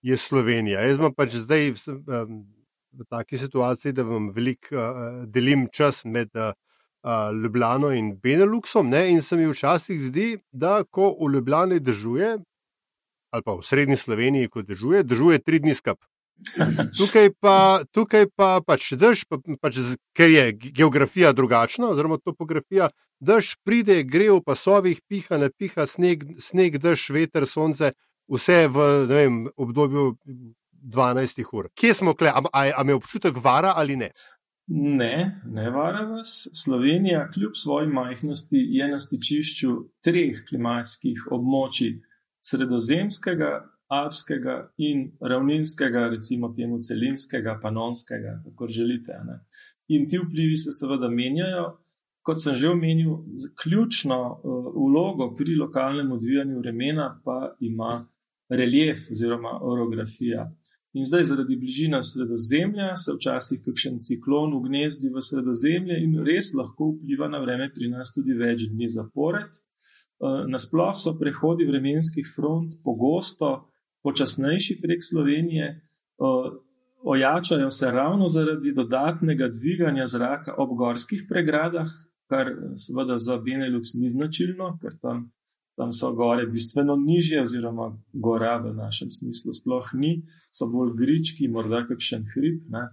je 0.02 0.16
Slovenija. 0.16 0.80
Jaz 0.80 0.98
sem 0.98 1.14
pač 1.14 1.36
zdaj 1.44 1.70
v, 1.86 3.04
taki 3.08 3.38
situaciji, 3.38 3.94
da 3.96 4.02
vam 4.02 4.30
veliko 4.34 4.86
delim 5.26 5.68
čas 5.72 6.02
med 6.04 6.30
Ljubljano 7.42 7.90
in 7.94 8.12
Beneluxom, 8.22 8.90
ne? 8.90 9.10
in 9.10 9.22
se 9.22 9.36
mi 9.36 9.46
včasih 9.50 10.00
zdi, 10.00 10.38
da 10.52 10.82
ko 10.84 11.14
v 11.20 11.32
Ljubljani 11.34 11.80
držuje, 11.80 12.36
ali 13.32 13.42
pa 13.42 13.54
v 13.54 13.62
srednji 13.62 13.96
Sloveniji, 13.96 14.48
ko 14.48 14.62
držuje, 14.62 15.02
držuje 15.02 15.38
tri 15.38 15.58
dni 15.58 15.74
skup. 15.74 15.98
Tukaj 16.98 17.30
pa, 17.40 17.82
tukaj 17.94 18.26
pa 18.36 18.60
pač 18.66 18.92
dež, 18.98 19.24
pa, 19.30 19.38
pač, 19.62 19.78
ker 20.16 20.30
je 20.30 20.52
geografija 20.52 21.32
drugačna, 21.32 21.92
oziroma 21.94 22.18
topografija, 22.18 22.90
dež 23.22 23.56
pride, 23.62 24.02
gre 24.02 24.30
v 24.32 24.42
pasovih, 24.42 24.98
piha, 25.08 25.38
ne 25.38 25.48
piha, 25.50 25.86
sneg, 25.86 26.26
sneg 26.42 26.78
dež, 26.82 27.06
veter, 27.14 27.46
sonce, 27.46 27.92
vse 28.26 28.66
v 28.68 28.86
vem, 29.06 29.40
obdobju 29.56 30.16
12 30.82 31.42
ur. 31.52 31.70
Kje 31.78 31.94
smo 31.94 32.14
kle, 32.18 32.32
ali 32.34 32.72
ima 32.74 32.96
občutek 32.98 33.38
vara 33.38 33.74
ali 33.76 33.96
ne? 33.96 34.10
Ne, 34.72 35.42
ne 35.46 35.70
vara 35.70 36.04
vas. 36.06 36.48
Slovenija, 36.54 37.28
kljub 37.34 37.52
svoji 37.54 37.88
majhnosti, 37.88 38.58
je 38.78 38.88
na 38.88 38.98
stičišču 38.98 39.72
treh 40.06 40.42
klimatskih 40.48 41.26
območij: 41.34 41.98
sredozemskega, 42.42 43.50
alpskega 43.92 44.56
in 44.78 45.10
ravninskega, 45.20 46.08
recimo 46.14 46.52
temu 46.56 46.78
celinskega, 46.80 47.58
panonskega, 47.62 48.38
kako 48.44 48.68
želite. 48.68 49.18
Ne? 49.26 49.42
In 49.88 50.08
ti 50.08 50.18
vplivi 50.18 50.56
se 50.56 50.72
seveda 50.72 51.10
menjajo. 51.10 51.66
Kot 52.22 52.42
sem 52.42 52.54
že 52.54 52.70
omenil, 52.70 53.16
ključno 53.62 54.18
uh, 54.30 54.66
vlogo 54.74 55.34
pri 55.34 55.56
lokalnem 55.56 56.12
odvijanju 56.12 56.58
vremena 56.58 57.20
pa 57.24 57.56
ima 57.60 58.06
relief 58.48 59.08
oziroma 59.10 59.58
orografija. 59.62 60.50
In 60.92 61.04
zdaj, 61.08 61.24
zaradi 61.24 61.56
bližine 61.56 62.02
sredozemlja, 62.02 62.92
se 62.96 63.14
včasih 63.16 63.62
kakšen 63.64 63.98
ciklon 64.00 64.52
ugnezdi 64.54 65.08
v 65.08 65.22
sredozemlje 65.24 65.98
in 66.04 66.18
res 66.26 66.52
lahko 66.54 66.92
vpliva 66.92 67.28
na 67.32 67.40
vreme 67.40 67.70
pri 67.74 67.88
nas 67.88 68.12
tudi 68.14 68.36
več 68.36 68.68
dni 68.70 68.88
zapored. 68.92 69.50
Uh, 70.22 70.44
nasploh 70.46 70.94
so 70.94 71.16
prehodi 71.18 71.66
vremenskih 71.66 72.28
front 72.36 72.76
pogosto 72.84 73.72
počasnejši 74.02 74.78
prek 74.82 75.02
Slovenije, 75.02 75.66
ojačajo 77.02 77.70
se 77.70 77.90
ravno 77.90 78.28
zaradi 78.28 78.72
dodatnega 78.72 79.48
dviganja 79.48 80.06
zraka 80.06 80.54
ob 80.58 80.76
gorskih 80.78 81.24
pregradah, 81.28 81.88
kar 82.32 82.50
seveda 82.80 83.18
za 83.20 83.36
Benelux 83.44 83.92
ni 84.00 84.08
značilno, 84.08 84.70
ker 84.80 84.96
tam, 85.02 85.26
tam 85.76 85.92
so 85.92 86.12
gore 86.16 86.46
bistveno 86.48 86.96
nižje, 86.96 87.42
oziroma 87.44 87.90
gora 88.12 88.56
v 88.64 88.72
našem 88.76 89.12
smislu 89.12 89.52
sploh 89.52 89.92
ni, 90.00 90.14
so 90.52 90.70
bolj 90.72 90.94
grički, 90.96 91.50
morda 91.52 91.84
kakšen 91.88 92.24
hrib. 92.32 92.62
Ne. 92.72 92.86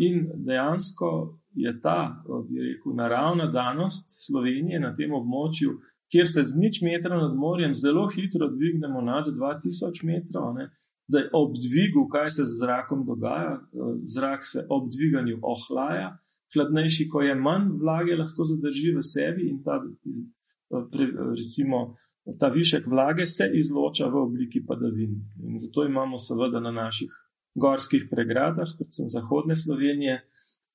In 0.00 0.24
dejansko 0.46 1.10
je 1.58 1.72
ta, 1.82 2.22
bi 2.48 2.62
rekel, 2.70 2.96
naravna 2.96 3.50
danost 3.52 4.08
Slovenije 4.26 4.80
na 4.80 4.94
tem 4.96 5.12
območju 5.12 5.76
kjer 6.10 6.26
se 6.26 6.44
z 6.44 6.54
nič 6.56 6.80
metra 6.82 7.16
nad 7.18 7.34
morjem 7.36 7.74
zelo 7.74 8.08
hitro 8.08 8.48
dvignemo 8.48 9.00
nad 9.00 9.24
2000 9.26 10.04
metrov. 10.04 10.54
Ne. 10.54 10.68
Zdaj, 11.08 11.28
ob 11.32 11.54
dvigu, 11.54 12.08
kaj 12.10 12.30
se 12.30 12.44
z 12.44 12.58
zrakom 12.60 13.04
dogaja, 13.06 13.60
zrak 14.04 14.44
se 14.44 14.66
ob 14.70 14.88
dviganju 14.90 15.38
ohlaja, 15.42 16.16
hladnejši, 16.54 17.08
ko 17.08 17.22
je 17.22 17.34
manj 17.34 17.70
vlage, 17.80 18.16
lahko 18.16 18.44
zadrži 18.44 18.94
v 18.96 19.02
sebi 19.02 19.48
in 19.50 19.62
ta, 19.64 19.80
recimo, 21.36 21.96
ta 22.40 22.48
višek 22.48 22.86
vlage 22.86 23.26
se 23.26 23.50
izloča 23.54 24.08
v 24.08 24.22
obliki 24.22 24.64
padavin. 24.66 25.16
In 25.42 25.58
zato 25.58 25.84
imamo 25.84 26.18
seveda 26.18 26.60
na 26.60 26.72
naših 26.72 27.10
gorskih 27.54 28.08
pregradah, 28.10 28.68
predvsem 28.78 29.08
zahodne 29.08 29.56
Slovenije, 29.56 30.20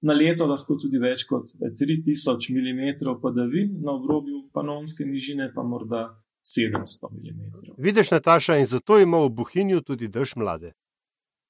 na 0.01 0.13
leto 0.13 0.47
lahko 0.49 0.75
tudi 0.81 0.97
več 0.97 1.27
kot 1.29 1.53
3000 1.61 2.49
mm 2.49 3.13
padavin, 3.21 3.77
na 3.83 3.93
obrobju 3.93 4.47
panonske 4.53 5.05
nižine 5.05 5.51
pa 5.55 5.63
morda 5.63 6.07
700 6.41 7.11
mm. 7.11 7.73
Vidiš, 7.77 8.11
Nataša, 8.11 8.57
in 8.57 8.65
zato 8.65 8.99
ima 8.99 9.19
v 9.25 9.29
Buhinju 9.29 9.81
tudi 9.81 10.07
dež 10.07 10.35
mlade. 10.35 10.73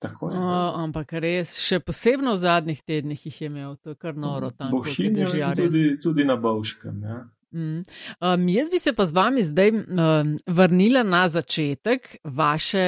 Tako 0.01 0.31
je. 0.31 0.37
O, 0.39 0.59
ampak 0.81 1.13
res, 1.21 1.53
še 1.61 1.77
posebno 1.85 2.33
v 2.33 2.41
zadnjih 2.41 2.81
tednih 2.81 3.25
jih 3.27 3.41
je 3.41 3.49
imel, 3.51 3.75
to 3.77 3.93
je 3.93 3.99
kar 4.01 4.17
noro 4.17 4.49
tam. 4.49 4.71
Buhinju 4.73 5.27
in 5.37 5.53
tudi, 5.57 5.83
tudi 6.01 6.25
na 6.25 6.39
Bovškem. 6.41 7.03
Ja. 7.05 7.19
Mm. 7.51 7.81
Um, 8.23 8.47
jaz 8.49 8.71
bi 8.71 8.79
se 8.79 8.95
pa 8.97 9.05
z 9.05 9.13
vami 9.13 9.43
zdaj 9.43 9.73
um, 9.75 10.35
vrnila 10.47 11.03
na 11.03 11.25
začetek 11.29 12.15
vaše 12.23 12.87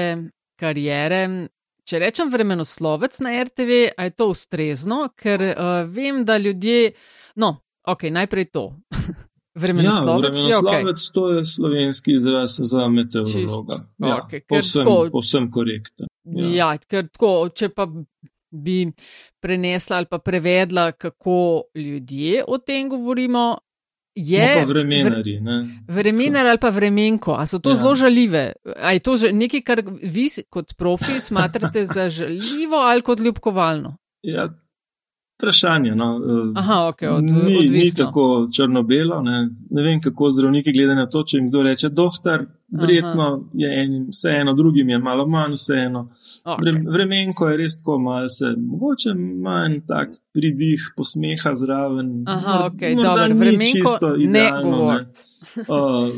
karijere 0.57 1.49
Če 1.83 1.99
rečem 1.99 2.29
vremenoslovec 2.31 3.17
na 3.25 3.33
RTV, 3.43 3.79
je 3.91 4.11
to 4.15 4.29
ustrezno, 4.31 5.09
ker 5.19 5.41
uh, 5.49 5.71
vem, 5.91 6.21
da 6.23 6.37
ljudje. 6.39 6.93
No, 7.43 7.57
ok, 7.83 8.07
najprej 8.15 8.47
to. 8.55 8.69
vremenoslovec, 9.63 10.31
ja, 10.47 10.61
vremenoslovec 10.61 11.03
je 11.03 11.09
okay. 11.09 11.13
to 11.13 11.25
je 11.33 11.45
slovenski 11.45 12.15
izraz 12.15 12.55
za 12.71 12.87
meteorologa. 12.87 13.81
Čist, 13.81 13.91
ja, 13.99 14.15
okay, 14.15 14.45
posem, 14.47 14.85
tako, 14.85 15.09
posem 15.11 15.51
korekten. 15.51 16.07
Ja. 16.23 16.47
ja, 16.55 16.69
ker 16.77 17.07
tako, 17.09 17.49
če 17.55 17.69
pa 17.75 17.87
bi 18.53 18.77
prenesla 19.43 19.99
ali 19.99 20.07
pa 20.09 20.19
prevedla, 20.23 20.91
kako 20.91 21.63
ljudje 21.75 22.43
o 22.47 22.57
tem 22.57 22.89
govorimo, 22.89 23.57
je 24.15 24.61
no, 24.61 24.67
vremenari. 24.67 25.39
Vremenar 25.87 26.47
ali 26.47 26.61
pa 26.61 26.69
vremenko, 26.69 27.33
a 27.33 27.47
so 27.49 27.59
to 27.59 27.73
ja. 27.73 27.75
zelo 27.75 27.95
žaljive? 27.95 28.51
A 28.77 28.93
je 28.93 28.99
to 28.99 29.17
že 29.17 29.33
nekaj, 29.33 29.61
kar 29.61 29.81
vi 29.85 30.27
kot 30.49 30.75
profi 30.77 31.19
smatrate 31.19 31.85
za 31.85 32.09
žaljivo 32.09 32.77
ali 32.77 33.01
kot 33.01 33.19
ljubkovalno? 33.19 33.97
Ja, 34.23 34.49
vprašanje. 35.43 35.95
No. 35.95 36.21
Aha, 36.55 36.73
okay, 36.73 37.09
od, 37.09 37.23
ni, 37.23 37.69
ni 37.69 37.91
tako 37.97 38.47
črno-belo. 38.55 39.21
Ne. 39.21 39.49
ne 39.69 39.83
vem, 39.83 40.01
kako 40.01 40.29
zdravniki 40.29 40.71
gledajo 40.71 40.95
na 40.95 41.09
to, 41.09 41.23
če 41.23 41.37
jim 41.37 41.49
kdo 41.49 41.63
reče, 41.67 41.89
doktor, 41.89 42.45
verjetno 42.71 43.27
je 43.53 43.73
enim 43.83 44.07
vseeno, 44.11 44.53
drugim 44.53 44.89
je 44.89 44.99
malo 44.99 45.27
manj 45.27 45.57
vseeno. 45.57 46.07
Okay. 46.45 46.79
Vremenko 46.93 47.49
je 47.49 47.57
res 47.57 47.77
tako 47.81 47.99
malce, 47.99 48.53
mogoče 48.57 49.13
manj 49.43 49.81
tak 49.87 50.15
pridih, 50.33 50.93
posmeha 50.97 51.55
zraven. 51.59 52.23
Aha, 52.27 52.57
ok, 52.71 52.87
dobro, 53.03 53.29
vremenko 53.43 54.15
ne 54.17 54.49
govori. 54.63 55.05
Uh, 55.57 56.09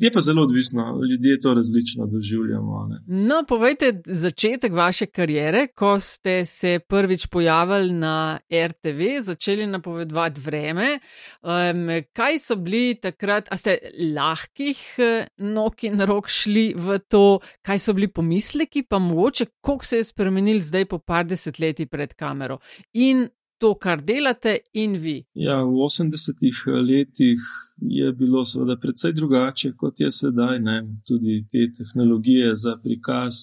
je 0.00 0.10
pa 0.10 0.20
zelo 0.20 0.42
odvisno, 0.42 1.00
ljudje 1.10 1.38
to 1.38 1.54
različno 1.54 2.06
doživljamo. 2.06 2.86
Ne? 2.90 2.98
No, 3.06 3.42
povejte 3.48 4.02
začetek 4.06 4.72
vaše 4.72 5.06
kariere, 5.06 5.66
ko 5.74 6.00
ste 6.00 6.44
se 6.44 6.78
prvič 6.88 7.26
pojavili 7.26 7.92
na 7.92 8.38
RTV, 8.52 9.20
začeli 9.20 9.66
napovedovati 9.66 10.40
vreme. 10.40 10.98
Um, 11.42 11.88
kaj 12.12 12.38
so 12.38 12.56
bili 12.56 12.94
takrat, 12.94 13.48
a 13.50 13.56
ste 13.56 13.78
lahkih 14.14 14.78
eh, 14.98 15.26
nog 15.38 15.84
in 15.84 16.00
rok 16.00 16.28
šli 16.28 16.70
v 16.76 16.98
to, 17.08 17.40
kaj 17.62 17.78
so 17.78 17.94
bili 17.96 18.08
pomisleki, 18.08 18.82
pa 18.82 18.98
mogoče, 18.98 19.46
koliko 19.60 19.84
se 19.84 19.96
je 19.96 20.04
spremenil 20.04 20.60
zdaj 20.60 20.84
po 20.84 20.98
par 20.98 21.26
desetletji 21.26 21.86
pred 21.86 22.14
kamero. 22.14 22.58
In 22.92 23.28
to, 23.60 23.74
kar 23.74 24.00
delate, 24.00 24.56
in 24.72 24.96
vi. 25.02 25.20
Ja, 25.34 25.60
v 25.64 25.84
80-ih 25.86 26.62
letih 26.80 27.40
je 27.80 28.12
bilo 28.12 28.44
seveda 28.44 28.76
precej 28.80 29.12
drugače, 29.12 29.72
kot 29.76 30.00
je 30.00 30.10
sedaj. 30.10 30.60
Ne? 30.64 30.76
Tudi 31.08 31.42
te 31.52 31.66
tehnologije 31.76 32.54
za 32.56 32.76
prikaz, 32.82 33.34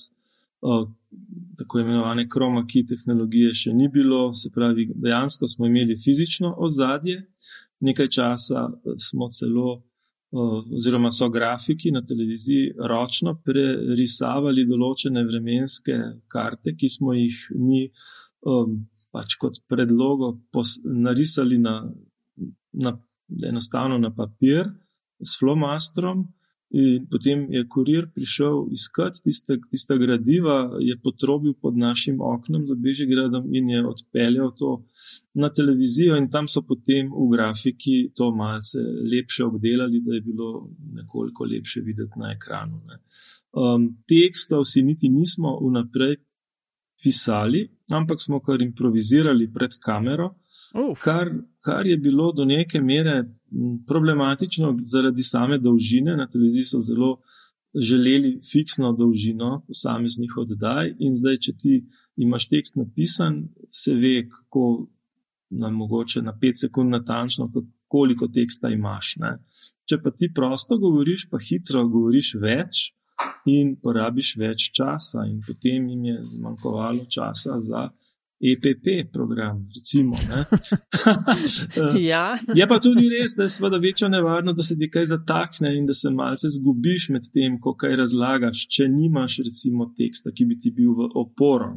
o, 0.62 0.88
tako 1.58 1.80
imenovane 1.80 2.28
kromaki 2.30 2.86
tehnologije, 2.86 3.54
še 3.54 3.74
ni 3.74 3.90
bilo. 3.94 4.34
Se 4.34 4.52
pravi, 4.54 4.90
dejansko 4.96 5.48
smo 5.48 5.70
imeli 5.70 5.98
fizično 6.04 6.56
ozadje, 6.58 7.22
nekaj 7.80 8.10
časa 8.20 8.70
smo 9.10 9.30
celo. 9.30 9.84
Oziroma, 10.28 11.08
so 11.16 11.30
grafiki 11.32 11.88
na 11.96 12.02
televiziji 12.04 12.74
ročno 12.90 13.38
prerisavali 13.48 14.66
določene 14.68 15.22
vremenske 15.24 15.96
karte, 16.28 16.74
ki 16.76 16.90
smo 16.92 17.14
jih 17.16 17.38
mi 17.56 17.86
um, 18.44 18.74
pač 19.12 19.36
kot 19.40 19.62
predlogo 19.68 20.38
narisali 20.84 21.58
na, 21.58 21.80
na, 22.74 22.98
enostavno 23.50 23.98
na 23.98 24.14
papir 24.16 24.68
s 25.20 25.40
flomastrom. 25.40 26.28
In 26.76 27.06
potem 27.08 27.46
je 27.48 27.62
kurir 27.72 28.10
prišel 28.12 28.66
iskat 28.76 29.22
tiste, 29.24 29.56
tiste 29.72 29.96
gradiva, 29.96 30.76
je 30.84 30.98
potrobil 31.00 31.54
pod 31.56 31.78
našim 31.80 32.20
oknom 32.20 32.66
za 32.68 32.76
Bežigradom 32.76 33.48
in 33.56 33.70
je 33.70 33.86
odpeljal 33.88 34.52
to 34.52 34.84
na 35.34 35.48
televizijo, 35.50 36.18
in 36.20 36.28
tam 36.28 36.50
so 36.52 36.66
potem 36.68 37.08
v 37.08 37.30
grafiki 37.32 38.12
to 38.12 38.34
malce 38.36 38.84
lepše 38.84 39.46
obdelali, 39.48 40.04
da 40.04 40.20
je 40.20 40.22
bilo 40.22 40.68
nekoliko 41.00 41.48
lepše 41.48 41.82
videti 41.88 42.20
na 42.20 42.34
ekranu. 42.36 42.82
Um, 43.56 43.88
tekstov 44.04 44.68
si 44.68 44.84
niti 44.84 45.08
nismo 45.10 45.56
vnaprej 45.64 46.18
pisali, 47.04 47.68
ampak 47.90 48.22
smo 48.22 48.40
kar 48.40 48.62
improvizirali 48.62 49.52
pred 49.54 49.78
kamero, 49.84 50.34
kar, 51.04 51.32
kar 51.64 51.88
je 51.88 51.98
bilo 51.98 52.32
do 52.32 52.46
neke 52.46 52.82
mere 52.82 53.24
problematično 53.88 54.78
zaradi 54.82 55.24
same 55.24 55.60
dolžine. 55.60 56.16
Na 56.18 56.28
televiziji 56.28 56.64
so 56.64 56.80
zelo 56.80 57.18
želeli 57.74 58.40
fiksno 58.52 58.92
dolžino 58.94 59.64
posameznih 59.68 60.38
oddaj, 60.38 60.96
in 61.00 61.16
zdaj, 61.16 61.38
če 61.38 61.54
ti 61.58 61.80
imaš 62.18 62.50
tekst 62.50 62.76
napisan, 62.76 63.48
se 63.70 63.94
ve, 63.94 64.28
kako 64.30 64.88
na 65.50 65.70
mogoče 65.70 66.22
na 66.22 66.34
5 66.42 66.62
sekund 66.66 66.92
natančno, 66.92 67.52
koliko 67.88 68.28
teksta 68.28 68.70
imaš. 68.70 69.16
Ne? 69.22 69.38
Če 69.88 70.02
pa 70.04 70.12
ti 70.12 70.32
prosto 70.36 70.78
govoriš, 70.78 71.30
pa 71.32 71.40
hitro 71.40 71.86
govoriš 71.88 72.34
več, 72.42 72.92
in 73.46 73.76
porabiš 73.84 74.36
več 74.38 74.72
časa, 74.76 75.26
in 75.30 75.40
potem 75.46 75.88
jim 75.90 76.04
je 76.06 76.18
zmanjkovalo 76.36 77.06
časa 77.10 77.62
za 77.62 77.88
EPP 78.38 79.12
program. 79.14 79.70
Recimo, 79.76 80.16
ja. 82.12 82.38
Je 82.56 82.68
pa 82.68 82.78
tudi 82.80 83.10
res, 83.10 83.34
da 83.38 83.48
je 83.48 83.54
seveda 83.56 83.80
večja 83.82 84.10
nevarnost, 84.14 84.58
da 84.58 84.64
se 84.64 84.78
ti 84.78 84.90
kaj 84.94 85.06
zatakne 85.10 85.74
in 85.78 85.88
da 85.90 85.94
se 85.98 86.12
malce 86.14 86.52
zgubiš 86.54 87.10
med 87.16 87.26
tem, 87.34 87.58
ko 87.62 87.74
kaj 87.74 87.98
razlagaš, 88.04 88.68
če 88.70 88.88
nimaš 88.94 89.40
recimo 89.48 89.90
teksta, 89.98 90.32
ki 90.38 90.46
bi 90.46 90.60
ti 90.62 90.72
bil 90.72 90.94
v 90.94 91.10
oporo. 91.18 91.72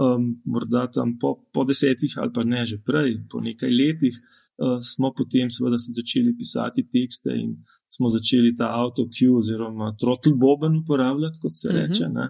Um, 0.00 0.30
morda 0.46 0.86
tam 0.94 1.16
po, 1.18 1.34
po 1.52 1.66
desetih 1.66 2.14
ali 2.22 2.30
pa 2.32 2.44
ne 2.46 2.62
že 2.64 2.78
prej, 2.86 3.18
po 3.30 3.42
nekaj 3.42 3.74
letih, 3.74 4.14
uh, 4.62 4.78
smo 4.78 5.10
potem 5.16 5.50
seveda 5.50 5.78
se 5.78 5.92
začeli 5.96 6.36
pisati 6.38 6.86
tekste 6.86 7.34
in 7.34 7.58
smo 7.90 8.08
začeli 8.08 8.56
ta 8.56 8.70
auto-cue 8.70 9.36
oziroma 9.36 9.94
throttle 10.00 10.34
boben 10.34 10.76
uporabljati, 10.76 11.40
kot 11.42 11.52
se 11.54 11.68
mhm. 11.68 11.78
reče, 11.78 12.08
ne, 12.08 12.28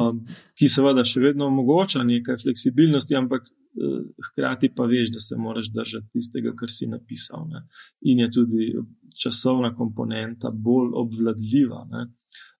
um, 0.00 0.22
ki 0.58 0.70
seveda 0.70 1.04
še 1.04 1.20
vedno 1.20 1.48
omogoča 1.50 2.04
nekaj 2.06 2.38
fleksibilnosti, 2.44 3.16
ampak 3.18 3.48
uh, 3.50 4.00
hkrati 4.30 4.70
pa 4.76 4.86
veš, 4.90 5.10
da 5.16 5.20
se 5.20 5.38
moraš 5.38 5.72
držati 5.74 6.12
tistega, 6.14 6.54
kar 6.56 6.70
si 6.70 6.86
napisal. 6.86 7.48
Ne. 7.50 7.66
In 8.10 8.22
je 8.22 8.30
tudi 8.38 8.70
časovna 9.18 9.74
komponenta 9.74 10.52
bolj 10.54 10.94
obvladljiva. 11.02 11.86
Ne. 11.90 12.06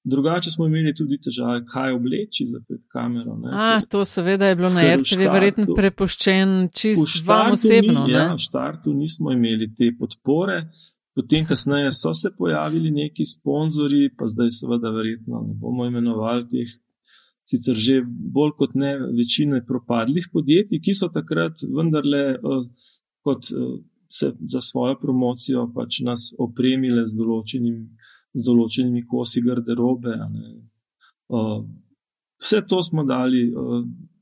Drugače 0.04 0.50
smo 0.50 0.66
imeli 0.66 0.92
tudi 0.94 1.16
težave, 1.20 1.62
kaj 1.64 1.94
obleči 1.94 2.44
za 2.46 2.58
pred 2.68 2.80
kamero. 2.92 3.36
Ne, 3.40 3.50
A, 3.52 3.80
to 3.88 4.04
seveda 4.04 4.50
je 4.50 4.56
bilo 4.58 4.68
na 4.74 4.82
RTV 4.96 5.30
verjetno 5.32 5.76
prepuščen 5.76 6.68
čisto 6.74 7.24
vam 7.26 7.54
osebno. 7.54 8.04
Ni, 8.04 8.12
ja, 8.12 8.26
v 8.34 8.42
štartu 8.42 8.92
nismo 8.92 9.32
imeli 9.32 9.70
te 9.74 9.88
podpore. 9.98 10.58
Potem, 11.14 11.46
kasneje 11.46 11.92
so 11.92 12.14
se 12.14 12.30
pojavili 12.38 12.90
neki 12.90 13.24
sponzorji, 13.26 14.10
pa 14.18 14.26
zdaj, 14.26 14.50
seveda, 14.50 14.90
verjetno 14.90 15.44
ne 15.46 15.54
bomo 15.54 15.86
imenovali 15.86 16.48
teh, 16.50 16.72
sicer 17.46 17.76
že 17.78 18.00
bolj 18.06 18.56
kot 18.58 18.74
ne, 18.74 18.96
večine 19.14 19.60
propadlih 19.66 20.26
podjetij, 20.32 20.80
ki 20.82 20.94
so 20.94 21.10
takrat 21.14 21.62
vendarle 21.70 22.24
uh, 22.34 22.64
kot 23.22 23.46
uh, 23.52 23.78
se 24.10 24.32
za 24.40 24.60
svojo 24.60 24.98
promocijo 25.00 25.68
pač 25.74 26.00
nas 26.06 26.32
opremile 26.38 27.06
z, 27.06 27.16
določenim, 27.18 27.78
z 28.34 28.42
določenimi 28.46 29.06
kosi 29.06 29.42
garderobe. 29.44 30.18
Uh, 31.30 31.62
vse 32.42 32.62
to 32.68 32.82
smo 32.82 33.06
dali 33.06 33.46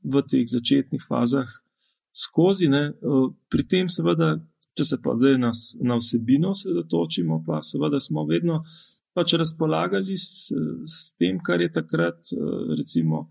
v 0.03 0.23
teh 0.29 0.45
začetnih 0.49 1.01
fazah 1.01 1.49
skozi, 2.13 2.69
uh, 2.69 3.29
pri 3.49 3.65
tem, 3.65 3.89
seveda. 3.89 4.35
Če 4.77 4.85
se 4.89 4.97
pa 5.03 5.13
zdaj 5.19 5.37
na, 5.37 5.51
na 5.85 5.99
vsebino 5.99 6.53
osredotočimo, 6.55 7.43
pa 7.45 7.61
seveda 7.61 7.99
smo 8.01 8.25
vedno 8.29 8.61
pač 9.13 9.35
razpolagali 9.37 10.15
s, 10.17 10.49
s 10.89 11.13
tem, 11.21 11.37
kar 11.45 11.61
je 11.61 11.69
takrat 11.71 12.33
recimo 12.77 13.27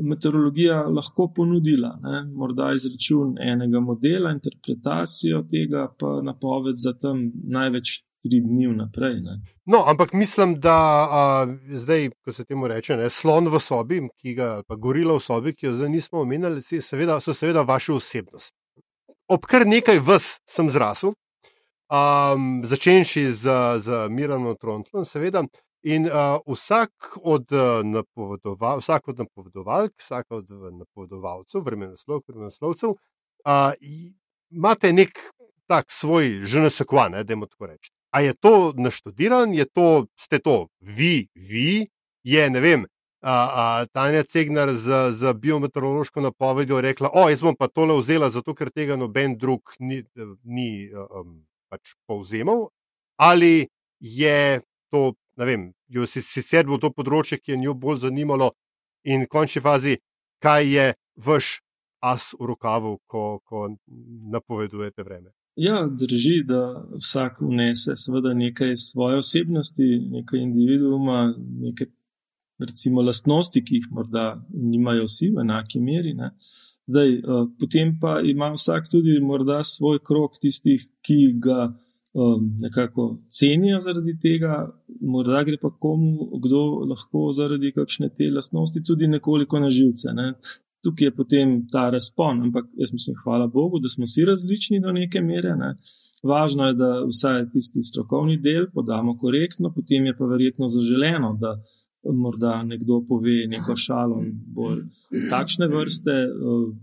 meteorologija 0.00 0.82
lahko 0.82 1.32
ponudila. 1.36 1.98
Ne? 2.02 2.24
Morda 2.34 2.72
izračun 2.74 3.34
enega 3.40 3.80
modela, 3.80 4.30
interpretacijo 4.30 5.42
tega, 5.50 5.88
pa 5.98 6.20
napoved 6.22 6.76
za 6.76 6.94
tam 6.98 7.30
največ. 7.44 8.02
Tri 8.18 8.40
dni 8.42 8.66
vnaprej. 8.66 9.12
Ne. 9.22 9.36
No, 9.70 9.84
ampak 9.86 10.10
mislim, 10.12 10.56
da 10.60 10.74
a, 11.10 11.20
zdaj, 11.70 12.08
ko 12.24 12.32
se 12.34 12.44
temu 12.44 12.66
reče, 12.68 12.96
ne, 12.98 13.06
slon 13.14 13.46
v 13.46 13.60
sobi, 13.62 14.00
ki 14.18 14.34
ga 14.34 14.48
pa 14.66 14.74
gorila 14.74 15.14
v 15.14 15.22
sobi, 15.22 15.52
ki 15.54 15.68
jo 15.68 15.72
zdaj 15.76 15.92
nismo 15.92 16.24
omenjali, 16.26 16.64
seveda, 16.82 17.20
so 17.22 17.30
seveda 17.30 17.62
vaše 17.62 17.94
osebnosti 17.94 18.58
ob 19.28 19.46
kar 19.46 19.66
nekaj 19.66 20.00
vas 20.04 20.36
sem 20.48 20.70
zrasel, 20.72 21.14
um, 21.92 22.64
začenši 22.64 23.28
z, 23.32 23.56
z 23.78 24.04
Miranom 24.10 24.56
Trontlom, 24.56 25.04
seveda. 25.04 25.44
In 25.86 26.08
uh, 26.08 26.40
vsak, 26.42 27.14
od, 27.22 27.52
uh, 27.54 27.84
napovedoval, 27.86 28.82
vsak 28.82 29.12
od 29.12 29.18
napovedovalk, 29.22 29.92
vsak 30.00 30.26
od 30.34 30.50
napovedovalcev, 30.50 31.62
vremenoslovcev, 31.62 32.34
vremenoslovcev, 32.34 32.96
uh, 32.96 33.72
imate 34.50 34.92
nek 34.92 35.14
tak 35.68 35.92
svoj 35.92 36.42
ženesekvan, 36.48 37.12
da 37.22 37.32
jim 37.32 37.46
tako 37.46 37.70
rečem. 37.70 37.94
A 38.10 38.20
je 38.20 38.34
to 38.34 38.72
naštudiran, 38.76 39.54
je 39.54 39.64
to, 39.68 40.06
ste 40.18 40.38
to 40.38 40.66
vi, 40.80 41.28
vi, 41.34 41.86
je 42.24 42.50
ne 42.50 42.60
vem, 42.60 42.86
a, 43.20 43.34
a, 43.34 43.86
Tanja 43.92 44.22
Cegnar 44.22 44.74
z, 44.74 45.12
z 45.12 45.32
biometeorološko 45.34 46.20
napovedjo 46.20 46.80
rekla: 46.80 47.10
O, 47.12 47.28
jaz 47.28 47.42
bom 47.42 47.56
pa 47.56 47.68
tole 47.68 47.96
vzela, 47.98 48.30
zato 48.30 48.54
ker 48.54 48.70
tega 48.70 48.96
noben 48.96 49.36
drug 49.38 49.74
ni, 49.78 50.02
ni 50.44 50.90
um, 50.92 51.42
pač 51.70 51.96
povzemal. 52.06 52.68
Ali 53.18 53.68
je 53.98 54.60
to, 54.90 55.12
ne 55.36 55.44
vem, 55.44 55.72
jo 55.88 56.06
si, 56.06 56.22
sicer 56.22 56.66
bo 56.66 56.78
to 56.78 56.92
področje, 56.94 57.40
ki 57.42 57.56
je 57.56 57.62
njo 57.64 57.74
bolj 57.74 58.04
zanimalo, 58.06 58.52
in 59.04 59.26
v 59.26 59.30
končni 59.30 59.62
fazi, 59.62 59.96
kaj 60.42 60.70
je 60.70 60.86
vaš 61.16 61.58
as 61.98 62.30
v 62.38 62.46
rokavu, 62.46 62.98
ko, 63.10 63.40
ko 63.42 63.74
napovedujete 64.30 65.02
vreme. 65.02 65.32
Ja, 65.58 65.82
drži, 65.90 66.44
da 66.46 66.84
vsak 66.94 67.40
vnese 67.42 67.96
seveda 67.98 68.30
nekaj 68.38 68.76
svoje 68.78 69.18
osebnosti, 69.18 69.88
nekaj 70.12 70.38
individuuma, 70.38 71.34
nekaj 71.34 71.88
recimo, 72.58 73.02
lastnosti, 73.02 73.62
ki 73.64 73.80
jih 73.80 73.90
morda 73.90 74.30
nimajo 74.52 75.06
vsi 75.06 75.30
v 75.34 75.44
enaki 75.44 75.80
meri. 75.80 76.14
Ne. 76.14 76.32
Zdaj, 76.88 77.12
uh, 77.18 77.44
potem 77.60 77.98
pa 78.00 78.18
ima 78.24 78.52
vsak 78.54 78.88
tudi 78.90 79.18
morda 79.20 79.60
svoj 79.64 80.00
krok 80.04 80.38
tistih, 80.42 80.86
ki 81.04 81.18
ga 81.44 81.68
um, 82.14 82.56
nekako 82.60 83.18
cenijo 83.30 83.80
zaradi 83.80 84.16
tega, 84.22 84.68
morda 85.00 85.42
gre 85.44 85.58
pa 85.60 85.70
komu, 85.70 86.30
kdo 86.44 86.62
lahko 86.90 87.28
zaradi 87.32 87.72
kakšne 87.76 88.08
te 88.16 88.30
lastnosti 88.34 88.82
tudi 88.82 89.08
nekoliko 89.08 89.60
na 89.60 89.70
živce. 89.70 90.14
Ne? 90.14 90.32
Tukaj 90.84 91.06
je 91.06 91.14
potem 91.14 91.54
ta 91.72 91.88
razpon, 91.90 92.42
ampak 92.42 92.68
jaz 92.78 92.92
mislim, 92.92 93.16
hvala 93.24 93.46
Bogu, 93.46 93.80
da 93.82 93.88
smo 93.88 94.06
vsi 94.06 94.24
različni 94.24 94.80
do 94.80 94.92
neke 94.92 95.20
mere. 95.20 95.56
Ne? 95.56 95.74
Važno 96.24 96.70
je, 96.70 96.74
da 96.78 96.90
vsaj 97.06 97.48
tisti 97.52 97.82
strokovni 97.82 98.38
del 98.42 98.66
podamo 98.74 99.16
korektno, 99.18 99.72
potem 99.74 100.06
je 100.06 100.16
pa 100.16 100.26
verjetno 100.26 100.68
zaželeno, 100.68 101.34
da 101.40 101.58
morda 102.12 102.62
nekdo 102.62 103.02
pove 103.08 103.46
neko 103.48 103.76
šalo, 103.76 104.22
bolj 104.54 104.82
takšne 105.30 105.68
vrste, 105.68 106.10
eh, 106.10 106.78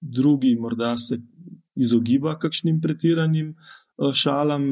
drugi 0.00 0.56
morda 0.56 0.96
se 0.96 1.18
izogiba 1.74 2.38
kakšnim 2.38 2.80
pretiranim 2.80 3.48
eh, 3.50 4.12
šalam, 4.12 4.66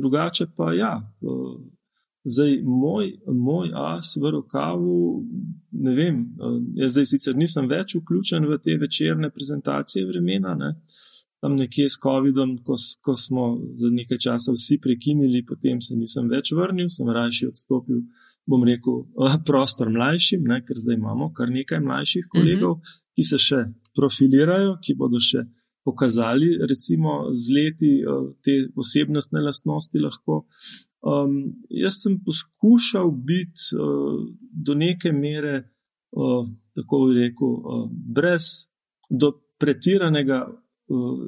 drugače 0.00 0.46
pa 0.56 0.72
ja. 0.72 0.94
Eh, 1.22 1.58
zdaj, 2.24 2.62
moj, 2.62 3.12
moj 3.26 3.70
as 3.74 4.16
v 4.20 4.30
rokavu, 4.30 5.24
ne 5.72 5.94
vem, 5.94 6.16
jaz 6.76 6.92
zdaj 6.92 7.06
sicer 7.14 7.36
nisem 7.36 7.68
več 7.70 7.94
vključen 7.96 8.44
v 8.44 8.58
te 8.64 8.74
večerne 8.76 9.30
prezentacije 9.30 10.04
vremena, 10.06 10.54
ne, 10.58 10.74
tam 11.40 11.54
nekje 11.56 11.86
s 11.88 12.00
COVID-om, 12.02 12.58
ko, 12.66 12.74
ko 13.00 13.16
smo 13.16 13.44
za 13.78 13.88
nekaj 13.90 14.18
časa 14.18 14.52
vsi 14.52 14.80
prekinili, 14.82 15.44
potem 15.46 15.80
se 15.80 15.96
nisem 15.96 16.28
več 16.28 16.52
vrnil, 16.52 16.90
sem 16.90 17.08
rajši 17.08 17.48
odstopil 17.48 18.02
bom 18.48 18.64
rekel, 18.64 19.04
prostor 19.48 19.92
mlajšim, 19.92 20.42
ne, 20.48 20.62
ker 20.64 20.80
zdaj 20.80 20.98
imamo 20.98 21.30
kar 21.36 21.52
nekaj 21.52 21.80
mlajših 21.84 22.26
mhm. 22.26 22.32
kolegov, 22.34 22.72
uh 22.72 22.78
-huh. 22.78 22.98
ki 23.14 23.22
se 23.30 23.38
še 23.38 23.60
profilirajo, 23.96 24.78
ki 24.84 24.94
bodo 24.94 25.20
še 25.20 25.44
pokazali, 25.84 26.58
recimo, 26.68 27.30
z 27.32 27.54
leti 27.56 27.92
te 28.44 28.54
osebnostne 28.76 29.40
lastnosti. 29.40 29.98
Um, 31.00 31.34
jaz 31.70 32.00
sem 32.02 32.18
poskušal 32.26 33.10
biti 33.10 33.72
uh, 33.78 34.18
do 34.66 34.74
neke 34.74 35.12
mere, 35.12 35.70
uh, 36.10 36.48
tako 36.74 37.06
bi 37.06 37.20
rekel, 37.20 37.52
uh, 37.54 37.84
brez 37.90 38.68
do 39.08 39.32
pretiranega, 39.62 40.40
uh, 40.90 41.22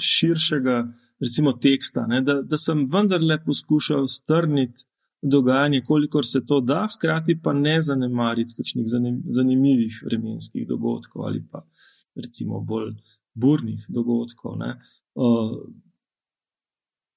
širšega, 0.00 0.76
recimo, 1.20 1.52
teksta, 1.62 2.06
ne, 2.08 2.22
da, 2.24 2.40
da 2.42 2.58
sem 2.58 2.86
vendarle 2.90 3.38
poskušal 3.44 4.08
strniti 4.08 4.88
dogajanje, 5.22 5.82
kolikor 5.86 6.26
se 6.26 6.46
to 6.46 6.60
da, 6.60 6.86
hkrati 6.94 7.40
pa 7.42 7.52
ne 7.52 7.82
zanemariti 7.82 8.54
kakšnih 8.56 8.86
zanimivih 9.30 10.02
vremenskih 10.06 10.66
dogodkov 10.68 11.26
ali 11.26 11.42
pa 11.50 11.64
recimo 12.14 12.60
bolj 12.60 12.94
burnih 13.34 13.84
dogodkov. 13.88 14.52
Uh, 14.54 15.58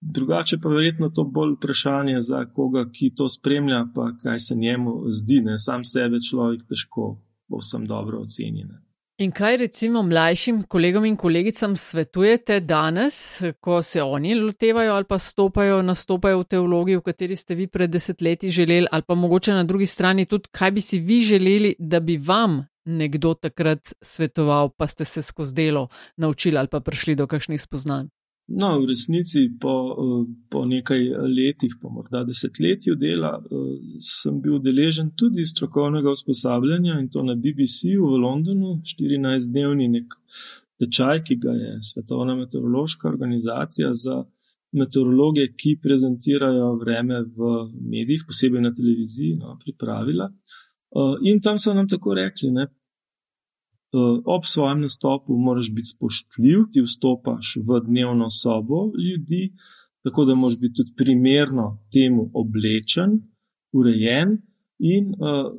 drugače 0.01 0.57
pa 0.63 0.69
verjetno 0.69 1.09
to 1.09 1.23
bolj 1.23 1.53
vprašanje 1.53 2.19
za 2.19 2.45
koga, 2.45 2.85
ki 2.91 3.13
to 3.15 3.29
spremlja, 3.29 3.85
pa 3.95 4.11
kaj 4.23 4.39
se 4.39 4.55
njemu 4.55 5.03
zdi, 5.09 5.41
ne? 5.41 5.57
sam 5.57 5.83
sebe 5.83 6.17
človek 6.29 6.65
težko 6.69 7.21
povsem 7.49 7.85
dobro 7.85 8.21
ocenjene. 8.21 8.81
In 9.21 9.29
kaj 9.31 9.57
recimo 9.57 10.01
mlajšim 10.01 10.63
kolegom 10.63 11.03
in 11.05 11.15
kolegicam 11.15 11.75
svetujete 11.77 12.55
danes, 12.59 13.41
ko 13.61 13.81
se 13.85 14.01
oni 14.01 14.33
lotevajo 14.35 14.95
ali 14.95 15.05
pa 15.05 15.19
stopajo, 15.19 15.81
nastopajo 15.85 16.39
v 16.39 16.47
teologiji, 16.49 16.97
v 16.97 17.03
kateri 17.05 17.35
ste 17.37 17.55
vi 17.55 17.67
pred 17.67 17.91
desetletji 17.93 18.49
želeli, 18.49 18.87
ali 18.91 19.05
pa 19.07 19.15
mogoče 19.15 19.53
na 19.53 19.63
drugi 19.63 19.85
strani 19.85 20.25
tudi, 20.25 20.49
kaj 20.51 20.71
bi 20.71 20.81
si 20.81 20.99
vi 20.99 21.19
želeli, 21.21 21.75
da 21.79 21.99
bi 21.99 22.17
vam 22.17 22.63
nekdo 22.85 23.33
takrat 23.33 23.93
svetoval, 24.01 24.69
pa 24.69 24.87
ste 24.87 25.05
se 25.05 25.21
skozi 25.21 25.53
delo 25.53 25.87
naučili 26.17 26.57
ali 26.57 26.67
pa 26.67 26.79
prišli 26.79 27.15
do 27.15 27.27
kakšnih 27.27 27.61
spoznanj? 27.61 28.09
No, 28.53 28.81
v 28.81 28.87
resnici 28.89 29.47
po, 29.59 29.73
eh, 29.95 30.33
po 30.49 30.65
nekaj 30.65 30.99
letih, 31.27 31.75
pa 31.81 31.89
morda 31.89 32.23
desetletju 32.27 32.95
dela, 32.95 33.39
eh, 33.39 33.99
sem 33.99 34.41
bil 34.41 34.59
deležen 34.59 35.11
tudi 35.15 35.45
strokovnega 35.45 36.11
usposabljanja 36.11 36.99
in 36.99 37.09
to 37.09 37.23
na 37.23 37.35
BBC-u 37.35 38.09
v 38.11 38.19
Londonu, 38.25 38.81
14-dnevni 38.83 39.87
nek 39.87 40.17
tečaj, 40.79 41.23
ki 41.23 41.35
ga 41.35 41.51
je 41.51 41.77
Svetovna 41.81 42.35
meteorološka 42.35 43.07
organizacija 43.07 43.93
za 43.93 44.23
meteorologe, 44.73 45.47
ki 45.57 45.79
prezentirajo 45.83 46.73
vreme 46.79 47.21
v 47.23 47.51
medijih, 47.93 48.23
posebej 48.27 48.61
na 48.61 48.73
televiziji, 48.73 49.35
no, 49.35 49.57
pripravila. 49.63 50.27
Eh, 50.27 51.15
in 51.31 51.39
tam 51.39 51.59
so 51.59 51.73
nam 51.73 51.87
tako 51.87 52.13
rekli, 52.13 52.51
ne, 52.51 52.67
ob 54.25 54.45
svojem 54.45 54.81
nastopu 54.81 55.37
moraš 55.37 55.71
biti 55.75 55.91
spoštljiv, 55.95 56.59
ti 56.71 56.81
vstopaš 56.81 57.57
v 57.67 57.81
dnevno 57.87 58.29
sobo 58.29 58.85
ljudi, 58.95 59.53
tako 60.03 60.25
da 60.25 60.35
moraš 60.35 60.59
biti 60.59 60.73
tudi 60.73 60.93
primerno 60.97 61.83
temu 61.93 62.29
oblečen, 62.33 63.19
urejen 63.73 64.37
in 64.79 65.13
uh, 65.13 65.51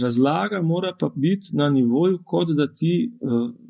razlaga 0.00 0.62
mora 0.62 0.92
pa 1.00 1.10
biti 1.16 1.48
na 1.52 1.70
nivoju, 1.70 2.18
kot 2.24 2.48
da 2.56 2.72
ti 2.72 3.12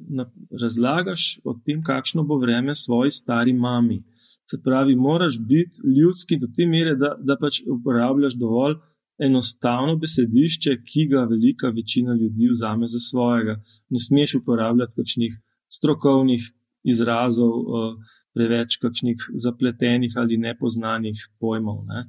na, 0.08 0.30
razlagaš 0.60 1.40
o 1.44 1.54
tem, 1.64 1.82
kakšno 1.82 2.22
bo 2.22 2.38
vreme 2.38 2.74
svoji 2.74 3.10
stari 3.10 3.52
mami. 3.52 4.02
Se 4.50 4.62
pravi, 4.64 4.96
moraš 4.96 5.38
biti 5.48 5.80
ljudski 5.98 6.38
do 6.38 6.46
te 6.56 6.66
mere, 6.66 6.96
da, 6.96 7.16
da 7.18 7.36
pač 7.40 7.62
uporabljaš 7.66 8.34
dovolj 8.34 8.74
enostavno 9.18 9.96
besedišče, 9.96 10.76
ki 10.84 11.06
ga 11.12 11.24
velika 11.30 11.68
večina 11.68 12.14
ljudi 12.14 12.48
vzame 12.52 12.86
za 12.86 12.98
svojega. 12.98 13.60
Ne 13.90 14.00
smeš 14.00 14.34
uporabljati 14.34 14.96
kakšnih 14.96 15.38
strokovnih 15.68 16.42
izrazov, 16.84 17.52
eh, 17.52 17.96
preveč 18.34 18.76
kakšnih 18.82 19.16
zapletenih 19.34 20.12
ali 20.16 20.36
nepoznanih 20.36 21.28
pojmov. 21.40 21.84
Ne. 21.86 22.04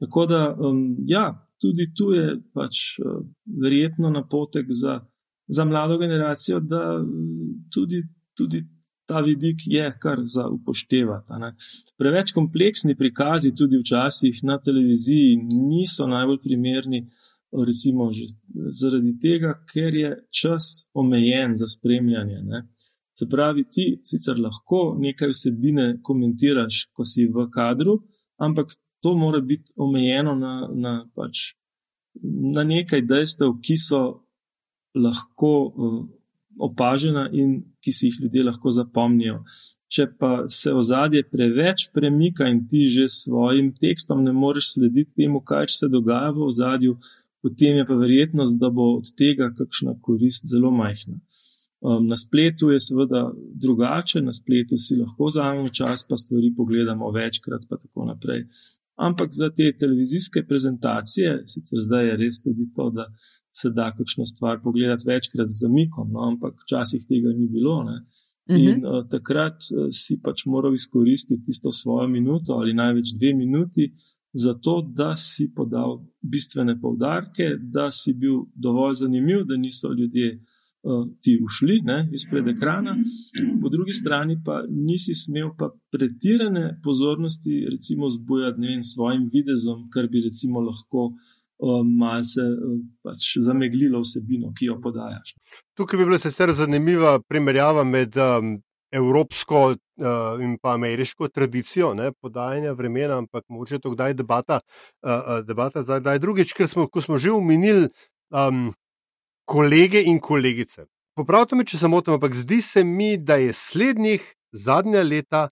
Tako 0.00 0.26
da, 0.26 0.56
ja, 1.06 1.48
tudi 1.60 1.92
tu 1.94 2.12
je 2.12 2.36
pač 2.54 2.98
eh, 2.98 3.24
verjetno 3.62 4.10
napotek 4.10 4.66
za, 4.68 5.00
za 5.48 5.64
mlado 5.64 5.98
generacijo, 5.98 6.60
da 6.60 7.00
tudi, 7.74 8.02
tudi 8.34 8.64
ta 9.06 9.20
vidik 9.20 9.56
je 9.64 9.90
kar 10.00 10.20
za 10.24 10.46
upoštevati. 10.48 11.32
Preveč 11.98 12.32
kompleksni 12.32 12.96
prikazi, 12.96 13.54
tudi 13.54 13.78
včasih 13.78 14.40
na 14.42 14.58
televiziji, 14.60 15.36
niso 15.68 16.06
najbolj 16.06 16.38
primerni, 16.42 17.06
recimo 17.66 18.12
že 18.12 18.26
zaradi 18.80 19.12
tega, 19.20 19.54
ker 19.72 19.94
je 19.94 20.10
čas 20.30 20.86
omejen 20.94 21.56
za 21.56 21.66
spremljanje. 21.66 22.40
Ne? 22.42 22.62
Se 23.18 23.28
pravi, 23.28 23.64
ti 23.70 24.00
sicer 24.04 24.38
lahko 24.40 24.96
nekaj 24.98 25.28
vsebine 25.34 25.98
komentiraš, 26.02 26.86
ko 26.96 27.04
si 27.04 27.26
v 27.26 27.48
kadru, 27.52 27.98
ampak 28.40 28.72
to 29.02 29.14
mora 29.18 29.40
biti 29.40 29.74
omejeno 29.76 30.34
na, 30.34 30.54
na, 30.72 30.94
pač, 31.14 31.52
na 32.54 32.64
nekaj 32.64 33.02
dejstev, 33.02 33.58
ki 33.60 33.76
so 33.76 34.02
lahko. 34.94 35.54
Uh, 35.76 36.02
opažena 36.58 37.28
in 37.32 37.62
ki 37.84 37.92
si 37.92 38.06
jih 38.06 38.20
ljudje 38.22 38.44
lahko 38.44 38.70
zapomnijo. 38.70 39.42
Če 39.92 40.06
pa 40.18 40.44
se 40.48 40.72
ozadje 40.72 41.22
preveč 41.28 41.90
premika 41.94 42.48
in 42.48 42.62
ti 42.68 42.86
že 42.88 43.08
s 43.08 43.24
svojim 43.26 43.72
tekstom 43.76 44.22
ne 44.24 44.32
moreš 44.32 44.72
slediti 44.74 45.12
temu, 45.22 45.42
kaj 45.44 45.68
se 45.68 45.88
dogaja 45.88 46.30
v 46.32 46.46
ozadju, 46.48 46.96
potem 47.42 47.76
je 47.76 47.86
pa 47.86 47.98
verjetnost, 48.00 48.58
da 48.60 48.70
bo 48.70 48.96
od 48.98 49.12
tega 49.18 49.50
kakšna 49.58 49.98
korist 50.00 50.48
zelo 50.48 50.70
majhna. 50.70 51.18
Um, 51.82 52.06
na 52.06 52.16
spletu 52.16 52.70
je 52.70 52.80
seveda 52.80 53.32
drugače, 53.64 54.22
na 54.22 54.32
spletu 54.32 54.78
si 54.78 54.96
lahko 54.96 55.26
vzamemo 55.26 55.68
čas, 55.68 56.06
pa 56.08 56.16
stvari 56.16 56.52
pogledamo 56.56 57.10
večkrat, 57.10 57.66
pa 57.68 57.76
tako 57.76 58.06
naprej. 58.06 58.46
Ampak 58.96 59.28
za 59.32 59.50
te 59.50 59.72
televizijske 59.78 60.44
prezentacije, 60.46 61.42
sicer 61.46 61.82
zdaj 61.86 62.06
je 62.08 62.16
res 62.16 62.42
tudi 62.44 62.68
to, 62.76 62.90
da 62.90 63.08
se 63.52 63.70
da 63.70 63.92
kakšno 63.96 64.26
stvar 64.26 64.60
pogledati 64.62 65.04
večkrat 65.06 65.48
z 65.48 65.60
zamikom, 65.60 66.10
no, 66.12 66.20
ampak 66.30 66.54
včasih 66.64 67.04
tega 67.08 67.32
ni 67.36 67.48
bilo. 67.48 67.82
Ne. 67.84 67.98
In 68.48 68.82
uh, 68.84 69.04
takrat 69.10 69.58
uh, 69.70 69.86
si 69.90 70.18
pač 70.24 70.46
moral 70.46 70.74
izkoristiti 70.74 71.44
tisto 71.46 71.72
svojo 71.72 72.08
minuto 72.08 72.52
ali 72.52 72.74
največ 72.74 73.12
dve 73.18 73.34
minuti, 73.34 73.92
zato 74.32 74.80
da 74.96 75.12
si 75.16 75.52
podal 75.54 76.00
bistvene 76.22 76.80
povdarke, 76.80 77.56
da 77.60 77.90
si 77.90 78.14
bil 78.14 78.48
dovolj 78.54 78.94
zanimiv, 79.04 79.44
da 79.44 79.56
niso 79.56 79.92
ljudje 79.92 80.32
uh, 80.32 81.04
ti 81.20 81.36
ušli 81.44 81.80
ne, 81.84 82.08
izpred 82.12 82.48
ekrana. 82.48 82.96
Po 83.62 83.68
drugi 83.68 83.92
strani 83.92 84.40
pa 84.44 84.62
nisi 84.68 85.14
smel 85.14 85.52
pa 85.58 85.70
pretirane 85.92 86.80
pozornosti, 86.84 87.66
recimo, 87.70 88.10
zbujati 88.10 88.60
vem, 88.60 88.82
svojim 88.82 89.28
videzom, 89.32 89.86
kar 89.92 90.08
bi 90.08 90.24
recimo 90.24 90.60
lahko 90.60 91.04
uh, 91.04 91.31
malce 91.86 92.42
pač 93.02 93.36
zameglilo 93.44 94.02
vsebino, 94.02 94.52
ki 94.58 94.70
jo 94.70 94.78
podajaš. 94.82 95.36
Tukaj 95.78 95.98
bi 95.98 96.06
bila 96.08 96.18
sicer 96.18 96.52
zanimiva 96.58 97.18
primerjava 97.28 97.84
med 97.84 98.16
um, 98.16 98.56
evropsko 98.92 99.60
uh, 99.70 100.42
in 100.42 100.58
pa 100.62 100.74
ameriško 100.74 101.28
tradicijo 101.28 101.94
ne, 101.94 102.12
podajanja 102.12 102.72
vremena, 102.72 103.18
ampak 103.18 103.44
mogoče 103.48 103.78
to 103.78 103.94
kdaj 103.94 104.14
debata, 104.14 104.60
uh, 105.02 105.38
debata 105.46 105.82
zdaj, 105.82 106.00
zdaj 106.00 106.18
drugič, 106.18 106.52
ker 106.52 106.68
smo, 106.68 106.88
smo 107.00 107.18
že 107.18 107.32
umenili 107.32 107.88
um, 108.30 108.72
kolege 109.44 110.02
in 110.02 110.20
kolegice. 110.20 110.86
popravite 111.16 111.56
me, 111.56 111.64
če 111.64 111.78
se 111.78 111.88
motim, 111.88 112.14
ampak 112.14 112.34
zdi 112.34 112.62
se 112.62 112.84
mi, 112.84 113.16
da 113.16 113.36
je 113.36 113.52
slednjih 113.52 114.24
zadnja 114.52 115.02
leta 115.02 115.48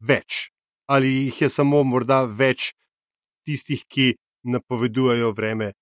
več. 0.00 0.50
Ali 0.86 1.08
jih 1.26 1.42
je 1.42 1.48
samo 1.48 1.82
morda 1.84 2.24
več 2.24 2.72
tistih, 3.46 3.84
ki 3.86 4.14
napovedujejo 4.42 5.32
vreme 5.32 5.72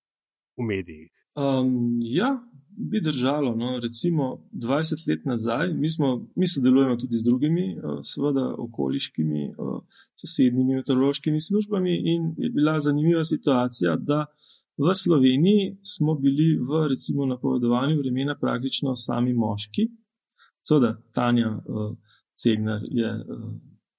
v 0.57 0.65
medijih? 0.65 1.11
Um, 1.35 1.99
ja, 2.01 2.37
bi 2.79 3.01
držalo. 3.01 3.55
No, 3.55 3.79
recimo 3.79 4.49
20 4.51 5.09
let 5.09 5.25
nazaj, 5.25 5.73
mi, 5.73 5.89
smo, 5.89 6.27
mi 6.35 6.47
sodelujemo 6.47 6.95
tudi 6.95 7.17
z 7.17 7.23
drugimi, 7.23 7.77
uh, 7.77 7.99
seveda 8.03 8.55
okoliškimi, 8.57 9.53
uh, 9.57 9.81
sosednjimi 10.21 10.75
meteorološkimi 10.75 11.41
službami, 11.41 11.93
in 12.13 12.33
je 12.37 12.49
bila 12.49 12.79
zanimiva 12.79 13.23
situacija, 13.23 13.97
v 14.77 14.93
Sloveniji 14.95 15.77
smo 15.83 16.15
bili 16.15 16.55
v 16.55 16.87
recimo 16.87 17.25
napovedovanju 17.25 17.97
vremena 17.97 18.37
praktično 18.39 18.95
sami 18.95 19.33
moški. 19.33 19.89
Seveda, 20.67 21.01
Tanja 21.13 21.49
uh, 21.49 21.97
Cegnar 22.35 22.81
je. 22.83 23.11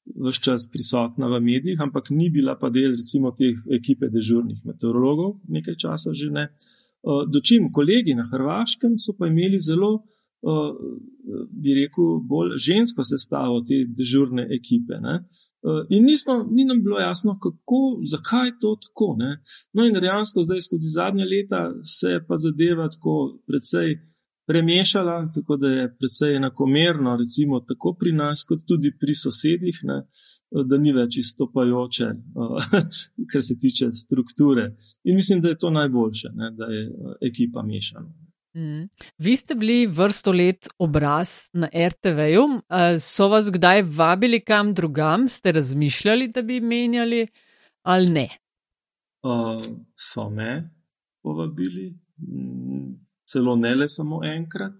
Vse 0.06 0.42
čas 0.42 0.66
prisotna 0.72 1.28
v 1.28 1.40
medijih, 1.40 1.80
ampak 1.80 2.10
ni 2.10 2.30
bila 2.30 2.56
pa 2.58 2.70
del, 2.70 2.96
recimo, 2.96 3.30
te 3.36 3.52
ekipe 3.76 4.08
dežurnih 4.08 4.64
meteorologov, 4.64 5.40
nekaj 5.48 5.76
časa 5.76 6.14
že 6.16 6.30
ne. 6.30 6.44
Eh, 7.00 7.24
dočim 7.32 7.72
kolegi 7.72 8.14
na 8.14 8.24
Hrvaškem 8.30 8.98
so 8.98 9.14
pa 9.18 9.26
imeli 9.26 9.58
zelo, 9.58 9.92
eh, 10.44 10.72
bi 11.62 11.74
rekel, 11.74 12.20
bolj 12.28 12.56
žensko 12.58 13.04
sestavo 13.04 13.60
te 13.68 13.84
dežurne 13.88 14.48
ekipe. 14.58 15.00
Ne? 15.00 15.14
Eh, 15.60 15.82
in 15.96 16.04
nismo, 16.04 16.48
ni 16.50 16.64
nam 16.64 16.82
bilo 16.82 16.98
jasno, 16.98 17.38
kako, 17.44 18.00
zakaj 18.12 18.46
je 18.48 18.58
to 18.60 18.76
tako. 18.84 19.16
Ne? 19.18 19.30
No, 19.72 19.84
in 19.86 19.94
dejansko 19.94 20.44
zdaj, 20.44 20.60
skozi 20.60 20.88
zadnja 20.88 21.24
leta, 21.24 21.60
se 21.82 22.08
je 22.14 22.20
pa 22.26 22.36
zadeva 22.36 22.88
tako 22.88 23.40
precej 23.46 23.96
premešala, 24.50 25.20
tako 25.34 25.56
da 25.62 25.70
je 25.70 25.86
precej 25.98 26.36
enakomerno, 26.40 27.14
recimo, 27.22 27.60
tako 27.60 27.94
pri 28.00 28.12
nas, 28.18 28.42
kot 28.48 28.66
tudi 28.66 28.90
pri 28.98 29.14
sosedih. 29.14 29.80
Ne? 29.86 30.02
da 30.50 30.78
ni 30.82 30.92
več 30.94 31.20
izstopajoče, 31.20 32.08
kar 33.30 33.42
se 33.46 33.54
tiče 33.58 33.92
strukture. 33.94 34.72
In 35.06 35.14
mislim, 35.14 35.42
da 35.44 35.52
je 35.52 35.58
to 35.62 35.70
najboljše, 35.70 36.32
ne, 36.34 36.50
da 36.58 36.66
je 36.72 36.80
ekipa 37.30 37.62
mešana. 37.62 38.10
Mm. 38.58 38.88
Vi 39.18 39.36
ste 39.36 39.54
bili 39.54 39.86
vrsto 39.86 40.32
let 40.32 40.68
obraz 40.78 41.50
na 41.54 41.68
RTV-ju. 41.70 42.46
So 42.98 43.28
vas 43.30 43.50
kdaj 43.54 43.84
vabili 43.86 44.40
kam 44.40 44.74
drugam, 44.74 45.28
ste 45.28 45.52
razmišljali, 45.52 46.28
da 46.34 46.42
bi 46.42 46.60
menjali 46.60 47.26
ali 47.82 48.10
ne? 48.10 48.28
Uh, 49.22 49.60
so 49.94 50.30
me 50.30 50.70
povabili, 51.22 51.94
celo 53.32 53.56
ne 53.56 53.74
le 53.74 53.88
samo 53.88 54.24
enkrat. 54.24 54.74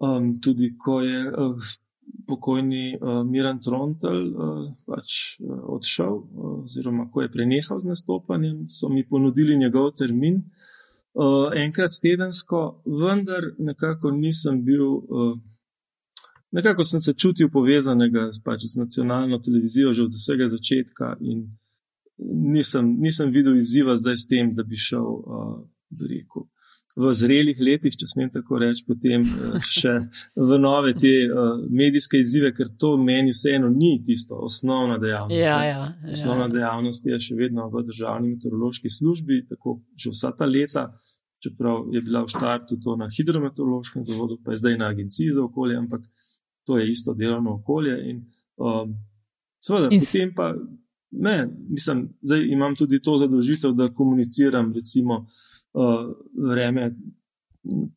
Um, 0.00 0.36
tudi 0.40 0.74
ko 0.78 1.00
je 1.00 1.20
uh, 1.24 1.68
pokojni 2.28 2.98
uh, 3.00 3.24
Miran 3.24 3.60
Trontel 3.60 4.18
uh, 4.28 4.68
pač 4.86 5.40
uh, 5.40 5.60
odšel, 5.76 6.14
uh, 6.14 6.64
oziroma 6.64 7.08
ko 7.10 7.24
je 7.24 7.32
prenehal 7.32 7.80
z 7.80 7.88
nastopanjem, 7.88 8.66
so 8.68 8.88
mi 8.88 9.06
ponudili 9.08 9.56
njegov 9.56 9.94
termin 9.98 10.42
uh, 10.42 11.48
enkrat 11.54 11.96
tedensko, 12.02 12.82
vendar 12.86 13.52
nekako 13.58 14.10
nisem 14.10 14.64
bil. 14.64 14.86
Uh, 14.86 15.36
Nekako 16.56 16.84
sem 16.84 17.00
se 17.00 17.12
čutil 17.12 17.50
povezanega 17.52 18.30
pač 18.44 18.62
z 18.70 18.78
nacionalno 18.78 19.38
televizijo 19.44 19.92
že 19.92 20.06
od 20.06 20.12
vsega 20.14 20.46
začetka, 20.48 21.16
in 21.20 21.42
nisem, 22.16 22.94
nisem 23.02 23.32
videl 23.34 23.58
izziva 23.58 23.96
zdaj 23.96 24.16
s 24.16 24.28
tem, 24.30 24.54
da 24.54 24.62
bi 24.62 24.78
šel, 24.78 25.04
uh, 25.04 25.58
rekel, 26.00 26.46
v 26.96 27.12
zrelih 27.12 27.58
letih, 27.60 27.92
če 27.92 28.08
smem 28.08 28.30
tako 28.32 28.58
reči, 28.62 28.86
potem 28.88 29.24
eh, 29.24 29.56
še 29.60 29.92
v 30.32 30.58
nove 30.60 30.94
te 30.96 31.12
uh, 31.28 31.58
medijske 31.68 32.22
izzive, 32.22 32.54
ker 32.56 32.70
to 32.80 32.94
meni 32.96 33.34
vseeno 33.36 33.68
ni 33.72 33.98
tisto 34.04 34.38
osnovna 34.46 34.96
dejavnost. 35.02 35.42
Ja, 35.44 35.58
ja, 35.68 35.82
ja. 35.92 36.12
Osnovna 36.14 36.48
dejavnost 36.52 37.06
je 37.10 37.18
še 37.20 37.36
vedno 37.36 37.68
v 37.72 37.84
državni 37.90 38.32
meteorološki 38.32 38.92
službi, 38.92 39.42
tako 39.50 39.82
že 39.92 40.14
vsa 40.14 40.32
ta 40.38 40.48
leta. 40.48 40.88
Čeprav 41.44 41.90
je 41.92 42.00
bila 42.00 42.22
v 42.24 42.32
štartu 42.32 42.78
to 42.80 42.94
na 42.96 43.10
hidrometeorološkem 43.12 44.06
zavodu, 44.08 44.38
pa 44.40 44.54
je 44.54 44.62
zdaj 44.62 44.78
na 44.80 44.88
agenciji 44.88 45.34
za 45.36 45.42
okolje, 45.44 45.76
ampak 45.76 46.06
to 46.64 46.78
je 46.80 46.88
isto 46.88 47.12
delovno 47.14 47.58
okolje. 47.58 47.98
In, 48.08 48.22
um, 48.56 48.94
seveda, 49.60 49.90
in 49.92 50.00
potem 50.00 50.32
pa, 50.32 50.46
ne, 51.12 51.36
mislim, 51.68 52.06
zdaj 52.24 52.40
imam 52.56 52.72
tudi 52.74 53.02
to 53.04 53.18
zadožitev, 53.20 53.76
da 53.76 53.92
komuniciram, 53.92 54.72
recimo, 54.72 55.20
uh, 55.26 55.44
uh, 55.76 56.08
vreme 56.52 56.90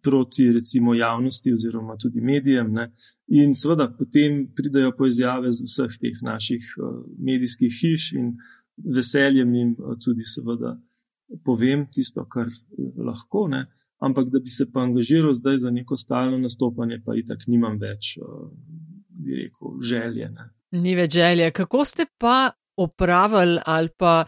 proti 0.01 0.51
recimo 0.51 0.93
javnosti 0.93 1.53
oziroma 1.53 1.97
tudi 1.97 2.21
medijem. 2.21 2.71
Ne? 2.73 2.91
In 3.27 3.53
seveda 3.55 3.89
potem 3.97 4.47
pridajo 4.55 4.95
poizjave 4.97 5.51
z 5.51 5.65
vseh 5.67 5.97
teh 6.01 6.21
naših 6.21 6.73
uh, 6.77 7.01
medijskih 7.17 7.73
hiš 7.81 8.13
in 8.19 8.33
veseljem 8.95 9.53
jim 9.55 9.75
uh, 9.77 9.97
tudi 10.03 10.25
seveda 10.25 10.77
povem 11.45 11.85
tisto, 11.93 12.25
kar 12.25 12.49
lahko. 12.97 13.47
Ne? 13.47 13.63
Ampak 13.99 14.29
da 14.33 14.39
bi 14.39 14.49
se 14.49 14.65
pa 14.71 14.81
angažiral 14.81 15.33
zdaj 15.33 15.57
za 15.65 15.71
neko 15.71 15.97
stalno 15.97 16.37
nastopanje, 16.37 17.01
pa 17.05 17.15
itak 17.19 17.43
nimam 17.47 17.75
več, 17.79 18.15
bi 19.09 19.43
rekel, 19.43 19.75
želje. 19.83 20.29
Ne? 20.31 20.47
Ni 20.79 20.95
več 20.95 21.13
želje. 21.13 21.51
Kako 21.51 21.85
ste 21.85 22.05
pa 22.17 22.51
opravili 22.79 23.59
ali 23.65 23.89
pa 23.97 24.25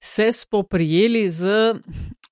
se 0.00 0.32
spoprijeli 0.32 1.30
z 1.30 1.74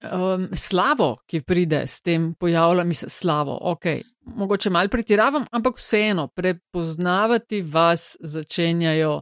um, 0.03 0.49
slavo, 0.55 1.17
ki 1.27 1.43
pride 1.43 1.83
s 1.87 2.03
tem 2.03 2.33
pojavljanjem, 2.35 2.89
mislim, 2.89 3.11
slavo. 3.11 3.59
Ok, 3.61 3.85
mogoče 4.21 4.71
malo 4.71 4.89
pretiravam, 4.89 5.45
ampak 5.51 5.79
vseeno, 5.79 6.29
prepoznavati 6.29 7.63
vas 7.63 8.17
začenjajo 8.21 9.21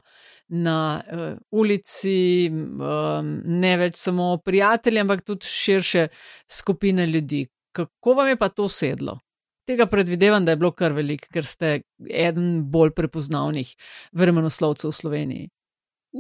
na 0.49 1.03
uh, 1.13 1.39
ulici, 1.51 2.51
um, 2.51 3.41
ne 3.45 3.77
več 3.77 3.97
samo 3.97 4.37
prijatelji, 4.45 5.01
ampak 5.01 5.25
tudi 5.25 5.47
širše 5.47 6.09
skupine 6.49 7.07
ljudi. 7.07 7.47
Kako 7.73 8.15
vam 8.15 8.29
je 8.29 8.37
pa 8.37 8.49
to 8.49 8.69
sedlo? 8.69 9.19
Tega 9.67 9.87
predvidevam, 9.87 10.45
da 10.45 10.53
je 10.53 10.57
bilo 10.57 10.71
kar 10.73 10.93
velik, 10.93 11.27
ker 11.33 11.45
ste 11.45 11.81
eden 12.11 12.71
bolj 12.71 12.93
prepoznavnih 12.95 13.75
vremenoslovcev 14.13 14.93
v 14.93 14.95
Sloveniji. 14.95 15.49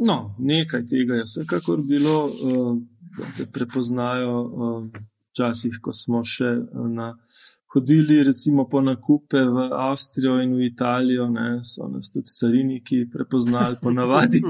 No, 0.02 0.34
nekaj 0.38 0.82
tega 0.90 1.20
je 1.20 1.24
vsekakor 1.24 1.80
bilo. 1.86 2.24
Uh 2.26 2.95
te 3.36 3.46
prepoznajo. 3.46 4.40
Um, 4.40 4.90
včasih, 5.36 5.78
ko 5.84 5.92
smo 5.92 6.22
še 6.24 6.48
uh, 6.48 6.86
na, 6.88 7.12
hodili, 7.76 8.22
recimo 8.24 8.64
po 8.68 8.80
nakupe 8.80 9.42
v 9.44 9.68
Avstrijo 9.72 10.38
in 10.40 10.54
v 10.56 10.64
Italijo, 10.64 11.28
ne, 11.28 11.60
so 11.64 11.88
nas 11.92 12.08
tudi 12.12 12.32
cariniki 12.32 13.02
prepoznali 13.12 13.76
po 13.82 13.92
navadi. 13.92 14.40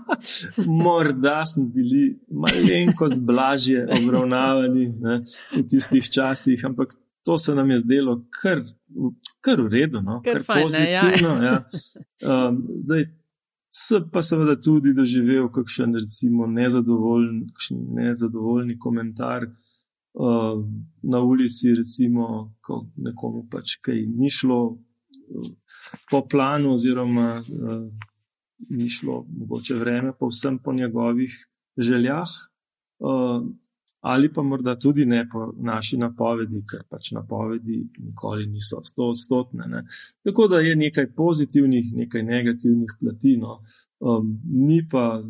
Morda 0.84 1.46
smo 1.46 1.64
bili 1.72 2.18
malenkost 2.28 3.20
blažje 3.20 3.86
obravnavani 4.02 4.88
ne, 5.00 5.22
v 5.56 5.64
tistih 5.70 6.04
časih, 6.04 6.66
ampak 6.68 6.92
to 7.24 7.38
se 7.38 7.54
nam 7.54 7.70
je 7.70 7.78
zdelo 7.78 8.18
kar, 8.42 8.60
kar 9.40 9.60
v 9.60 9.68
redu, 9.72 10.02
no, 10.04 10.20
kar, 10.24 10.42
kar 10.44 10.62
pozitivno. 10.62 11.36
Ja. 11.40 11.52
Ja. 11.52 11.58
Um, 12.20 12.66
zdaj, 12.84 13.06
Se 13.72 14.00
pa 14.12 14.22
seveda 14.22 14.56
tudi 14.58 14.90
doživel 14.94 15.46
kakšen, 15.54 15.94
recimo, 15.94 16.46
nezadovoljen, 16.46 17.44
nezadovoljni 17.94 18.78
komentar 18.78 19.46
uh, 19.46 20.64
na 21.02 21.20
ulici, 21.22 21.70
recimo, 21.78 22.56
ko 22.66 22.80
nekomu 22.96 23.44
pač 23.50 23.76
kaj 23.84 24.02
ni 24.10 24.30
šlo 24.30 24.60
uh, 24.66 25.52
po 26.10 26.24
planu, 26.26 26.74
oziroma 26.74 27.28
uh, 27.38 27.86
ni 28.74 28.88
šlo 28.90 29.22
mogoče 29.38 29.78
vreme, 29.78 30.12
povsem 30.18 30.58
po 30.58 30.74
njegovih 30.74 31.38
željah. 31.78 32.34
Uh, 32.98 33.46
ali 34.00 34.32
pa 34.32 34.42
morda 34.42 34.78
tudi 34.78 35.04
ne 35.06 35.28
po 35.28 35.52
naši 35.56 35.96
napovedi, 35.96 36.64
ker 36.70 36.84
pač 36.88 37.12
napovedi 37.12 37.82
nikoli 37.98 38.46
niso 38.46 38.80
sto 38.82 39.10
odstotne. 39.12 39.84
Tako 40.24 40.48
da 40.48 40.60
je 40.60 40.76
nekaj 40.76 41.12
pozitivnih, 41.16 41.92
nekaj 41.92 42.22
negativnih 42.22 42.96
platino. 43.00 43.60
Um, 44.00 44.40
ni 44.44 44.80
pa 44.90 45.22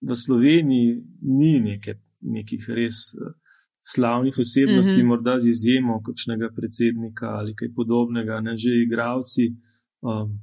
v 0.00 0.16
Sloveniji 0.16 1.02
ni 1.22 1.58
neke, 1.60 1.98
nekih 2.20 2.68
res 2.70 3.10
uh, 3.18 3.34
slavnih 3.82 4.38
osebnosti, 4.38 4.92
mm 4.92 5.00
-hmm. 5.00 5.08
morda 5.08 5.38
z 5.38 5.48
izjemo 5.48 6.02
kakšnega 6.02 6.48
predsednika 6.56 7.26
ali 7.26 7.54
kaj 7.54 7.74
podobnega, 7.74 8.40
ne 8.40 8.56
že 8.56 8.70
igravci. 8.86 9.54
Um, 10.00 10.38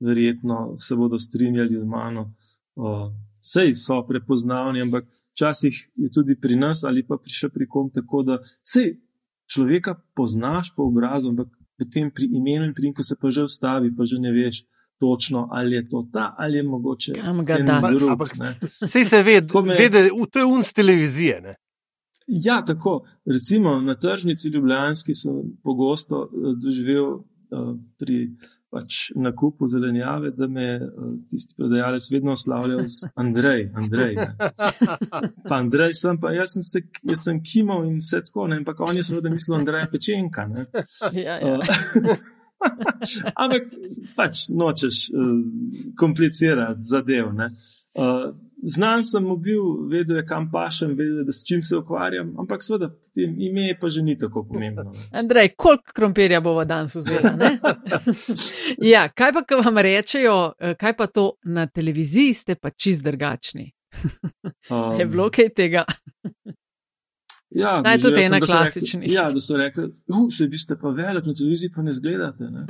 verjetno 0.00 0.74
se 0.78 0.96
bodo 0.96 1.18
strinjali 1.18 1.76
z 1.76 1.84
mano. 1.84 2.34
Uh, 2.74 3.12
Sej 3.40 3.74
so 3.74 4.06
prepoznavni, 4.08 4.82
ampak 4.82 5.04
včasih 5.38 5.90
je 5.96 6.10
tudi 6.10 6.34
pri 6.40 6.56
nas 6.56 6.84
ali 6.84 7.06
pa 7.06 7.16
pri 7.16 7.32
še 7.32 7.48
pri 7.54 7.68
kom 7.70 7.90
tako, 7.94 8.22
da 8.22 8.38
se 8.62 8.98
človeka 9.46 9.94
poznaš 10.14 10.74
po 10.76 10.88
obrazu, 10.90 11.30
ampak 11.30 11.48
potem 11.78 12.10
pri 12.10 12.26
imenu 12.26 12.66
in 12.66 12.74
primku 12.74 13.02
se 13.02 13.16
pa 13.20 13.30
že 13.30 13.46
ustavi, 13.46 13.94
pa 13.96 14.04
že 14.04 14.18
ne 14.18 14.32
veš. 14.32 14.64
Točno, 14.98 15.46
ali 15.54 15.76
je 15.76 15.88
to 15.88 16.08
ta, 16.12 16.34
ali 16.38 16.58
je 16.58 16.62
mogoče 16.62 17.12
drugega. 17.94 18.48
Vse 18.82 19.04
se 19.04 19.22
ve, 19.22 19.38
me... 19.62 19.76
ve, 19.78 20.10
to 20.32 20.38
je 20.38 20.44
un 20.44 20.62
z 20.62 20.72
televizije. 20.72 21.40
Ne? 21.40 21.54
Ja, 22.26 22.64
tako. 22.64 23.06
Recimo 23.24 23.80
na 23.80 23.94
tržnici 23.94 24.48
Ljubljanski 24.48 25.14
sem 25.14 25.32
pogosto 25.62 26.26
uh, 26.26 26.58
doživel 26.58 27.14
uh, 27.14 27.22
pri 27.98 28.34
pač 28.70 29.10
nakupu 29.16 29.68
zelenjave, 29.68 30.30
da 30.36 30.46
me 30.46 30.66
uh, 30.76 31.12
tisti 31.30 31.56
prodajalec 31.56 32.10
vedno 32.12 32.36
slavljal 32.36 32.82
z 32.84 33.08
Andrej. 33.14 33.70
Andrej 33.74 34.16
pa 35.48 35.56
Andrej 35.56 35.94
sem 35.94 36.20
pa, 36.20 36.32
jaz 36.36 36.52
sem, 36.52 36.62
se, 36.62 36.82
jaz 37.02 37.24
sem 37.24 37.40
kimal 37.42 37.86
in 37.88 37.96
vse 38.02 38.20
tako, 38.26 38.46
ne? 38.48 38.60
ampak 38.62 38.80
on 38.80 38.96
je 38.96 39.06
seveda 39.08 39.32
mislil 39.32 39.58
Andrej 39.58 39.86
Pečenka. 39.92 40.48
Ja, 41.12 41.38
ja. 41.38 41.58
ampak 43.42 43.72
pač 44.16 44.48
nočeš 44.52 45.08
uh, 45.14 45.32
komplicirati 45.96 46.84
zadev. 46.92 47.32
Uh, 47.32 48.34
Znan 48.62 49.04
sem 49.04 49.22
mu 49.22 49.36
bil, 49.36 49.62
vedel 49.90 50.16
je, 50.16 50.24
kam 50.26 50.48
pašem, 50.50 50.96
vedel 50.98 51.18
je, 51.18 51.24
da 51.24 51.32
s 51.32 51.46
čim 51.46 51.62
se 51.62 51.76
ukvarjam, 51.76 52.32
ampak 52.38 52.64
seveda, 52.66 52.90
ime 53.16 53.70
pa 53.80 53.88
že 53.88 54.02
ni 54.02 54.16
tako 54.18 54.42
pomembno. 54.48 54.92
Andrej, 55.12 55.52
koliko 55.56 55.92
krompirja 55.94 56.40
bo 56.40 56.64
danes 56.64 56.94
vzela? 56.94 57.52
ja, 58.92 59.08
kaj 59.08 59.32
pa, 59.32 59.44
ko 59.46 59.60
vam 59.62 59.78
rečejo, 59.78 60.36
eh, 60.58 60.74
kaj 60.74 60.96
pa 60.96 61.06
to 61.06 61.32
na 61.44 61.66
televiziji, 61.66 62.34
ste 62.34 62.54
pa 62.54 62.70
čist 62.70 63.04
drugačni. 63.04 63.70
um, 64.70 64.92
je 64.98 65.06
bilo 65.06 65.30
kaj 65.30 65.54
tega? 65.54 65.84
Ja, 67.50 67.80
Naj 67.82 67.98
tudi 67.98 68.20
ena 68.26 68.40
klasičnih. 68.40 69.12
Ja, 69.12 69.30
da 69.32 69.40
so 69.40 69.56
rekli, 69.56 69.86
da 70.08 70.46
vi 70.50 70.58
ste 70.58 70.76
pa 70.76 70.88
velik, 70.88 71.26
na 71.26 71.34
televiziji 71.34 71.70
pa 71.74 71.82
ne 71.82 71.92
zgledate. 71.92 72.44
Ne? 72.44 72.66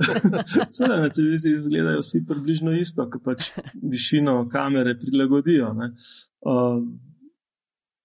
Seveda 0.76 0.98
na 1.00 1.08
televiziji 1.08 1.52
izgledajo 1.56 2.02
vsi 2.02 2.20
približno 2.28 2.72
isto, 2.76 3.08
ki 3.10 3.22
pač 3.24 3.50
višino 3.82 4.48
kamere 4.52 4.98
prilagodijo. 5.00 5.70
Uh, 5.72 6.82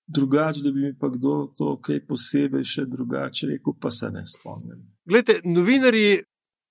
drugače, 0.08 0.64
da 0.64 0.72
bi 0.72 0.82
mi 0.82 0.94
pa 1.00 1.10
kdo 1.10 1.52
to 1.58 1.76
kaj 1.82 2.06
posebej 2.08 2.64
še 2.64 2.86
drugače 2.88 3.52
rekel, 3.52 3.76
pa 3.82 3.92
se 3.92 4.12
ne 4.12 4.24
spomnim. 4.26 4.86
Glede, 5.06 5.42
novinari 5.44 6.22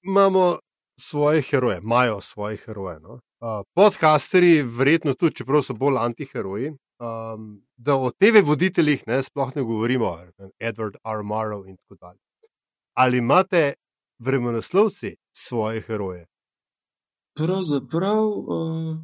imamo 0.03 0.59
svoje 1.01 1.43
heroje, 1.43 1.81
imajo 1.85 2.21
svoje 2.21 2.57
heroje. 2.57 3.01
No? 3.01 3.21
Uh, 3.41 3.61
podcasteri, 3.75 4.63
verjetno 4.63 5.15
tudi, 5.15 5.37
čeprav 5.37 5.63
so 5.63 5.77
bolj 5.77 6.01
antiheroji, 6.01 6.73
um, 6.99 7.63
da 7.77 7.97
o 7.97 8.11
TV 8.11 8.43
voditeljih 8.45 9.05
ne, 9.07 9.23
sploh 9.23 9.57
ne 9.57 9.63
govorimo, 9.63 10.19
Edward 10.59 10.97
R. 11.05 11.23
Morrow 11.25 11.69
in 11.69 11.77
tako 11.77 11.95
dalje. 11.95 12.21
Ali 12.95 13.19
imate 13.19 13.73
vremenoslovci 14.19 15.17
svoje 15.33 15.81
heroje? 15.81 16.27
Pravzaprav, 17.37 18.29
uh, 18.29 18.97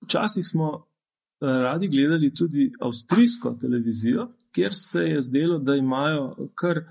včasih 0.00 0.44
smo 0.44 0.68
uh, 0.72 0.84
radi 1.40 1.88
gledali 1.88 2.34
tudi 2.34 2.72
avstrijsko 2.80 3.56
televizijo, 3.60 4.28
kjer 4.54 4.72
se 4.72 4.98
je 4.98 5.22
zdelo, 5.22 5.58
da 5.58 5.74
imajo 5.74 6.36
kar 6.54 6.84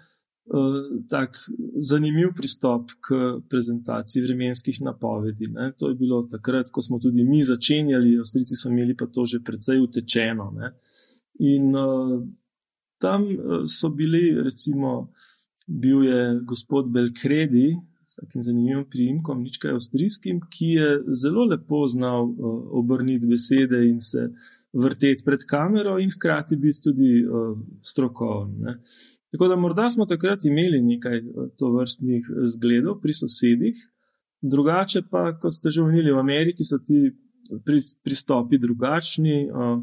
tak 1.09 1.37
zanimiv 1.81 2.33
pristop 2.35 2.91
k 3.01 3.17
prezentaciji 3.49 4.23
vremenskih 4.23 4.81
napovedi. 4.81 5.47
Ne. 5.47 5.71
To 5.77 5.89
je 5.89 5.95
bilo 5.95 6.21
takrat, 6.31 6.69
ko 6.71 6.81
smo 6.81 6.99
tudi 6.99 7.23
mi 7.23 7.43
začenjali, 7.43 8.17
Avstrijci 8.19 8.55
so 8.55 8.69
imeli 8.69 8.95
pa 8.97 9.05
to 9.05 9.25
že 9.25 9.41
precej 9.43 9.81
utečeno. 9.81 10.51
Ne. 10.55 10.71
In 11.39 11.75
uh, 11.75 12.21
tam 13.01 13.25
uh, 13.25 13.65
so 13.65 13.89
bili, 13.89 14.35
recimo, 14.43 15.09
bil 15.67 16.03
je 16.03 16.39
gospod 16.45 16.91
Belkredi. 16.93 17.75
S 18.05 18.19
takim 18.21 18.41
zanimivim 18.41 18.85
priimkom, 18.85 19.41
nič 19.41 19.57
kaj 19.57 19.79
avstrijskim, 19.79 20.43
ki 20.53 20.67
je 20.77 20.89
zelo 21.17 21.47
lepo 21.49 21.87
znal 21.89 22.29
uh, 22.29 22.51
obrniti 22.77 23.25
besede 23.27 23.81
in 23.89 23.97
se 23.99 24.29
vrteti 24.73 25.25
pred 25.25 25.41
kamero, 25.49 25.97
in 25.99 26.13
hkrati 26.13 26.55
biti 26.55 26.83
tudi 26.85 27.25
uh, 27.25 27.57
strokoven. 27.81 28.61
Uh, 28.61 29.14
Tako 29.35 29.47
da 29.47 29.55
morda 29.55 29.89
smo 29.89 30.05
takrat 30.05 30.45
imeli 30.45 30.81
nekaj 30.81 31.17
eh, 31.17 31.23
to 31.57 31.69
vrstnih 31.71 32.25
eh, 32.29 32.45
zgledov 32.45 33.01
pri 33.01 33.13
sosedih, 33.13 33.75
drugače 34.41 35.01
pa, 35.11 35.39
kot 35.39 35.51
ste 35.51 35.69
že 35.69 35.81
omenili, 35.81 36.11
v 36.11 36.19
Ameriki 36.19 36.63
so 36.63 36.79
ti 36.79 37.11
pristopi 38.03 38.57
drugačni, 38.57 39.43
eh, 39.43 39.75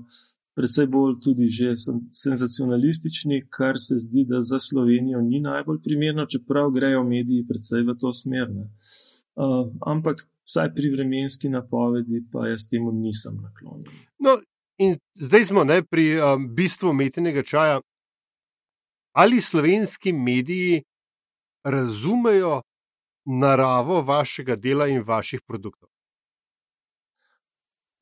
predvsej 0.57 0.87
bolj 0.87 1.21
tudi 1.21 1.49
že 1.49 1.75
senzacionalistični, 2.23 3.43
kar 3.51 3.77
se 3.77 3.99
zdi, 3.99 4.25
da 4.25 4.41
za 4.41 4.59
Slovenijo 4.59 5.21
ni 5.21 5.41
najbolj 5.41 5.83
primerno, 5.85 6.27
čeprav 6.27 6.71
grejo 6.71 7.05
mediji 7.05 7.45
predvsej 7.49 7.83
v 7.83 7.97
to 8.01 8.13
smer. 8.13 8.49
Ampak 9.81 10.27
vsaj 10.45 10.75
pri 10.75 10.91
vremenski 10.91 11.49
napovedi 11.49 12.25
pa 12.33 12.49
jaz 12.49 12.69
temu 12.71 12.93
nisem 12.93 13.37
naklonjen. 13.43 13.93
No, 14.19 14.37
in 14.79 14.97
zdaj 15.15 15.45
smo 15.45 15.65
ne, 15.65 15.83
pri 15.83 16.21
um, 16.21 16.49
bistvu 16.55 16.93
metenega 16.93 17.43
čaja 17.43 17.81
ali 19.13 19.41
slovenski 19.41 20.13
mediji 20.13 20.83
razumejo 21.65 22.63
naravo 23.25 24.03
vašega 24.03 24.57
dela 24.57 24.89
in 24.89 25.03
vaših 25.07 25.41
produktov? 25.47 25.89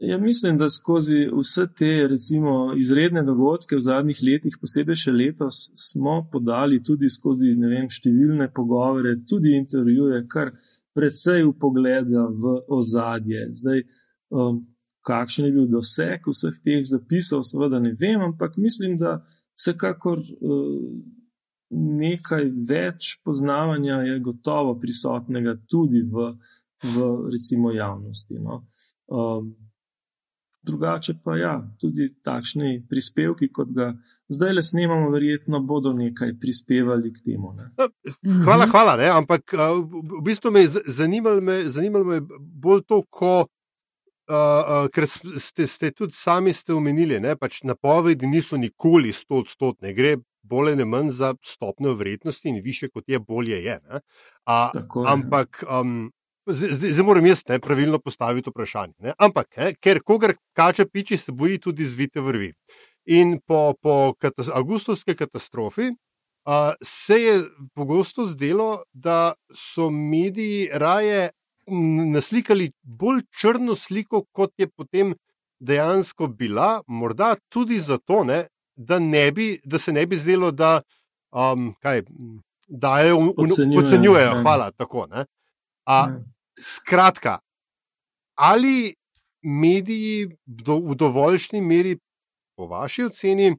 Ja, 0.01 0.19
mislim, 0.19 0.59
da 0.59 0.71
skozi 0.71 1.29
vse 1.33 1.67
te 1.79 2.07
recimo, 2.09 2.75
izredne 2.77 3.23
dogodke 3.23 3.77
v 3.77 3.85
zadnjih 3.85 4.23
letih, 4.25 4.57
posebej 4.61 4.97
še 4.97 5.13
letos, 5.13 5.59
smo 5.77 6.23
podali 6.33 6.79
tudi 6.83 7.09
skozi 7.13 7.53
vem, 7.53 7.91
številne 7.93 8.47
pogovore, 8.57 9.19
tudi 9.29 9.53
intervjuje, 9.59 10.23
kar 10.33 10.55
precej 10.97 11.45
upogleda 11.45 12.25
v 12.33 12.55
ozadje. 12.73 13.45
Zdaj, 13.61 13.85
um, 14.33 14.63
kakšen 15.05 15.51
je 15.51 15.53
bil 15.59 15.69
doseg 15.69 16.25
vseh 16.33 16.57
teh 16.65 16.81
zapisov, 16.81 17.45
seveda 17.45 17.83
ne 17.85 17.93
vem, 17.93 18.25
ampak 18.25 18.57
mislim, 18.57 18.97
da 18.97 19.19
vsekakor 19.61 20.19
uh, 20.19 20.77
nekaj 21.71 22.49
več 22.69 23.17
poznavanja 23.25 24.01
je 24.09 24.19
gotovo 24.25 24.75
prisotnega 24.81 25.57
tudi 25.71 26.03
v, 26.03 26.33
v 26.83 27.11
recimo, 27.31 27.71
javnosti. 27.73 28.41
No. 28.43 28.65
Um, 29.07 29.53
drugače 30.63 31.15
pa 31.25 31.37
ja, 31.37 31.55
tudi 31.81 32.09
takšni 32.25 32.85
prispevki, 32.89 33.49
kot 33.53 33.71
ga 33.75 33.93
zdaj 34.29 34.53
le 34.53 34.63
snemamo, 34.63 35.11
verjetno 35.11 35.63
bodo 35.65 35.93
nekaj 35.97 36.35
prispevali 36.41 37.13
k 37.13 37.25
temu. 37.25 37.55
Ne. 37.57 37.71
Hvala, 38.45 38.67
hvala, 38.71 38.97
ne? 39.01 39.09
ampak 39.15 39.55
v 39.55 40.23
bistvu 40.27 40.53
me 40.53 40.67
je 40.67 40.83
zanimalo, 40.87 41.41
me, 41.41 41.63
zanimalo 41.71 42.05
me 42.05 42.21
bolj 42.41 42.85
to, 42.89 43.03
ko. 43.09 43.47
Uh, 44.31 44.85
ker 44.95 45.09
ste, 45.11 45.67
ste 45.67 45.91
tudi 45.91 46.15
sami 46.15 46.53
ste 46.55 46.71
omenili, 46.71 47.17
da 47.19 47.35
pač 47.35 47.65
napovedi 47.67 48.29
niso 48.31 48.55
nikoli 48.61 49.11
100-odstotne. 49.11 49.91
Gre 49.97 50.21
bolj 50.47 50.73
ali 50.73 50.85
manj 50.85 51.11
za 51.11 51.35
stopnjo 51.43 51.95
vrednosti 51.99 52.49
in 52.49 52.61
više 52.65 52.89
kot 52.89 53.09
je, 53.09 53.19
bolje 53.19 53.65
je. 53.65 53.81
A, 54.47 54.71
Tako, 54.75 55.05
ampak 55.09 55.65
um, 55.81 56.13
zdaj, 56.47 56.93
zdaj 56.93 57.05
moram 57.05 57.27
jaz 57.27 57.43
ne, 57.49 57.59
pravilno 57.61 57.99
postaviti 57.99 58.51
vprašanje. 58.51 58.95
Ne? 58.99 59.13
Ampak, 59.19 59.57
ne, 59.57 59.75
ker 59.75 60.03
kogar 60.03 60.35
kače 60.57 60.87
piči, 60.87 61.17
se 61.17 61.33
boji 61.33 61.59
tudi 61.59 61.85
zvite 61.85 62.21
vrvi. 62.21 62.53
In 63.07 63.41
po, 63.47 63.75
po 63.83 64.15
katas 64.19 64.49
avgustovski 64.53 65.17
katastrofi. 65.17 65.91
Uh, 66.49 66.73
se 66.83 67.19
je 67.21 67.35
pogosto 67.75 68.25
zdelo, 68.27 68.83
da 68.93 69.33
so 69.55 69.91
mediji 69.91 70.69
raje 70.73 71.31
naslikali 72.13 72.71
bolj 72.83 73.23
črno 73.41 73.77
sliko, 73.77 74.25
kot 74.33 74.53
je 74.59 74.69
potem 74.69 75.15
dejansko 75.61 76.27
bila, 76.27 76.83
morda 76.87 77.35
tudi 77.49 77.81
zato, 77.81 78.25
ne, 78.25 78.47
da, 78.77 78.99
ne 78.99 79.33
bi, 79.33 79.61
da 79.65 79.79
se 79.79 79.93
ne 79.93 80.07
bi 80.07 80.17
zdelo, 80.17 80.51
da 80.51 80.81
um, 81.33 81.75
kaj, 81.81 82.03
dajo, 82.69 83.33
podcenjujejo. 83.37 83.81
podcenjujejo. 83.81 84.41
Hvala. 84.43 84.71
Tako, 84.71 85.07
A, 85.87 86.19
skratka, 86.61 87.39
ali 88.35 88.95
mediji 89.43 90.29
do, 90.47 90.79
v 90.79 90.95
dovoljšni 90.95 91.61
meri, 91.61 91.99
po 92.57 92.67
vaši 92.67 93.05
oceni, 93.05 93.57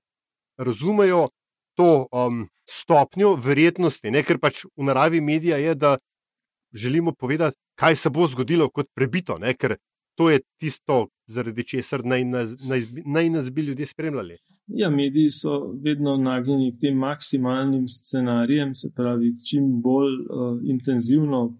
razumejo 0.58 1.30
to 1.76 2.08
um, 2.12 2.48
stopnjo 2.70 3.36
verjetnosti, 3.36 4.12
ne? 4.12 4.24
ker 4.24 4.40
pač 4.40 4.66
v 4.78 4.86
naravi 4.86 5.22
medija 5.22 5.58
je, 5.58 5.76
da 5.76 5.98
želimo 6.74 7.12
povedati, 7.12 7.58
kaj 7.76 7.96
se 7.96 8.10
bo 8.10 8.28
zgodilo 8.28 8.70
kot 8.70 8.88
prebito, 8.96 9.38
ne? 9.38 9.54
ker 9.54 9.76
to 10.16 10.30
je 10.30 10.40
tisto, 10.58 11.08
zaradi 11.28 11.64
česar 11.68 12.06
naj 12.06 12.26
naj, 12.26 12.82
naj 13.06 13.30
nas 13.30 13.52
bi 13.52 13.62
ljudje 13.62 13.86
spremljali. 13.86 14.38
Ja, 14.68 14.90
mediji 14.90 15.32
so 15.32 15.72
vedno 15.84 16.18
nagnjeni 16.18 16.72
k 16.72 16.80
tem 16.82 16.98
maksimalnim 16.98 17.88
scenarijem, 17.88 18.76
se 18.76 18.92
pravi, 18.96 19.34
čim 19.50 19.82
bolj 19.82 20.14
uh, 20.14 20.60
intenzivno, 20.64 21.58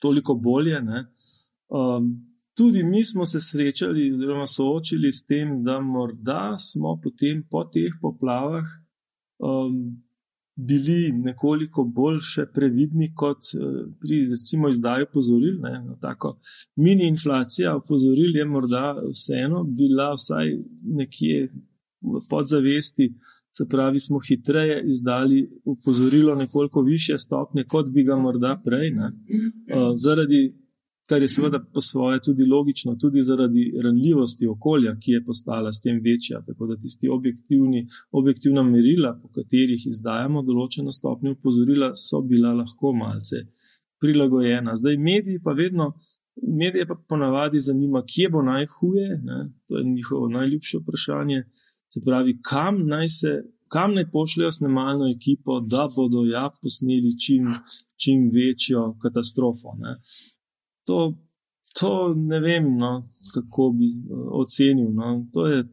toliko 0.00 0.34
bolje. 0.34 0.78
Um, 0.78 2.34
tudi 2.54 2.84
mi 2.84 3.04
smo 3.04 3.26
se 3.26 3.40
srečali, 3.40 4.12
oziroma 4.12 4.46
soočili 4.46 5.12
s 5.12 5.24
tem, 5.24 5.62
da 5.64 5.80
morda 5.80 6.56
smo 6.58 7.00
potem 7.02 7.46
po 7.50 7.64
teh 7.64 7.92
poplavah 8.00 8.64
um, 9.38 10.03
bili 10.56 11.12
nekoliko 11.12 11.84
bolj 11.84 12.20
previdni 12.54 13.12
kot 13.14 13.38
eh, 13.54 13.84
pri 14.00 14.20
recimo 14.30 14.68
izdaji 14.68 15.06
opozoril. 15.10 15.60
No, 15.60 15.96
tako 16.00 16.38
mini 16.76 17.08
inflacija 17.08 17.76
opozoril 17.76 18.36
je 18.36 18.44
morda 18.44 18.94
vseeno 19.12 19.64
bila 19.64 20.14
vsaj 20.14 20.58
nekje 20.82 21.48
v 22.00 22.20
podzavesti 22.30 23.14
se 23.56 23.64
pravi, 23.70 24.00
smo 24.00 24.18
hitreje 24.28 24.82
izdali 24.86 25.50
upozorilo 25.64 26.34
nekoliko 26.34 26.82
više 26.82 27.18
stopnje, 27.18 27.64
kot 27.64 27.86
bi 27.86 28.04
ga 28.04 28.16
morda 28.16 28.60
prej. 28.64 28.90
Ne? 28.90 29.10
Zaradi, 29.94 30.54
kar 31.08 31.22
je 31.22 31.28
seveda 31.28 31.60
po 31.74 31.80
svoje 31.80 32.20
tudi 32.22 32.44
logično, 32.44 32.96
tudi 33.00 33.22
zaradi 33.22 33.72
ranljivosti 33.84 34.46
okolja, 34.46 34.96
ki 35.02 35.12
je 35.12 35.24
postala 35.24 35.72
s 35.72 35.82
tem 35.82 36.00
večja. 36.04 36.40
Tako 36.46 36.66
da 36.66 36.76
tisti 36.76 37.08
objektivni, 37.08 37.86
objektivna 38.10 38.62
merila, 38.62 39.18
po 39.22 39.28
katerih 39.28 39.86
izdajamo 39.86 40.42
določeno 40.42 40.92
stopnjo 40.92 41.36
upozorila, 41.36 41.92
so 41.94 42.22
bila 42.22 42.54
lahko 42.54 42.92
malce 42.96 43.44
prilagojena. 44.00 44.76
Zdaj 44.76 44.96
mediji 44.96 45.44
pa 45.44 45.52
vedno. 45.52 45.94
Medije 46.42 46.86
pa 46.86 46.96
ponavadi 47.08 47.60
zanima, 47.62 48.00
kje 48.02 48.28
bo 48.34 48.40
najhuje, 48.42 49.20
ne? 49.22 49.36
to 49.68 49.78
je 49.78 49.84
njihovo 49.84 50.28
najljubše 50.28 50.80
vprašanje. 50.80 51.44
Se 51.88 52.00
pravi, 52.04 52.40
kam 52.42 52.80
naj, 52.88 53.08
se, 53.08 53.30
kam 53.70 53.94
naj 53.94 54.08
pošljajo 54.10 54.50
snemalno 54.52 55.06
ekipo, 55.16 55.60
da 55.60 55.86
bodo 55.96 56.24
ja 56.26 56.48
posneli 56.62 57.12
čim, 57.24 57.52
čim 58.02 58.26
večjo 58.34 58.96
katastrofo. 59.02 59.76
Ne? 59.78 59.94
To, 60.86 61.14
to 61.78 62.14
ne 62.16 62.40
vem, 62.40 62.76
no, 62.78 63.08
kako 63.34 63.70
bi 63.78 63.86
uh, 63.86 64.26
ocenil. 64.40 64.92
No? 64.92 65.26
To 65.32 65.46
je 65.46 65.64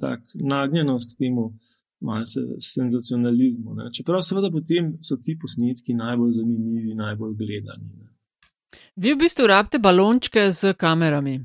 tak 0.00 0.20
nagnjenost 0.34 1.14
k 1.14 1.24
temu 1.24 1.52
malce 2.00 2.40
senzacionalizmu. 2.58 3.74
Ne? 3.74 3.90
Čeprav 3.92 4.22
seveda 4.22 4.50
potem 4.50 4.96
so 5.02 5.16
ti 5.22 5.38
posnetki 5.40 5.94
najbolj 5.94 6.30
zanimivi, 6.40 6.94
najbolj 6.94 7.34
gledani. 7.34 7.90
Ne? 7.98 8.08
Vi 8.96 9.14
v 9.14 9.18
bistvu 9.18 9.46
rabite 9.46 9.78
balončke 9.78 10.50
z 10.50 10.74
kamerami. 10.74 11.38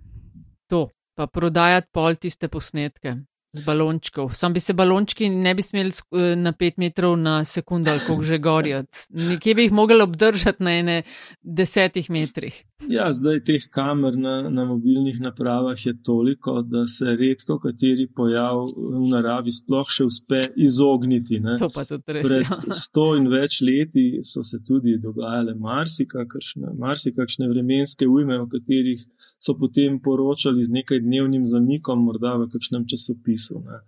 To, 0.69 0.88
pa 1.15 1.28
prodajati 1.28 1.89
pol 1.93 2.15
tiste 2.15 2.49
posnetke. 2.49 3.17
Z 3.54 3.66
balončkov. 3.66 4.32
Sam 4.34 4.54
bi 4.54 4.60
se 4.60 4.74
balončki 4.74 5.30
ne 5.30 5.54
bi 5.54 5.62
smeli 5.62 5.91
eh, 5.93 6.36
na 6.36 6.54
5 6.54 6.74
metrov 6.78 7.18
na 7.18 7.43
sekundo, 7.45 7.91
ali 7.91 7.99
kako 7.99 8.24
že 8.24 8.38
gorjati. 8.38 8.97
Nekje 9.10 9.56
bi 9.56 9.68
jih 9.68 9.72
mogli 9.72 10.01
obdržati 10.01 10.64
na 10.64 10.72
ene 10.80 11.01
desetih 11.43 12.10
metrih. 12.10 12.64
Ja, 12.89 13.12
zdaj 13.14 13.43
teh 13.45 13.68
kamer 13.72 14.18
na, 14.18 14.49
na 14.49 14.66
mobilnih 14.66 15.20
napravah 15.22 15.86
je 15.86 15.93
toliko, 16.04 16.62
da 16.62 16.88
se 16.88 17.06
redko 17.06 17.60
kateri 17.60 18.08
pojav 18.16 18.66
v 18.76 19.04
naravi 19.12 19.54
sploh 19.54 19.88
še 19.88 20.08
uspe 20.10 20.41
izogniti. 20.58 21.39
Ne. 21.39 21.56
To 21.62 21.70
pa 21.70 21.86
tudi 21.86 22.18
res. 22.18 22.26
Pred 22.28 22.49
ja. 22.49 22.76
sto 22.86 23.06
in 23.20 23.30
več 23.32 23.62
leti 23.62 24.24
so 24.26 24.41
se 24.43 24.64
tudi 24.66 24.97
dogajale 24.97 25.54
marsikakšne, 25.56 26.74
marsikakšne 26.82 27.47
vremenske 27.54 28.10
ujme, 28.10 28.41
o 28.41 28.49
katerih 28.49 29.06
so 29.38 29.54
potem 29.60 30.01
poročali 30.01 30.66
z 30.66 30.80
nekaj 30.82 31.06
dnevnim 31.06 31.45
zamikom, 31.45 32.01
morda 32.10 32.36
v 32.41 32.49
kakšnem 32.49 32.89
časopisu 32.89 33.43
časopisu. 33.44 33.64
Ne. 33.66 33.80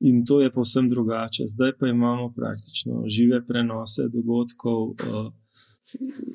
In 0.00 0.24
to 0.24 0.40
je 0.40 0.52
povsem 0.52 0.90
drugače. 0.90 1.44
Zdaj 1.46 1.72
pa 1.80 1.86
imamo 1.86 2.32
praktično 2.36 3.04
žive 3.06 3.46
prenose 3.46 4.08
dogodkov 4.08 4.88
uh, 4.88 5.32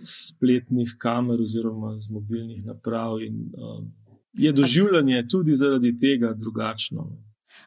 spletnih 0.02 0.96
kamer 0.98 1.42
oziroma 1.42 2.00
z 2.00 2.12
mobilnih 2.12 2.66
naprav. 2.66 3.22
In, 3.22 3.52
uh, 3.54 3.86
je 4.34 4.52
doživljanje 4.54 5.28
tudi 5.28 5.54
zaradi 5.54 6.00
tega 6.00 6.34
drugačno. 6.34 7.18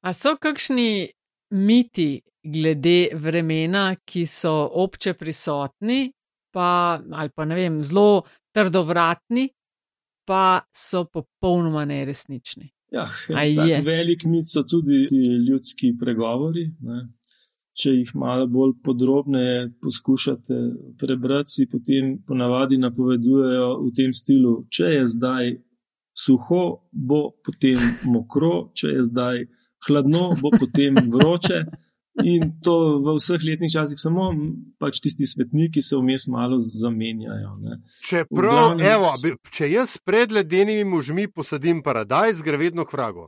A 0.01 0.13
so 0.13 0.37
kakšni 0.41 1.09
miti 1.51 2.21
glede 2.43 3.09
vremena, 3.15 3.97
ki 4.05 4.27
so 4.27 4.53
obče 4.73 5.15
prisotni, 5.15 6.13
pa, 6.53 7.01
ali 7.13 7.31
pa 7.31 7.45
ne 7.45 7.55
vem, 7.55 7.83
zelo 7.83 8.23
trdovratni, 8.53 9.49
pa 10.25 10.61
so 10.73 11.05
popolnoma 11.05 11.85
neresnični? 11.85 12.74
Ja, 12.95 13.07
velik 13.91 14.25
mit 14.31 14.49
so 14.51 14.63
tudi 14.63 15.05
ti 15.11 15.23
ljudski 15.49 15.95
pregovori. 16.01 16.69
Ne. 16.87 17.03
Če 17.75 17.91
jih 17.91 18.11
malo 18.15 18.47
bolj 18.47 18.77
podrobneje 18.87 19.65
poskušate 19.83 20.59
prebrati, 21.01 21.67
potem 21.71 22.13
ponavadi 22.27 22.79
napovedujejo 22.79 23.71
v 23.83 23.91
tem 23.97 24.15
stilu, 24.15 24.61
če 24.71 24.93
je 24.93 25.07
zdaj 25.17 25.51
suho, 26.15 26.63
bo 26.93 27.25
potem 27.43 27.83
mokro, 28.07 28.71
če 28.79 28.93
je 28.93 29.09
zdaj 29.11 29.43
hladno, 29.89 30.29
bo 30.39 30.55
potem 30.55 31.03
vroče. 31.11 31.65
In 32.23 32.53
to 32.63 33.03
v 33.03 33.17
vseh 33.19 33.43
letnih 33.43 33.73
časih, 33.75 33.99
samo 33.99 34.29
pač 34.79 35.01
tisti 35.03 35.27
svetniki 35.27 35.83
se 35.83 35.99
vmes 35.99 36.29
malo 36.31 36.61
zamenjajo. 36.63 37.57
Čeprav, 38.07 38.39
glavnem, 38.39 38.87
evo, 38.87 39.11
če 39.51 39.71
jaz 39.73 39.97
pred 39.99 40.31
ledenimi 40.33 40.85
možmi 40.87 41.27
posadim 41.27 41.83
paradajz, 41.83 42.45
gre 42.47 42.61
vedno 42.61 42.87
k 42.87 42.95
vragu. 42.95 43.27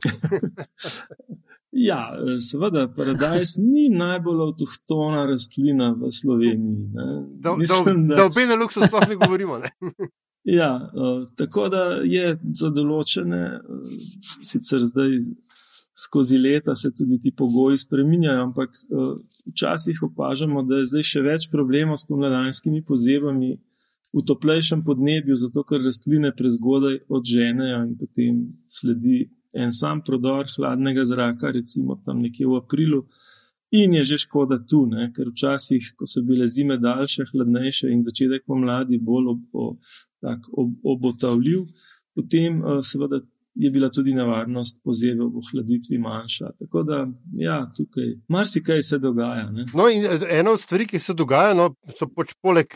ja, 1.89 1.99
seveda, 2.39 2.85
paradajz 2.95 3.57
ni 3.59 3.89
najbolj 3.91 4.45
avtohtona 4.47 5.25
rastlina 5.33 5.91
v 5.91 6.13
Sloveniji. 6.15 6.87
Da, 7.43 7.57
Mislim, 7.59 8.07
da, 8.07 8.15
da, 8.15 8.21
da 8.21 8.29
obe 8.31 8.47
na 8.47 8.55
luksu 8.55 8.87
sploh 8.87 9.03
ne 9.09 9.19
govorimo. 9.19 9.59
Ne? 9.65 9.91
ja, 10.59 10.71
uh, 10.79 11.27
tako 11.35 11.67
da 11.75 11.83
je 12.07 12.37
za 12.55 12.71
določene, 12.71 13.43
uh, 13.59 13.91
sicer 14.47 14.87
zdaj 14.87 15.19
skozi 15.97 16.37
leta 16.37 16.75
se 16.75 16.91
tudi 16.93 17.19
ti 17.21 17.31
pogoji 17.35 17.77
spreminjajo, 17.77 18.43
ampak 18.43 18.69
uh, 18.69 19.15
včasih 19.51 20.03
opažamo, 20.03 20.63
da 20.63 20.81
je 20.81 20.89
zdaj 20.91 21.05
še 21.11 21.23
več 21.25 21.47
problemov 21.51 21.97
s 21.97 22.05
pomladanskimi 22.09 22.83
pozebami 22.85 23.55
v 24.13 24.23
toplejšem 24.27 24.83
podnebju, 24.85 25.35
zato 25.35 25.63
ker 25.67 25.81
rastline 25.83 26.31
prezgodaj 26.37 27.01
odženejo 27.09 27.79
in 27.87 27.95
potem 27.97 28.43
sledi 28.69 29.25
en 29.57 29.73
sam 29.73 30.03
prodor 30.05 30.45
hladnega 30.53 31.05
zraka, 31.05 31.51
recimo 31.51 31.97
tam 32.05 32.21
nekje 32.21 32.45
v 32.47 32.59
aprilu. 32.61 33.01
In 33.71 33.97
je 33.97 34.03
že 34.13 34.17
škoda 34.23 34.59
tu, 34.63 34.85
ne? 34.87 35.09
ker 35.15 35.33
včasih, 35.33 35.95
ko 35.97 36.07
so 36.07 36.21
bile 36.23 36.47
zime 36.47 36.77
daljše, 36.79 37.25
hladnejše 37.33 37.89
in 37.91 38.05
začetek 38.05 38.45
pomladi 38.47 39.01
bolj 39.01 39.33
ob, 39.33 39.41
ob, 39.51 40.45
ob, 40.53 40.69
obotavljiv, 40.93 41.65
potem 42.15 42.61
uh, 42.61 42.79
seveda 42.85 43.19
je 43.59 43.71
bila 43.71 43.89
tudi 43.89 44.13
nevarnost 44.13 44.81
pozebe 44.83 45.25
v 45.25 45.41
ohladitvi 45.41 45.97
manjša. 45.97 46.51
Tako 46.59 46.83
da, 46.83 47.07
ja, 47.33 47.59
tukaj 47.77 48.13
marsikaj 48.27 48.81
se 48.81 48.99
dogaja. 48.99 49.49
Ne? 49.51 49.65
No, 49.73 49.89
in 49.89 50.05
eh, 50.05 50.39
ena 50.39 50.51
od 50.51 50.61
stvari, 50.61 50.87
ki 50.87 50.99
se 50.99 51.13
dogaja, 51.13 51.53
no, 51.57 51.71
so 51.97 52.09
pač 52.09 52.35
poleg 52.41 52.69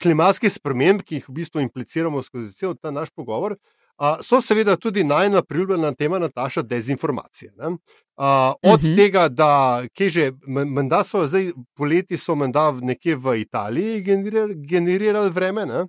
klimatskih 0.00 0.52
sprememb, 0.52 1.02
ki 1.04 1.20
jih 1.20 1.28
v 1.28 1.36
bistvu 1.40 1.62
impliciramo 1.66 2.22
skozi 2.22 2.54
cel 2.56 2.76
ta 2.78 2.94
naš 2.94 3.10
pogovor. 3.16 3.58
Uh, 4.00 4.16
so 4.24 4.38
seveda 4.40 4.78
tudi 4.80 5.02
najna 5.04 5.42
priljubljena 5.42 5.92
tema 5.94 6.18
Nataša 6.18 6.62
dezinformacije. 6.62 7.52
Uh, 7.58 7.66
od 7.66 8.54
uh 8.62 8.80
mhm. 8.80 8.86
-huh. 8.86 8.96
tega, 8.96 9.28
da 9.28 9.82
že, 10.08 10.32
menda 10.46 11.04
so 11.04 11.26
zdaj 11.26 11.52
poleti, 11.76 12.16
so 12.16 12.34
menda 12.34 12.72
nekje 12.80 13.16
v 13.16 13.40
Italiji 13.40 14.00
generirali, 14.02 14.54
generirali 14.66 15.30
vreme, 15.30 15.66
ne? 15.66 15.84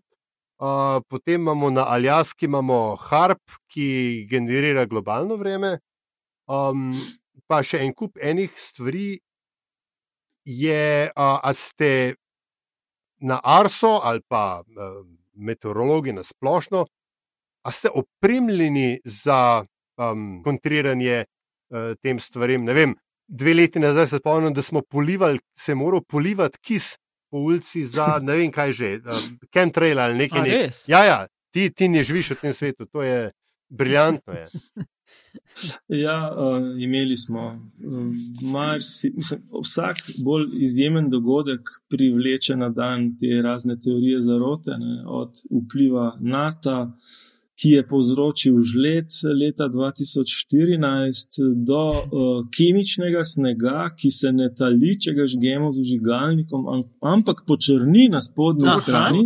Potem 1.09 1.41
imamo 1.41 1.69
na 1.69 1.85
Aljaski 1.89 2.45
imamo 2.45 2.95
Harp, 2.95 3.41
ki 3.67 4.27
generira 4.29 4.85
globalno 4.85 5.35
vreme, 5.35 5.79
um, 6.45 6.91
pa 7.49 7.63
še 7.65 7.81
en 7.81 7.93
kup 7.97 8.19
enih 8.21 8.53
stvari. 8.57 9.19
Je, 10.45 11.09
a, 11.13 11.27
a 11.37 11.51
ste 11.53 12.15
na 13.21 13.37
Arso 13.45 13.99
ali 14.01 14.23
pa 14.25 14.61
a, 14.61 14.87
meteorologi 15.37 16.13
na 16.13 16.23
splošno, 16.25 16.85
a 17.61 17.69
ste 17.71 17.91
opremljeni 17.93 18.99
za 19.05 19.61
um, 19.97 20.41
kontriranje 20.45 21.19
a, 21.21 21.93
tem 22.01 22.17
stvarem? 22.19 22.65
Ne 22.65 22.73
vem, 22.73 22.95
dve 23.29 23.53
leti 23.53 23.81
nazaj 23.81 24.07
se 24.07 24.21
spomnim, 24.21 24.53
da 24.53 24.61
smo 24.65 24.81
polivali, 24.81 25.39
se 25.57 25.75
moral 25.77 26.01
polivati 26.01 26.57
kis 26.61 26.95
po 27.31 27.37
ulici 27.37 27.85
za 27.87 28.19
ne 28.21 28.35
vem 28.35 28.51
kaj 28.51 28.71
že, 28.71 28.89
chemtrail 29.53 29.99
ali 29.99 30.17
nekaj. 30.25 30.41
Ne. 30.41 30.69
Ja, 30.87 31.03
ja, 31.05 31.19
ti, 31.51 31.69
ti 31.69 31.87
ne 31.87 32.03
živiš 32.03 32.35
v 32.35 32.41
tem 32.41 32.53
svetu, 32.53 32.85
to 32.85 33.03
je 33.03 33.31
briljantno. 33.69 34.33
Je. 34.33 34.47
Ja, 35.87 36.17
uh, 36.35 36.67
imeli 36.85 37.17
smo. 37.17 37.71
Um, 37.85 38.11
marsi, 38.41 39.13
mislim, 39.15 39.41
vsak 39.63 39.97
bolj 40.23 40.49
izjemen 40.63 41.09
dogodek 41.09 41.69
privleče 41.89 42.55
na 42.55 42.69
dan 42.69 43.13
te 43.19 43.41
razne 43.43 43.79
teorije 43.79 44.21
zarote, 44.21 44.71
ne, 44.77 45.03
od 45.07 45.43
vpliva 45.63 46.17
NATO, 46.19 46.91
ki 47.61 47.69
je 47.75 47.81
povzročil 47.85 48.55
žled 48.65 49.13
leta 49.37 49.67
2014, 49.69 51.37
do 51.67 51.81
uh, 51.93 52.39
kemičnega 52.49 53.21
snega, 53.23 53.83
ki 53.93 54.09
se 54.09 54.31
ne 54.33 54.47
tali, 54.57 54.95
če 54.97 55.13
ga 55.13 55.27
žgemo 55.29 55.69
z 55.69 55.83
užigalnikom, 55.83 56.65
ampak 57.05 57.43
počrni 57.45 58.07
na 58.09 58.21
spodnji 58.25 58.65
Aha, 58.65 58.79
strani. 58.81 59.21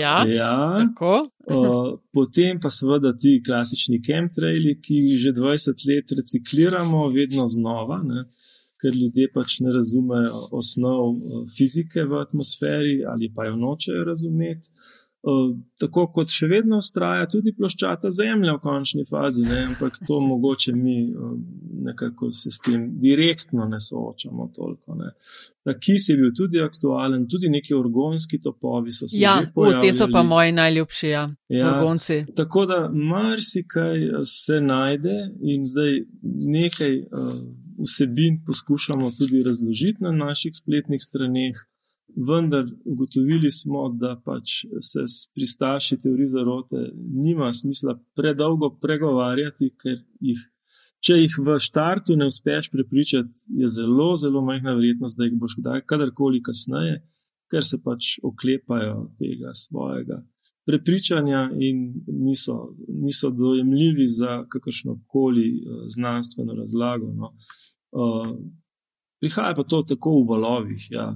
Ja, 0.00 0.16
ja. 0.24 0.56
Uh, 0.96 2.00
potem 2.16 2.56
pa 2.62 2.72
seveda 2.72 3.12
ti 3.20 3.36
klasični 3.44 4.00
chemtraili, 4.00 4.78
ki 4.80 5.02
jih 5.10 5.20
že 5.26 5.36
20 5.36 5.86
let 5.90 6.16
recikliramo, 6.16 7.04
vedno 7.12 7.44
znova. 7.52 8.00
Ne? 8.00 8.24
Ker 8.80 8.96
ljudje 8.96 9.28
pač 9.32 9.60
ne 9.64 9.76
razumejo 9.76 10.40
osnov 10.56 11.20
fizike 11.52 12.04
v 12.08 12.20
atmosferi 12.24 12.98
ali 13.08 13.28
pa 13.32 13.44
jo 13.48 13.60
nočejo 13.60 14.08
razumeti. 14.08 14.72
Tako 15.80 16.06
kot 16.12 16.32
še 16.32 16.46
vedno 16.50 16.78
ustraja 16.82 17.24
tudi 17.32 17.54
ploščata 17.56 18.10
Zemlja 18.12 18.58
v 18.58 18.60
končni 18.60 19.04
fazi, 19.08 19.44
ne? 19.46 19.62
ampak 19.70 19.96
to 20.06 20.18
mogoče 20.20 20.74
mi 20.76 20.98
nekako 21.84 22.28
se 22.32 22.52
s 22.52 22.60
tem 22.64 22.90
direktno 23.00 23.64
ne 23.68 23.80
soočamo 23.80 24.50
toliko. 24.54 24.98
Ne? 25.00 25.14
Ta 25.64 25.76
kis 25.80 26.10
je 26.10 26.18
bil 26.20 26.34
tudi 26.36 26.60
aktualen, 26.60 27.24
tudi 27.30 27.48
neki 27.48 27.74
orgonski 27.74 28.40
topovi 28.44 28.92
so 28.92 29.08
se 29.08 29.20
ja, 29.20 29.38
pojavili. 29.54 29.88
Ja, 29.88 29.92
te 29.92 29.96
so 29.96 30.10
pa 30.12 30.22
moji 30.22 30.52
najljubši, 30.52 31.08
ja, 31.08 31.24
ja 31.48 31.72
orgonci. 31.72 32.20
Tako 32.36 32.66
da 32.68 32.80
marsikaj 32.92 34.08
se 34.28 34.60
najde 34.60 35.18
in 35.40 35.64
zdaj 35.66 36.02
nekaj 36.58 36.98
uh, 37.00 37.36
vsebin 37.80 38.42
poskušamo 38.46 39.10
tudi 39.18 39.42
razložiti 39.42 40.04
na 40.04 40.12
naših 40.12 40.52
spletnih 40.52 41.00
straneh 41.00 41.64
vendar 42.16 42.66
ugotovili 42.84 43.50
smo, 43.50 43.88
da 43.88 44.20
pač 44.24 44.64
se 44.80 45.06
s 45.06 45.28
pristaši 45.34 46.00
teorije 46.00 46.28
zarote 46.28 46.90
nima 46.96 47.52
smisla 47.52 47.98
predolgo 48.16 48.70
pregovarjati, 48.80 49.70
ker 49.82 49.98
jih, 50.20 50.40
če 51.04 51.18
jih 51.20 51.38
v 51.46 51.58
štartu 51.60 52.16
ne 52.16 52.28
uspeš 52.30 52.70
prepričati, 52.70 53.48
je 53.60 53.68
zelo, 53.68 54.14
zelo 54.16 54.44
majhna 54.44 54.74
verjetnost, 54.74 55.18
da 55.18 55.28
jih 55.28 55.38
boš 55.40 55.58
kdaj, 55.60 55.84
kadarkoli 55.90 56.42
kasneje, 56.42 57.00
ker 57.50 57.66
se 57.66 57.80
pač 57.82 58.16
oklepajo 58.22 59.10
tega 59.18 59.52
svojega. 59.54 60.22
Prepričanja 60.64 61.50
in 61.60 61.90
niso, 62.08 62.74
niso 62.88 63.30
dojemljivi 63.30 64.06
za 64.08 64.44
kakršno 64.48 65.02
koli 65.06 65.48
uh, 65.60 65.84
znanstveno 65.92 66.54
razlago. 66.56 67.12
No. 67.12 67.34
Uh, 67.92 68.30
Prihaja 69.24 69.54
pa 69.56 69.62
to 69.64 69.80
tako 69.88 70.18
v 70.20 70.26
valovih. 70.28 70.86
Ja. 70.92 71.06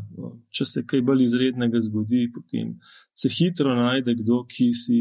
Če 0.55 0.65
se 0.65 0.83
kaj 0.89 1.03
bolj 1.05 1.27
izrednega 1.27 1.81
zgodi, 1.85 2.23
potem 2.33 2.79
se 3.13 3.29
hitro 3.29 3.75
najde 3.77 4.15
kdo, 4.17 4.39
ki 4.49 4.71
si 4.73 5.01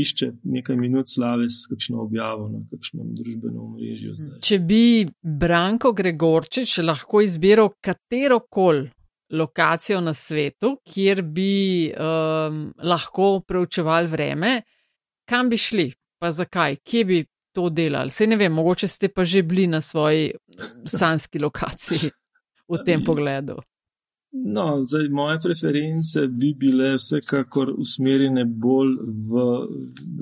išče 0.00 0.30
nekaj 0.48 0.78
minut 0.80 1.10
slave 1.10 1.50
s 1.52 1.68
kakšno 1.68 2.00
objavo 2.00 2.48
na 2.48 2.62
kakšnem 2.70 3.10
družbenem 3.18 3.58
omrežju. 3.60 4.14
Če 4.46 4.58
bi 4.64 5.04
Branko 5.20 5.92
Gregorčič 5.96 6.78
lahko 6.86 7.20
izbiral 7.26 7.74
katero 7.84 8.40
koli 8.48 8.86
lokacijo 9.36 10.00
na 10.00 10.14
svetu, 10.16 10.78
kjer 10.88 11.20
bi 11.22 11.90
um, 11.92 12.62
lahko 12.82 13.42
preučevali 13.46 14.08
vreme, 14.10 14.54
kam 15.28 15.52
bi 15.52 15.60
šli, 15.60 15.90
pa 16.18 16.32
zakaj, 16.32 16.80
kje 16.84 17.04
bi. 17.04 17.20
To 17.50 17.64
delali. 17.66 18.12
Sej 18.14 18.28
ne 18.30 18.36
vem, 18.38 18.52
mogoče 18.54 18.86
ste 18.86 19.08
pa 19.10 19.24
že 19.26 19.40
bili 19.42 19.64
na 19.66 19.80
svoji 19.82 20.28
sanski 20.86 21.40
lokaciji 21.42 22.12
v 22.70 22.82
tem 22.86 23.04
pogledu? 23.04 23.58
No, 24.32 24.84
zdaj, 24.84 25.08
moje 25.10 25.40
preference 25.42 26.26
bi 26.28 26.54
bile 26.54 26.94
vsekakor 26.94 27.72
usmerjene 27.74 28.44
bolj 28.46 28.92
v, 29.30 29.46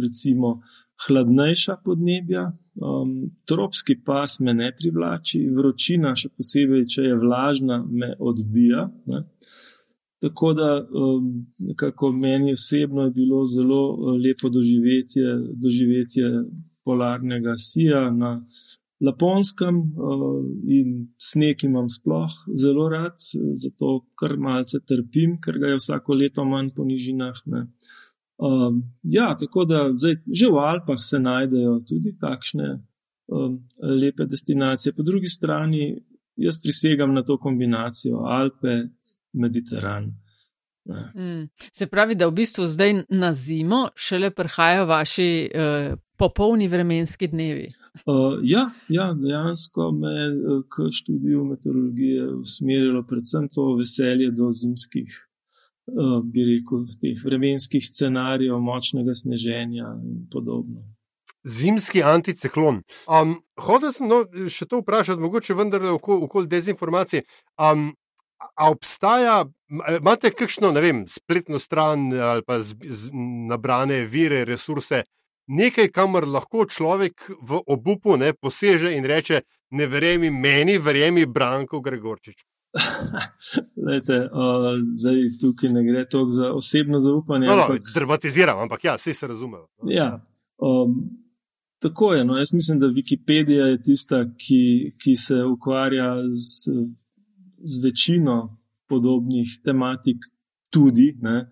recimo, 0.00 0.60
hladnejša 1.06 1.76
podnebja. 1.84 2.52
Um, 2.82 3.30
tropski 3.44 3.98
pas 4.04 4.40
me 4.40 4.54
ne 4.54 4.70
privlači, 4.76 5.42
vročina, 5.50 6.14
še 6.16 6.30
posebej, 6.30 6.86
če 6.94 7.04
je 7.10 7.18
vlažna, 7.20 7.82
me 7.84 8.14
odbija. 8.18 8.86
Ne. 9.12 9.24
Tako 10.22 10.52
da, 10.56 10.70
um, 10.80 11.28
nekako 11.58 12.10
meni 12.12 12.56
osebno 12.56 13.04
je 13.06 13.14
bilo 13.14 13.44
zelo 13.46 13.82
uh, 13.92 14.14
lepo 14.16 14.48
doživetje, 14.48 15.36
doživetje 15.54 16.32
polarnega 16.84 17.54
sija 17.58 18.08
na 18.10 18.38
Laponskem 19.00 19.76
uh, 19.78 20.42
in 20.66 21.14
sneg 21.22 21.62
imam 21.64 21.86
sploh 21.90 22.34
zelo 22.58 22.88
rad, 22.90 23.14
zato 23.54 23.92
kar 24.18 24.34
malce 24.36 24.80
trpim, 24.82 25.36
ker 25.42 25.58
ga 25.58 25.72
je 25.72 25.78
vsako 25.78 26.16
leto 26.18 26.44
manj 26.44 26.72
po 26.74 26.84
nižinah. 26.84 27.38
Uh, 27.46 28.74
ja, 29.02 29.36
tako 29.38 29.64
da 29.70 29.84
zdaj, 29.94 30.20
že 30.26 30.50
v 30.50 30.62
Alpah 30.62 30.98
se 30.98 31.18
najdejo 31.22 31.80
tudi 31.86 32.16
takšne 32.18 32.68
um, 33.28 33.58
lepe 34.02 34.26
destinacije. 34.26 34.92
Po 34.94 35.02
drugi 35.02 35.28
strani 35.30 35.94
jaz 36.36 36.58
prisegam 36.62 37.14
na 37.14 37.22
to 37.22 37.38
kombinacijo 37.38 38.24
Alpe, 38.26 38.88
Mediteran. 39.32 40.14
Mm. 41.14 41.48
Se 41.72 41.86
pravi, 41.86 42.14
da 42.14 42.26
v 42.26 42.32
bistvu 42.32 42.66
zdaj 42.66 42.94
na 43.08 43.32
zimo 43.32 43.88
šele 43.94 44.30
prihajajo 44.30 44.86
vaši 44.86 45.50
uh, 45.54 45.98
popolni 46.18 46.68
vremenski 46.68 47.28
dnevi. 47.28 47.68
Uh, 48.06 48.38
ja, 48.42 48.70
ja, 48.88 49.12
dejansko 49.14 49.90
me 49.92 50.12
je 50.12 50.28
k 50.70 50.90
študiju 50.92 51.44
meteorologije 51.44 52.28
usmerilo 52.34 53.02
predvsem 53.06 53.48
to 53.54 53.74
veselje 53.78 54.30
do 54.30 54.50
zimskih, 54.52 55.08
uh, 55.86 56.18
bi 56.24 56.44
rekel, 56.52 56.86
teh 57.00 57.24
vremenskih 57.24 57.84
scenarijev, 57.86 58.60
močnega 58.60 59.14
sneženja 59.14 59.94
in 60.04 60.26
podobno. 60.32 60.84
Zimski 61.44 62.02
anticiklon. 62.02 62.82
Um, 63.06 63.38
Hodil 63.58 63.92
sem 63.94 64.10
no, 64.10 64.24
še 64.50 64.66
to 64.68 64.82
vprašati, 64.82 65.22
mogoče 65.22 65.54
vendar 65.56 65.86
okoli 65.94 66.26
okol 66.26 66.48
dezinformacij. 66.50 67.24
Um, 67.56 67.92
a 68.38 68.70
obstaja, 68.70 69.44
imate 69.98 70.30
kakšno, 70.30 70.70
ne 70.74 70.82
vem, 70.82 71.04
spletno 71.10 71.58
stran 71.58 72.12
ali 72.14 72.44
pa 72.46 72.60
z, 72.60 72.76
z, 72.82 73.10
nabrane 73.50 74.04
vire, 74.06 74.44
resurse, 74.46 75.02
nekaj, 75.48 75.88
kamor 75.92 76.28
lahko 76.28 76.66
človek 76.66 77.30
v 77.42 77.62
obupu 77.66 78.16
ne 78.16 78.32
poseže 78.32 78.92
in 78.96 79.04
reče: 79.04 79.42
Ne 79.70 79.86
verjemi 79.86 80.30
meni, 80.30 80.78
verjemi 80.78 81.26
Branko 81.26 81.80
Gregorčič. 81.80 82.44
Lejte, 83.88 84.16
uh, 84.32 84.76
zdaj 84.96 85.16
tukaj 85.40 85.70
ne 85.72 85.82
gre 85.84 86.04
toliko 86.08 86.30
za 86.30 86.52
osebno 86.52 87.00
zaupanje. 87.00 87.46
No, 87.46 87.56
no, 87.56 87.62
ampak... 87.62 87.90
Dramatiziram, 87.94 88.58
ampak 88.58 88.84
ja, 88.84 88.94
vse 88.94 89.14
se 89.14 89.26
razume. 89.26 89.58
No, 89.58 89.90
ja, 89.90 90.20
um, 90.58 90.94
tako 91.82 92.14
je. 92.14 92.24
No, 92.24 92.36
jaz 92.36 92.52
mislim, 92.52 92.80
da 92.80 92.86
Wikipedija 92.86 93.66
je 93.72 93.82
tista, 93.82 94.24
ki, 94.24 94.92
ki 95.02 95.16
se 95.16 95.42
ukvarja 95.44 96.14
z, 96.32 96.72
z 97.58 97.84
večino 97.84 98.56
podobnih 98.88 99.60
tematik, 99.64 100.16
tudi. 100.70 101.14
Ne. 101.20 101.50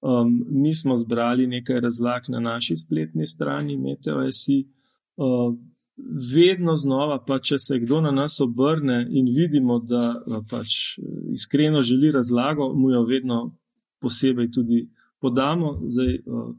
Um, 0.00 0.44
mi 0.50 0.74
smo 0.74 0.96
zbrali 0.96 1.46
nekaj 1.46 1.80
razlag 1.80 2.22
na 2.28 2.40
naši 2.40 2.76
spletni 2.76 3.26
strani 3.26 3.76
MeteoSI. 3.76 4.66
Uh, 5.16 5.56
vedno 6.34 6.74
znova, 6.76 7.24
pa 7.26 7.38
če 7.38 7.58
se 7.58 7.78
kdo 7.80 8.00
na 8.00 8.10
nas 8.10 8.40
obrne 8.40 9.06
in 9.10 9.30
vidimo, 9.32 9.78
da 9.80 10.22
uh, 10.26 10.42
pač 10.50 10.98
iskreno 11.32 11.82
želi 11.82 12.12
razlago, 12.12 12.74
mu 12.74 12.90
jo 12.90 13.02
vedno 13.04 13.56
posebej 14.00 14.50
tudi 14.52 14.88
podamo. 15.20 15.80
Zdaj, 15.88 16.14
uh, 16.26 16.54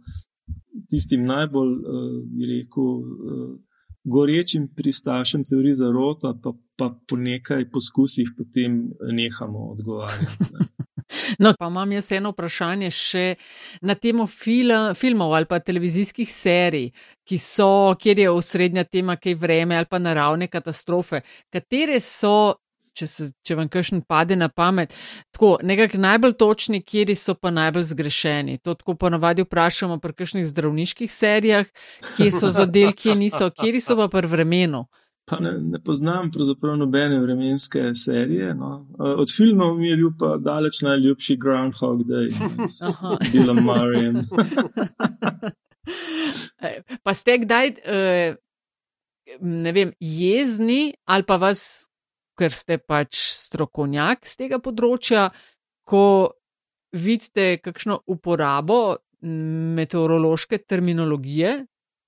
tistim 0.89 1.25
najbolj, 1.25 1.71
uh, 1.73 2.09
bi 2.25 2.49
rekel, 2.55 2.83
uh, 2.83 3.55
gorečim 4.03 4.67
pristašem 4.75 5.43
teorije 5.43 5.75
zarota, 5.75 6.33
pa, 6.43 6.53
pa 6.77 6.89
po 7.09 7.17
nekaj 7.17 7.69
poskusih 7.69 8.33
potem 8.37 8.89
nehamo 9.13 9.71
odgovarjati. 9.71 10.51
No, 11.39 11.53
pa 11.59 11.67
imam 11.67 11.91
jaz 11.91 12.11
eno 12.11 12.31
vprašanje 12.33 12.91
še 12.91 13.25
na 13.81 13.95
temo 13.95 14.27
film, 14.27 14.93
filmov 14.95 15.35
ali 15.37 15.47
pa 15.49 15.59
televizijskih 15.59 16.29
serij, 16.31 16.91
ki 17.27 17.37
so, 17.41 17.95
kjer 17.99 18.25
je 18.25 18.29
osrednja 18.31 18.83
tema 18.83 19.15
kaj 19.15 19.35
vreme 19.35 19.77
ali 19.77 19.89
pa 19.89 19.99
naravne 19.99 20.47
katastrofe. 20.51 21.21
Katere 21.53 21.99
so, 22.03 22.55
če, 22.97 23.07
se, 23.07 23.29
če 23.45 23.57
vam 23.59 23.69
kakšen 23.71 24.03
pade 24.09 24.35
na 24.35 24.49
pamet, 24.49 24.93
tako 25.35 25.57
nekako 25.63 26.01
najbolj 26.01 26.37
točni, 26.39 26.81
kjeri 26.83 27.15
so 27.15 27.37
pa 27.39 27.51
najbolj 27.53 27.89
zgrešeni? 27.93 28.59
To 28.65 28.75
tako 28.79 28.97
ponavadi 28.99 29.45
vprašamo 29.45 29.99
pri 30.03 30.15
kakšnih 30.17 30.47
zdravniških 30.49 31.11
serijah, 31.11 31.67
kje 32.17 32.31
so 32.33 32.51
zadel, 32.53 32.93
kje 32.97 33.15
niso, 33.19 33.51
kjeri 33.53 33.83
so 33.83 33.97
pa 33.99 34.09
pri 34.11 34.27
vremenu. 34.31 34.87
Pa 35.27 35.41
ne, 35.43 35.51
ne 35.59 35.79
poznam 35.83 36.29
pravzaprav 36.31 36.77
nobene 36.79 37.19
vremenske 37.19 37.91
serije. 37.95 38.53
No. 38.55 38.87
Od 38.97 39.27
filmov 39.37 39.75
mi 39.77 39.89
je 39.89 39.97
bil 39.99 40.11
pa 40.19 40.37
daleč 40.39 40.79
najljubši 40.81 41.37
Groundhog 41.37 42.03
Day, 42.07 42.31
s 42.67 42.95
Billom 43.33 43.59
Murrayem. 43.67 44.21
pa 47.05 47.13
ste 47.13 47.37
kdaj, 47.43 47.73
eh, 47.83 48.35
ne 49.41 49.71
vem, 49.71 49.91
jezni 49.99 50.93
ali 51.05 51.27
pa 51.27 51.35
vas, 51.35 51.89
ker 52.39 52.53
ste 52.53 52.77
pač 52.77 53.19
strokovnjak 53.19 54.23
z 54.29 54.45
tega 54.45 54.63
področja, 54.63 55.27
ko 55.83 56.31
vidite 56.95 57.57
kakšno 57.59 57.99
uporabo 58.07 58.95
meteorološke 59.75 60.63
terminologije 60.69 61.65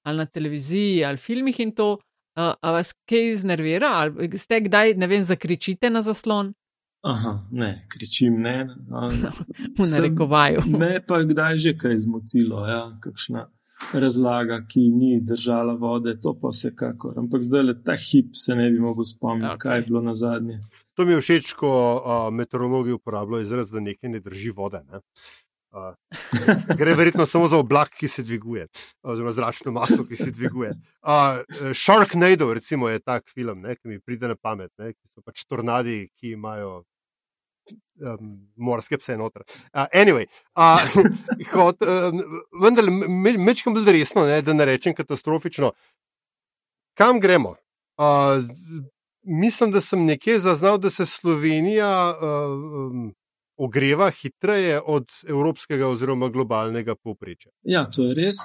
ali 0.08 0.18
na 0.18 0.26
televiziji 0.26 1.04
ali 1.04 1.18
filmih 1.18 1.60
in 1.60 1.76
to. 1.76 1.98
Uh, 2.40 2.54
a 2.62 2.72
vas 2.72 2.94
kaj 3.10 3.34
iznervira, 3.34 3.90
ali 4.00 4.30
ste 4.40 4.62
kdaj, 4.64 4.94
ne 4.96 5.08
vem, 5.12 5.24
zakričite 5.28 5.90
na 5.92 6.00
zaslon? 6.02 6.54
Aha, 7.04 7.34
ne, 7.52 7.86
kričim 7.92 8.38
ne. 8.42 8.68
V 9.78 9.88
narekovaju. 9.92 10.64
Me 10.68 11.00
pa 11.08 11.20
kdaj 11.24 11.58
že 11.58 11.74
kaj 11.78 11.98
zmotilo, 12.06 12.64
ja, 12.68 12.84
kakšna 13.04 13.50
razlaga, 13.94 14.62
ki 14.68 14.80
ni 14.80 15.20
držala 15.24 15.74
vode, 15.74 16.16
to 16.22 16.34
pa 16.42 16.52
vsekakor. 16.52 17.20
Ampak 17.20 17.44
zdaj 17.44 17.64
le 17.64 17.76
ta 17.84 17.96
hip 17.96 18.36
se 18.36 18.56
ne 18.56 18.70
bi 18.72 18.80
mogel 18.80 19.08
spomniti, 19.08 19.54
okay. 19.56 19.60
kaj 19.60 19.78
je 19.78 19.86
bilo 19.88 20.02
na 20.02 20.14
zadnje. 20.14 20.60
To 20.96 21.06
mi 21.06 21.16
je 21.16 21.22
všeč, 21.22 21.54
ko 21.60 21.72
uh, 21.72 22.34
meteorologi 22.36 22.92
uporabljajo 22.92 23.48
izraz, 23.48 23.72
da 23.72 23.80
nekaj 23.80 24.16
ne 24.16 24.20
drži 24.20 24.52
vode. 24.56 24.84
Ne? 24.92 25.00
Uh, 25.70 25.94
gre 26.78 26.96
verjetno 26.98 27.26
samo 27.30 27.48
za 27.48 27.58
oblak, 27.58 27.92
ki 28.00 28.08
se 28.08 28.24
dviguje, 28.24 28.68
oziroma 29.04 29.32
zračno 29.32 29.72
maso, 29.72 30.02
ki 30.06 30.16
se 30.16 30.32
dviguje. 30.32 30.72
Uh, 31.02 31.44
Sharknado, 31.74 32.54
recimo, 32.54 32.90
je 32.90 33.00
tak 33.00 33.30
film, 33.30 33.62
ne, 33.62 33.76
ki 33.76 33.88
mi 33.88 34.00
pride 34.02 34.32
na 34.32 34.36
pamet, 34.36 34.72
ne, 34.82 34.94
ki 34.94 35.12
so 35.14 35.22
pač 35.22 35.44
tornadi, 35.46 36.08
ki 36.18 36.34
imajo 36.34 36.72
um, 38.02 38.34
morske 38.58 38.98
pse 38.98 39.18
noter. 39.18 39.46
Uh, 39.70 39.86
anyway, 39.94 40.26
uh, 40.58 40.82
kot, 41.54 41.86
uh, 41.86 42.18
vendar, 42.62 42.90
mečkam 43.38 43.78
bolj 43.78 43.94
resno, 43.94 44.26
ne, 44.26 44.42
da 44.42 44.58
ne 44.58 44.66
rečem 44.72 44.98
katastrofično. 44.98 45.72
Kam 46.98 47.22
gremo? 47.22 47.56
Uh, 48.00 48.42
mislim, 49.22 49.72
da 49.72 49.82
sem 49.82 50.06
nekje 50.06 50.40
zaznal, 50.40 50.82
da 50.82 50.90
se 50.90 51.06
Slovenija. 51.06 51.94
Uh, 52.18 52.90
um, 52.90 53.08
ogreva 53.60 54.10
hitreje 54.22 54.80
od 54.86 55.08
evropskega 55.28 55.88
oziroma 55.88 56.30
globalnega 56.30 56.96
povprečja. 56.96 57.52
Ja, 57.64 57.86
to 57.86 58.08
je 58.08 58.16
res. 58.16 58.38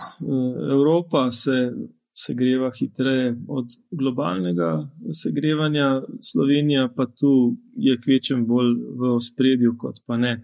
Evropa 0.71 1.31
se 1.33 1.71
segreva 2.15 2.71
hitreje 2.79 3.37
od 3.49 3.67
globalnega 3.91 4.89
segrevanja, 5.23 6.03
Slovenija 6.23 6.89
pa 6.97 7.07
tu 7.07 7.57
je 7.77 7.99
kvečem 8.01 8.47
bolj 8.47 8.75
v 8.99 9.15
ospredju, 9.15 9.77
kot 9.79 10.03
pa 10.07 10.17
ne. 10.17 10.41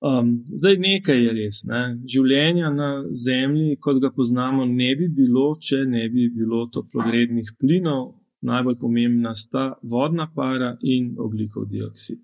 Um, 0.00 0.44
zdaj 0.48 0.78
nekaj 0.80 1.20
je 1.24 1.32
res. 1.36 1.64
Ne? 1.68 1.82
Življenja 2.08 2.70
na 2.72 2.90
Zemlji, 3.26 3.76
kot 3.84 4.00
ga 4.00 4.12
poznamo, 4.16 4.64
ne 4.64 4.94
bi 4.96 5.10
bilo, 5.12 5.52
če 5.60 5.84
ne 5.88 6.06
bi 6.08 6.30
bilo 6.32 6.64
toplogrednih 6.72 7.52
plinov. 7.60 8.16
Najbolj 8.40 8.78
pomembna 8.80 9.34
sta 9.36 9.74
vodna 9.84 10.30
para 10.32 10.72
in 10.80 11.12
oglikov 11.20 11.68
dioksid. 11.68 12.22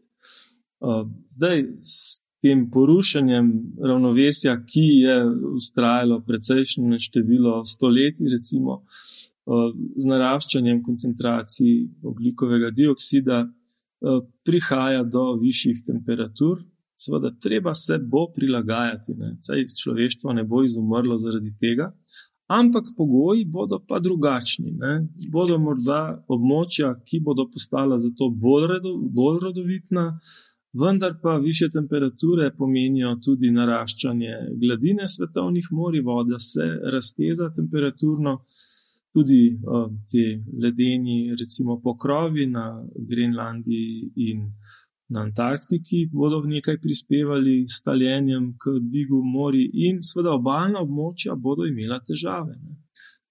Zdaj, 1.28 1.62
s 1.80 2.20
tem 2.44 2.66
porušenjem 2.70 3.50
ravnovesja, 3.82 4.54
ki 4.68 4.86
je 5.02 5.16
ustrajalo 5.56 6.20
precejšnje 6.26 6.98
število 6.98 7.64
stoletij, 7.66 8.28
recimo 8.30 8.82
z 9.96 10.04
naraščanjem 10.10 10.82
koncentracij 10.84 11.74
oglikovega 12.02 12.70
dioksida, 12.74 13.44
prihaja 14.44 15.04
do 15.04 15.32
višjih 15.40 15.84
temperatur. 15.86 16.60
Seveda, 16.96 17.30
treba 17.42 17.74
se 17.74 17.98
bo 17.98 18.26
prilagajati, 18.32 19.12
Saj 19.44 19.66
človeštvo 19.82 20.32
ne 20.32 20.44
bo 20.44 20.62
izumrlo 20.64 21.18
zaradi 21.20 21.52
tega, 21.60 21.90
ampak 22.48 22.84
pogoji 22.96 23.44
bodo 23.44 23.82
pa 23.88 23.98
drugačni. 24.00 24.72
Ne? 24.80 24.92
Bodo 25.32 25.58
morda 25.58 26.24
območja, 26.28 26.94
ki 27.04 27.20
bodo 27.20 27.48
postala 27.52 27.98
zato 27.98 28.30
bolj, 28.30 28.66
redo, 28.74 28.94
bolj 28.96 29.40
rodovitna, 29.42 30.06
vendar 30.72 31.12
pa 31.22 31.36
više 31.36 31.68
temperature 31.72 32.50
pomenijo 32.58 33.16
tudi 33.24 33.50
naraščanje 33.50 34.32
gladine 34.60 35.08
svetovnih 35.08 35.68
morij, 35.70 36.02
voda 36.02 36.38
se 36.38 36.66
razteza 36.92 37.50
temperaturno, 37.56 38.38
tudi 39.14 39.56
uh, 39.56 39.90
te 40.10 40.24
ledeni, 40.62 41.34
recimo 41.40 41.80
pokrovi 41.80 42.46
na 42.46 42.66
Grenlandiji 43.08 44.12
in 44.16 44.50
na 45.08 45.20
Antarktiki 45.20 46.08
bodo 46.12 46.40
nekaj 46.44 46.80
prispevali 46.82 47.64
s 47.68 47.82
taljenjem 47.82 48.50
k 48.60 48.74
dvigu 48.88 49.22
mori 49.24 49.64
in 49.86 50.02
seveda 50.02 50.34
obaljna 50.34 50.82
območja 50.82 51.36
bodo 51.46 51.66
imela 51.66 52.00
težave. 52.08 52.56
Ne. 52.62 52.76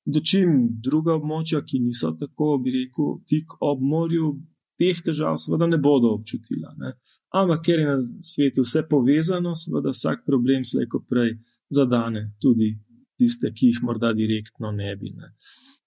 Dočim 0.05 0.51
druga 0.87 1.15
območja, 1.19 1.63
ki 1.65 1.81
niso 1.81 2.13
tako, 2.19 2.55
bi 2.63 2.71
rekel, 2.77 3.17
tik 3.27 3.57
ob 3.59 3.81
morju, 3.81 4.35
teh 4.79 5.01
težav 5.07 5.39
seveda 5.41 5.67
ne 5.67 5.79
bodo 5.81 6.13
občutila. 6.15 6.73
Ne. 6.77 6.93
Ampak 7.35 7.65
ker 7.65 7.79
je 7.79 7.85
na 7.85 7.97
svetu 8.23 8.63
vse 8.63 8.85
povezano, 8.89 9.55
seveda 9.59 9.91
vsak 9.91 10.23
problem 10.27 10.63
slejko 10.63 11.03
prej 11.09 11.35
zadane 11.69 12.29
tudi 12.41 12.71
tiste, 13.19 13.51
ki 13.51 13.71
jih 13.71 13.81
morda 13.83 14.13
direktno 14.13 14.71
ne 14.71 14.95
bi. 14.95 15.11
Ne. 15.15 15.33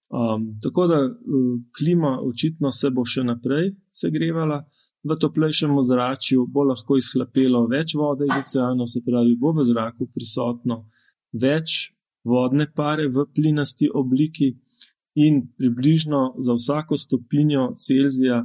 Um, 0.09 0.59
tako 0.61 0.87
da 0.89 0.99
uh, 1.05 1.57
klima 1.77 2.19
očitno 2.25 2.71
se 2.71 2.89
bo 2.89 3.05
še 3.05 3.23
naprej 3.25 3.73
segrevala, 3.93 4.63
v 5.03 5.15
toplejšem 5.15 5.77
ozračju 5.77 6.45
bo 6.51 6.65
lahko 6.67 6.97
izhlapelo 6.99 7.63
več 7.71 7.95
vode 7.95 8.27
iz 8.27 8.35
oceanov, 8.35 8.89
se 8.91 9.01
pravi, 9.05 9.37
bo 9.39 9.53
v 9.55 9.63
zraku 9.63 10.09
prisotno 10.13 10.83
več 11.31 11.93
vodne 12.25 12.67
pare 12.75 13.07
v 13.07 13.25
plinasti 13.33 13.87
obliki 13.87 14.51
in 15.15 15.45
približno 15.57 16.35
za 16.43 16.53
vsako 16.57 16.97
stopinjo 16.97 17.71
Celzija 17.75 18.43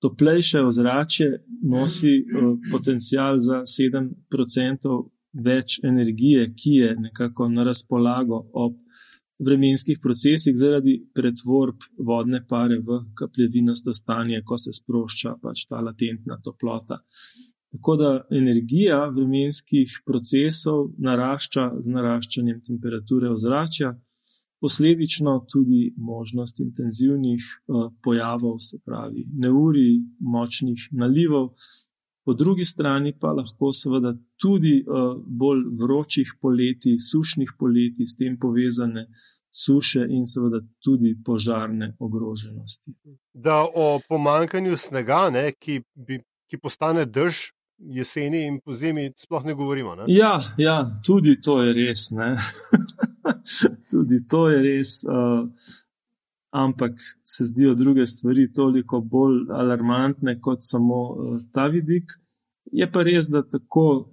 toplejše 0.00 0.60
ozračje 0.62 1.44
nosi 1.62 2.14
uh, 2.22 2.58
potencial 2.72 3.38
za 3.40 3.62
7% 3.66 4.98
več 5.32 5.80
energije, 5.84 6.52
ki 6.54 6.70
je 6.70 6.94
nekako 6.96 7.48
na 7.48 7.64
razpolago 7.64 8.42
ob 8.52 8.76
vremenskih 9.38 9.98
procesih 10.02 10.56
zaradi 10.56 10.96
pretvorb 11.14 11.84
vodne 11.98 12.40
pare 12.48 12.78
v 12.78 13.02
kapljevinasto 13.14 13.92
stanje, 13.94 14.42
ko 14.44 14.58
se 14.58 14.72
sprošča 14.74 15.36
pač 15.42 15.66
ta 15.68 15.80
latentna 15.80 16.40
toplota. 16.44 16.98
Tako 17.72 17.96
da 18.00 18.10
energija 18.30 19.04
vremenskih 19.14 20.00
procesov 20.06 20.88
narašča 20.98 21.70
z 21.80 21.92
naraščanjem 21.92 22.60
temperature 22.66 23.30
ozračja 23.30 23.92
posledično 24.60 25.46
tudi 25.52 25.94
možnost 25.96 26.60
intenzivnih 26.60 27.42
uh, 27.42 27.92
pojavov, 28.02 28.58
se 28.58 28.78
pravi, 28.84 29.26
neuri, 29.34 30.02
močnih 30.20 30.88
nalivov, 30.92 31.52
po 32.28 32.34
drugi 32.34 32.64
strani 32.64 33.14
pa 33.20 33.32
lahko 33.32 33.72
seveda 33.72 34.12
tudi 34.36 34.84
uh, 34.84 35.16
bolj 35.26 35.62
vročih 35.80 36.34
poletij, 36.40 36.98
sušnih 37.10 37.54
poletij, 37.58 38.06
s 38.06 38.16
tem 38.20 38.38
povezane 38.40 39.06
suše 39.64 40.04
in 40.08 40.26
seveda 40.26 40.60
tudi 40.84 41.16
požarne 41.24 41.94
ogroženosti. 41.98 42.92
Da 43.32 43.64
o 43.74 44.00
pomankanju 44.08 44.76
snega, 44.76 45.30
ne, 45.30 45.52
ki, 45.52 45.80
bi, 45.94 46.20
ki 46.50 46.60
postane 46.60 47.06
drž. 47.06 47.48
Jeseni 47.78 48.40
in 48.42 48.56
po 48.58 48.74
zimi 48.74 49.12
sploh 49.16 49.44
ne 49.44 49.54
govorimo. 49.54 49.94
Ne? 49.94 50.04
Ja, 50.08 50.40
ja, 50.58 50.90
tudi 51.06 51.36
to 51.40 51.60
je 51.62 51.72
res. 51.72 52.08
tudi 53.90 54.22
to 54.28 54.48
je 54.48 54.62
res, 54.62 54.92
uh, 55.04 55.48
ampak 56.50 57.00
se 57.24 57.44
zdijo 57.44 57.74
druge 57.74 58.06
stvari 58.06 58.52
toliko 58.52 59.00
bolj 59.00 59.46
alarmantne 59.52 60.38
kot 60.40 60.58
samo 60.62 61.00
uh, 61.12 61.40
ta 61.52 61.66
vidik. 61.66 62.12
Je 62.72 62.88
pa 62.92 63.02
res, 63.02 63.28
da 63.28 63.42
tako 63.42 64.08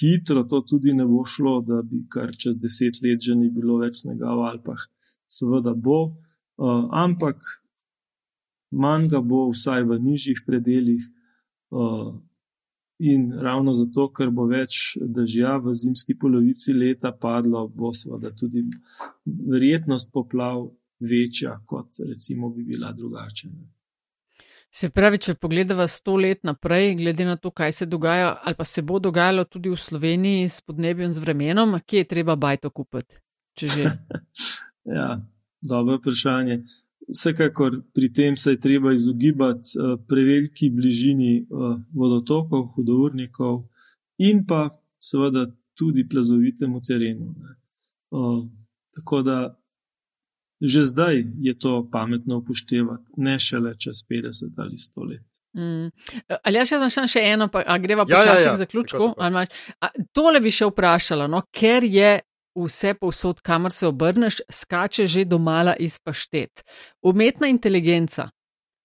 hitro 0.00 0.44
to 0.44 0.60
tudi 0.60 0.92
ne 0.94 1.06
bo 1.06 1.24
šlo, 1.24 1.60
da 1.66 1.82
bi 1.82 2.04
kar 2.08 2.30
čez 2.36 2.58
deset 2.62 3.00
let 3.02 3.22
že 3.22 3.34
ni 3.34 3.50
bilo 3.50 3.78
več 3.82 4.04
snega 4.04 4.34
v 4.34 4.48
Alpah. 4.52 4.86
Seveda 5.28 5.74
bo, 5.74 6.00
uh, 6.06 6.84
ampak 6.92 7.42
manj 8.70 9.08
ga 9.14 9.20
bo, 9.20 9.48
vsaj 9.50 9.86
v 9.88 9.98
nižjih 10.02 10.44
predeljih. 10.46 11.02
Uh, 11.74 12.14
In 12.98 13.32
ravno 13.42 13.72
zato, 13.74 14.06
ker 14.14 14.30
bo 14.30 14.46
več 14.46 14.94
dežja 15.00 15.56
v 15.58 15.74
zimski 15.74 16.14
polovici 16.14 16.72
leta 16.72 17.10
padlo, 17.10 17.66
bo 17.68 17.90
seveda 17.92 18.30
tudi 18.38 18.62
verjetnost 19.26 20.12
poplav 20.14 20.68
večja, 21.02 21.56
kot 21.66 21.98
recimo 22.06 22.50
bi 22.54 22.62
bila 22.62 22.92
drugače. 22.92 23.48
Se 24.74 24.90
pravi, 24.90 25.18
če 25.22 25.34
pogledamo 25.38 25.86
sto 25.90 26.16
let 26.18 26.42
naprej, 26.46 26.94
glede 26.98 27.26
na 27.26 27.36
to, 27.36 27.50
kaj 27.50 27.72
se 27.72 27.86
dogaja 27.86 28.32
ali 28.42 28.58
pa 28.58 28.64
se 28.64 28.82
bo 28.82 28.98
dogajalo 28.98 29.44
tudi 29.44 29.70
v 29.70 29.78
Sloveniji 29.78 30.48
s 30.48 30.60
podnebjem, 30.66 31.12
z 31.12 31.22
vremenom, 31.22 31.78
kje 31.86 32.02
je 32.02 32.08
treba 32.10 32.36
bajto 32.36 32.70
kupiti? 32.70 33.18
ja, 34.98 35.20
dobro 35.62 35.98
vprašanje. 35.98 36.62
Vsekakor 37.14 37.78
pri 37.94 38.12
tem 38.12 38.36
se 38.36 38.50
je 38.50 38.60
treba 38.60 38.92
izogibati 38.92 39.78
uh, 39.78 39.98
preveliki 40.08 40.70
bližini 40.70 41.46
uh, 41.46 41.76
vodotokov, 41.94 42.72
hudournikov 42.74 43.62
in 44.18 44.44
pa 44.46 44.68
seveda 44.98 45.46
tudi 45.74 46.08
plazovitemu 46.08 46.80
terenu. 46.82 47.34
Uh, 48.10 48.42
tako 48.94 49.22
da 49.22 49.38
že 50.60 50.84
zdaj 50.84 51.24
je 51.38 51.58
to 51.58 51.88
pametno 51.92 52.38
upoštevati, 52.38 53.12
ne 53.16 53.38
šele 53.38 53.74
čez 53.78 54.04
50 54.10 54.52
ali 54.56 54.76
100 54.76 55.08
let. 55.10 55.22
Mm. 55.54 55.90
Ali 56.42 56.58
jaz 56.58 56.72
še, 56.94 57.04
še 57.08 57.20
eno, 57.22 57.48
pa 57.52 57.62
greva 57.78 58.06
počasi 58.06 58.28
ja, 58.28 58.40
ja, 58.40 58.46
ja. 58.48 58.54
k 58.54 58.58
zaključku? 58.64 59.10
Tole 60.12 60.40
bi 60.42 60.50
še 60.50 60.66
vprašala, 60.70 61.28
no, 61.30 61.44
ker 61.54 61.84
je 61.86 62.16
vse 62.54 62.94
povsod, 62.94 63.40
kamor 63.40 63.72
se 63.72 63.86
obrneš, 63.86 64.40
skače 64.50 65.06
že 65.06 65.24
domala 65.24 65.74
iz 65.76 65.98
paštet. 65.98 66.64
Umetna 67.02 67.50
inteligenca, 67.50 68.30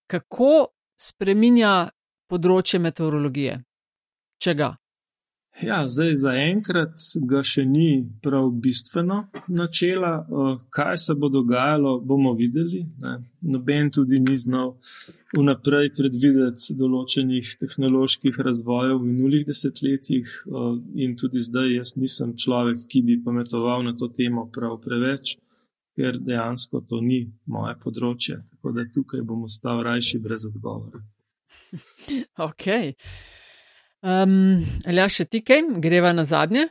kako 0.09 0.67
spreminja 0.99 1.89
področje 2.29 2.79
meteorologije? 2.79 3.59
Čega? 4.41 4.75
Ja, 5.59 5.81
zdaj 5.87 6.13
zaenkrat 6.21 7.01
ga 7.27 7.41
še 7.43 7.65
ni 7.67 7.87
prav 8.23 8.47
bistveno 8.63 9.17
načela. 9.51 10.11
Kaj 10.71 10.97
se 11.03 11.15
bo 11.19 11.27
dogajalo, 11.29 11.97
bomo 11.99 12.31
videli. 12.37 12.85
Ne. 13.03 13.15
Noben 13.41 13.91
tudi 13.91 14.21
ni 14.23 14.37
znal 14.39 14.77
vnaprej 15.35 15.91
predvideti 15.97 16.75
določenih 16.79 17.51
tehnoloških 17.59 18.39
razvojev 18.47 19.01
v 19.01 19.09
minulih 19.09 19.43
desetletjih, 19.49 20.31
in 20.95 21.17
tudi 21.19 21.43
zdaj 21.43 21.75
jaz 21.75 21.93
nisem 21.99 22.33
človek, 22.39 22.85
ki 22.87 23.03
bi 23.09 23.19
pametoval 23.25 23.83
na 23.83 23.93
to 23.99 24.07
temo 24.15 24.47
prav 24.55 24.77
preveč, 24.85 25.35
ker 25.99 26.21
dejansko 26.23 26.85
to 26.87 27.01
ni 27.03 27.25
moje 27.51 27.75
področje. 27.83 28.39
Tako 28.55 28.73
da 28.77 28.87
tukaj 28.95 29.27
bom 29.27 29.43
ostal 29.49 29.83
rajši 29.83 30.23
brez 30.23 30.47
odgovora. 30.53 31.03
Ok. 32.47 32.65
Um, 33.99 34.63
Ali 34.87 35.01
ja, 35.01 35.07
še 35.11 35.25
ti 35.27 35.41
kaj, 35.43 35.65
greva 35.83 36.13
na 36.15 36.23
zadnje? 36.25 36.69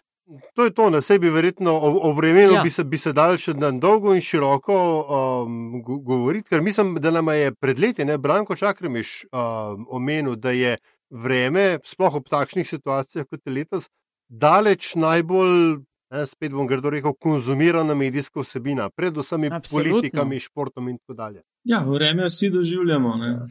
To 0.54 0.64
je 0.64 0.70
to, 0.76 0.90
na 0.90 1.00
sebi 1.00 1.30
verjetno 1.32 1.72
o, 1.72 1.90
o 2.08 2.12
vremenu 2.12 2.52
ja. 2.52 2.62
bi, 2.62 2.70
se, 2.70 2.84
bi 2.84 2.98
se 3.00 3.14
dal 3.16 3.38
še 3.40 3.54
na 3.56 3.70
dolgo 3.72 4.12
in 4.12 4.20
široko 4.20 4.76
um, 4.76 5.80
govoriti, 5.84 6.50
ker 6.52 6.60
mislim, 6.64 6.98
da 7.00 7.12
nam 7.14 7.30
je 7.32 7.54
pred 7.56 7.80
leti, 7.80 8.04
ne, 8.04 8.18
Branko 8.20 8.56
Čakremiš 8.56 9.22
um, 9.32 9.86
omenil, 9.88 10.36
da 10.36 10.52
je 10.52 10.76
vreme, 11.08 11.78
sploh 11.84 12.20
ob 12.20 12.28
takšnih 12.28 12.68
situacijah 12.68 13.24
kot 13.24 13.40
je 13.40 13.54
letos, 13.56 13.88
daleč 14.28 14.92
najbolj, 15.00 15.80
ne, 16.12 16.26
spet 16.28 16.52
bom 16.52 16.68
grdo 16.68 16.92
rekel, 16.92 17.16
konzumirana 17.16 17.96
medijska 17.96 18.44
vsebina, 18.44 18.90
predvsem 18.92 19.48
politikami, 19.64 20.40
športom 20.44 20.92
in 20.92 21.00
tako 21.00 21.16
dalje. 21.16 21.44
Ja, 21.64 21.80
vreme 21.88 22.28
vsi 22.28 22.52
doživljamo. 22.52 23.16
Ja. 23.24 23.46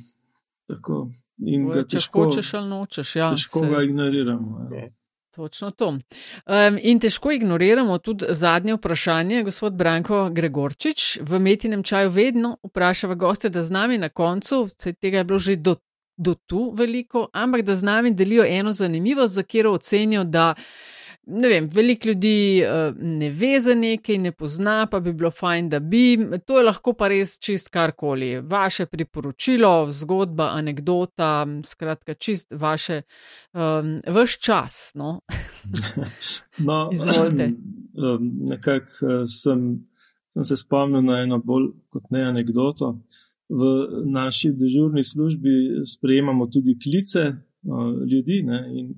Tako, 0.70 1.08
in 1.46 1.68
ga 1.70 1.84
težko, 1.84 2.26
hočeš 2.26 2.54
ali 2.54 2.70
nočeš, 2.70 3.16
ja, 3.16 3.28
težko 3.30 3.60
se... 3.60 3.68
ga 3.68 3.84
ignoriramo. 3.84 4.70
Ja. 4.76 4.88
Točno 5.38 5.72
to. 5.72 5.88
Um, 5.88 6.78
in 6.82 7.00
težko 7.00 7.32
ignoriramo 7.32 7.98
tudi 7.98 8.26
zadnje 8.30 8.74
vprašanje, 8.74 9.44
gospod 9.44 9.76
Branko 9.78 10.30
Gregorčič. 10.34 11.20
V 11.22 11.40
metinem 11.40 11.84
čaju 11.84 12.10
vedno 12.10 12.56
vprašava 12.64 13.16
goste, 13.16 13.50
da 13.50 13.62
z 13.62 13.72
nami 13.72 13.98
na 14.02 14.10
koncu, 14.10 14.64
vse 14.64 14.94
tega 14.94 15.22
je 15.22 15.24
bilo 15.24 15.40
že 15.40 15.56
do, 15.56 15.76
do 16.18 16.34
tu 16.34 16.72
veliko, 16.74 17.28
ampak 17.34 17.62
da 17.62 17.76
z 17.76 17.84
nami 17.84 18.12
delijo 18.12 18.46
eno 18.50 18.74
zanimivost, 18.74 19.34
za 19.34 19.44
katero 19.44 19.76
ocenijo, 19.78 20.24
da 20.24 20.56
ne 21.28 21.48
vem, 21.48 21.68
veliko 21.74 22.10
ljudi 22.10 22.64
uh, 22.64 22.96
ne 22.98 23.30
ve 23.30 23.60
za 23.62 23.76
nekaj, 23.76 24.18
ne 24.18 24.32
pozna, 24.32 24.88
pa 24.92 25.00
bi 25.00 25.14
bilo 25.14 25.32
fajn, 25.32 25.70
da 25.70 25.80
bi. 25.80 26.18
To 26.46 26.58
je 26.58 26.64
lahko 26.64 26.94
pa 26.94 27.10
res 27.12 27.36
čist 27.40 27.70
karkoli. 27.74 28.40
Vaše 28.42 28.86
priporočilo, 28.86 29.92
zgodba, 29.92 30.52
anekdota, 30.56 31.46
skratka, 31.66 32.14
čist 32.14 32.54
vaše, 32.56 33.02
um, 33.54 33.98
vaš 34.08 34.40
čas. 34.40 34.92
No, 34.96 35.20
no 36.68 36.80
izvolite. 36.96 37.52
Um, 37.98 38.32
nekako 38.50 39.26
sem, 39.28 39.68
sem 40.34 40.46
se 40.46 40.58
spomnil 40.58 41.04
na 41.04 41.22
eno 41.24 41.42
bolj 41.44 41.72
kot 41.90 42.12
ne 42.12 42.24
anekdoto. 42.30 42.98
V 43.50 43.68
naši 44.12 44.52
dežurni 44.52 45.04
službi 45.04 45.84
sprejemamo 45.88 46.48
tudi 46.52 46.76
klice 46.84 47.30
uh, 47.32 47.94
ljudi 48.12 48.42
ne, 48.44 48.64
in 48.76 48.96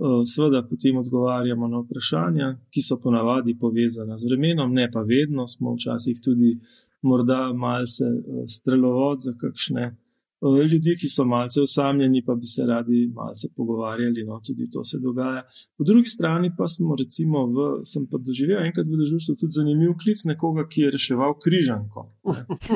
Eh, 0.00 0.26
seveda 0.26 0.62
potem 0.70 0.96
odgovarjamo 0.96 1.68
na 1.68 1.78
vprašanja, 1.84 2.46
ki 2.72 2.80
so 2.82 2.96
ponavadi 2.96 3.52
povezana 3.60 4.16
z 4.18 4.30
vremenom, 4.30 4.72
ne 4.72 4.86
pa 4.90 5.00
vedno, 5.00 5.44
smo 5.46 5.74
včasih 5.74 6.16
tudi 6.24 6.54
morda 7.02 7.52
malce 7.52 8.06
eh, 8.08 8.46
strelovod 8.48 9.18
za 9.20 9.34
kakšne 9.42 9.82
eh, 9.82 10.62
ljudi, 10.72 10.94
ki 11.00 11.08
so 11.08 11.26
malce 11.28 11.60
osamljeni, 11.60 12.22
pa 12.24 12.34
bi 12.34 12.48
se 12.48 12.64
radi 12.64 13.10
malce 13.14 13.50
pogovarjali, 13.56 14.24
no 14.24 14.40
tudi 14.46 14.70
to 14.72 14.84
se 14.84 15.02
dogaja. 15.02 15.42
Po 15.76 15.84
drugi 15.84 16.08
strani 16.08 16.52
pa 16.56 16.68
smo 16.68 16.96
recimo 16.96 17.44
v, 17.52 17.68
sem 17.84 18.08
pa 18.08 18.22
doživel 18.30 18.64
enkrat 18.64 18.88
v 18.88 19.02
državstvu 19.02 19.36
tudi 19.36 19.58
zanimiv 19.58 19.92
klic 20.00 20.24
nekoga, 20.32 20.64
ki 20.64 20.86
je 20.86 20.94
reševal 20.96 21.36
križanko. 21.44 22.06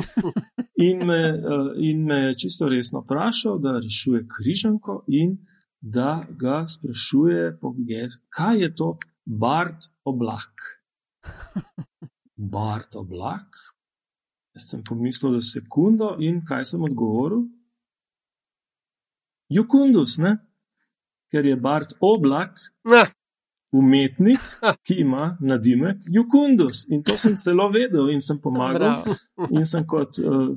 In 0.90 1.06
me, 1.06 1.22
in 1.78 2.04
me 2.04 2.34
čisto 2.34 2.68
resno 2.68 3.00
vprašal, 3.00 3.60
da 3.62 3.78
rešuje 3.78 4.26
križanko 4.28 5.04
in 5.08 5.36
da 5.84 6.24
ga 6.30 6.64
sprašuje, 6.68 7.58
kaj 8.28 8.60
je 8.60 8.74
to 8.74 8.98
Bart 9.24 9.84
oblak. 10.04 10.52
Bart 12.54 12.96
oblak. 12.96 13.56
Jaz 14.54 14.70
sem 14.70 14.82
pomislil 14.88 15.36
za 15.40 15.58
sekundo 15.58 16.16
in 16.18 16.40
kaj 16.46 16.64
sem 16.64 16.82
odgovoril? 16.82 17.44
Jukundus, 19.48 20.16
ne? 20.18 20.38
ker 21.30 21.46
je 21.46 21.56
Bart 21.56 21.96
oblak, 22.00 22.60
ne. 22.84 23.02
umetnik, 23.72 24.40
ki 24.86 25.00
ima 25.02 25.36
nadimek 25.40 25.96
Jukundus. 26.06 26.86
In 26.88 27.02
to 27.02 27.18
sem 27.18 27.34
celo 27.42 27.68
vedel 27.74 28.08
in 28.14 28.22
sem 28.22 28.38
pomagal. 28.38 29.02
In 29.50 29.66
sem 29.66 29.84
kot 29.86 30.20
uh, 30.22 30.54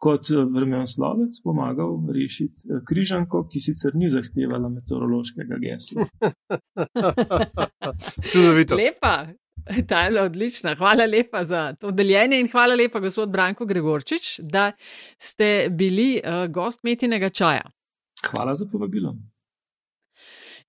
kot 0.00 0.30
eh, 0.30 0.40
vremenoslovec 0.54 1.40
pomagal 1.44 1.98
rešiti 2.14 2.68
eh, 2.68 2.80
križanko, 2.88 3.44
ki 3.52 3.60
sicer 3.60 3.94
ni 3.94 4.08
zahtevala 4.12 4.70
meteorološkega 4.72 5.60
gesla. 5.60 6.08
Čudovito. 8.32 8.80
Lepa. 8.80 9.14
Ta 9.86 9.98
je 10.02 10.10
bila 10.10 10.22
odlična. 10.24 10.72
Hvala 10.74 11.04
lepa 11.06 11.44
za 11.44 11.74
to 11.80 11.90
deljenje 11.92 12.40
in 12.40 12.48
hvala 12.48 12.74
lepa, 12.74 13.00
gospod 13.00 13.28
Branko 13.30 13.66
Gregorčič, 13.68 14.40
da 14.42 14.72
ste 15.20 15.68
bili 15.70 16.16
uh, 16.24 16.48
gost 16.52 16.80
metinega 16.82 17.28
čaja. 17.28 17.68
Hvala 18.30 18.54
za 18.54 18.66
povabilo. 18.72 19.14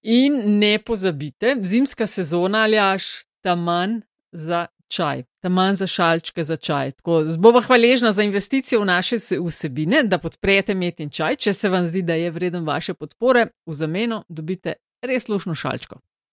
In 0.02 0.60
ne 0.60 0.80
pozabite, 0.86 1.56
zimska 1.64 2.08
sezona 2.08 2.64
ali 2.68 2.78
až 2.78 3.08
tam 3.42 3.64
manj 3.64 4.02
za 4.32 4.66
čaj, 4.88 5.24
tam 5.42 5.54
manj 5.54 5.74
za 5.74 5.88
šalčke 5.88 6.44
za 6.44 6.56
čaj. 6.56 6.92
Tako 6.92 7.24
zbova 7.26 7.62
hvaležna 7.62 8.12
za 8.12 8.24
investicijo 8.24 8.82
v 8.82 8.86
naše 8.86 9.18
vsebine, 9.48 10.04
da 10.04 10.18
podprete 10.18 10.76
metin 10.76 11.10
čaj, 11.10 11.36
če 11.36 11.54
se 11.54 11.70
vam 11.70 11.88
zdi, 11.88 12.02
da 12.02 12.14
je 12.14 12.32
vreden 12.32 12.66
vaše 12.66 12.94
podpore, 12.94 13.48
v 13.66 13.74
zameno 13.74 14.24
dobite 14.30 14.74
res 15.02 15.28
lušno 15.28 15.56
šalčko. 15.56 16.00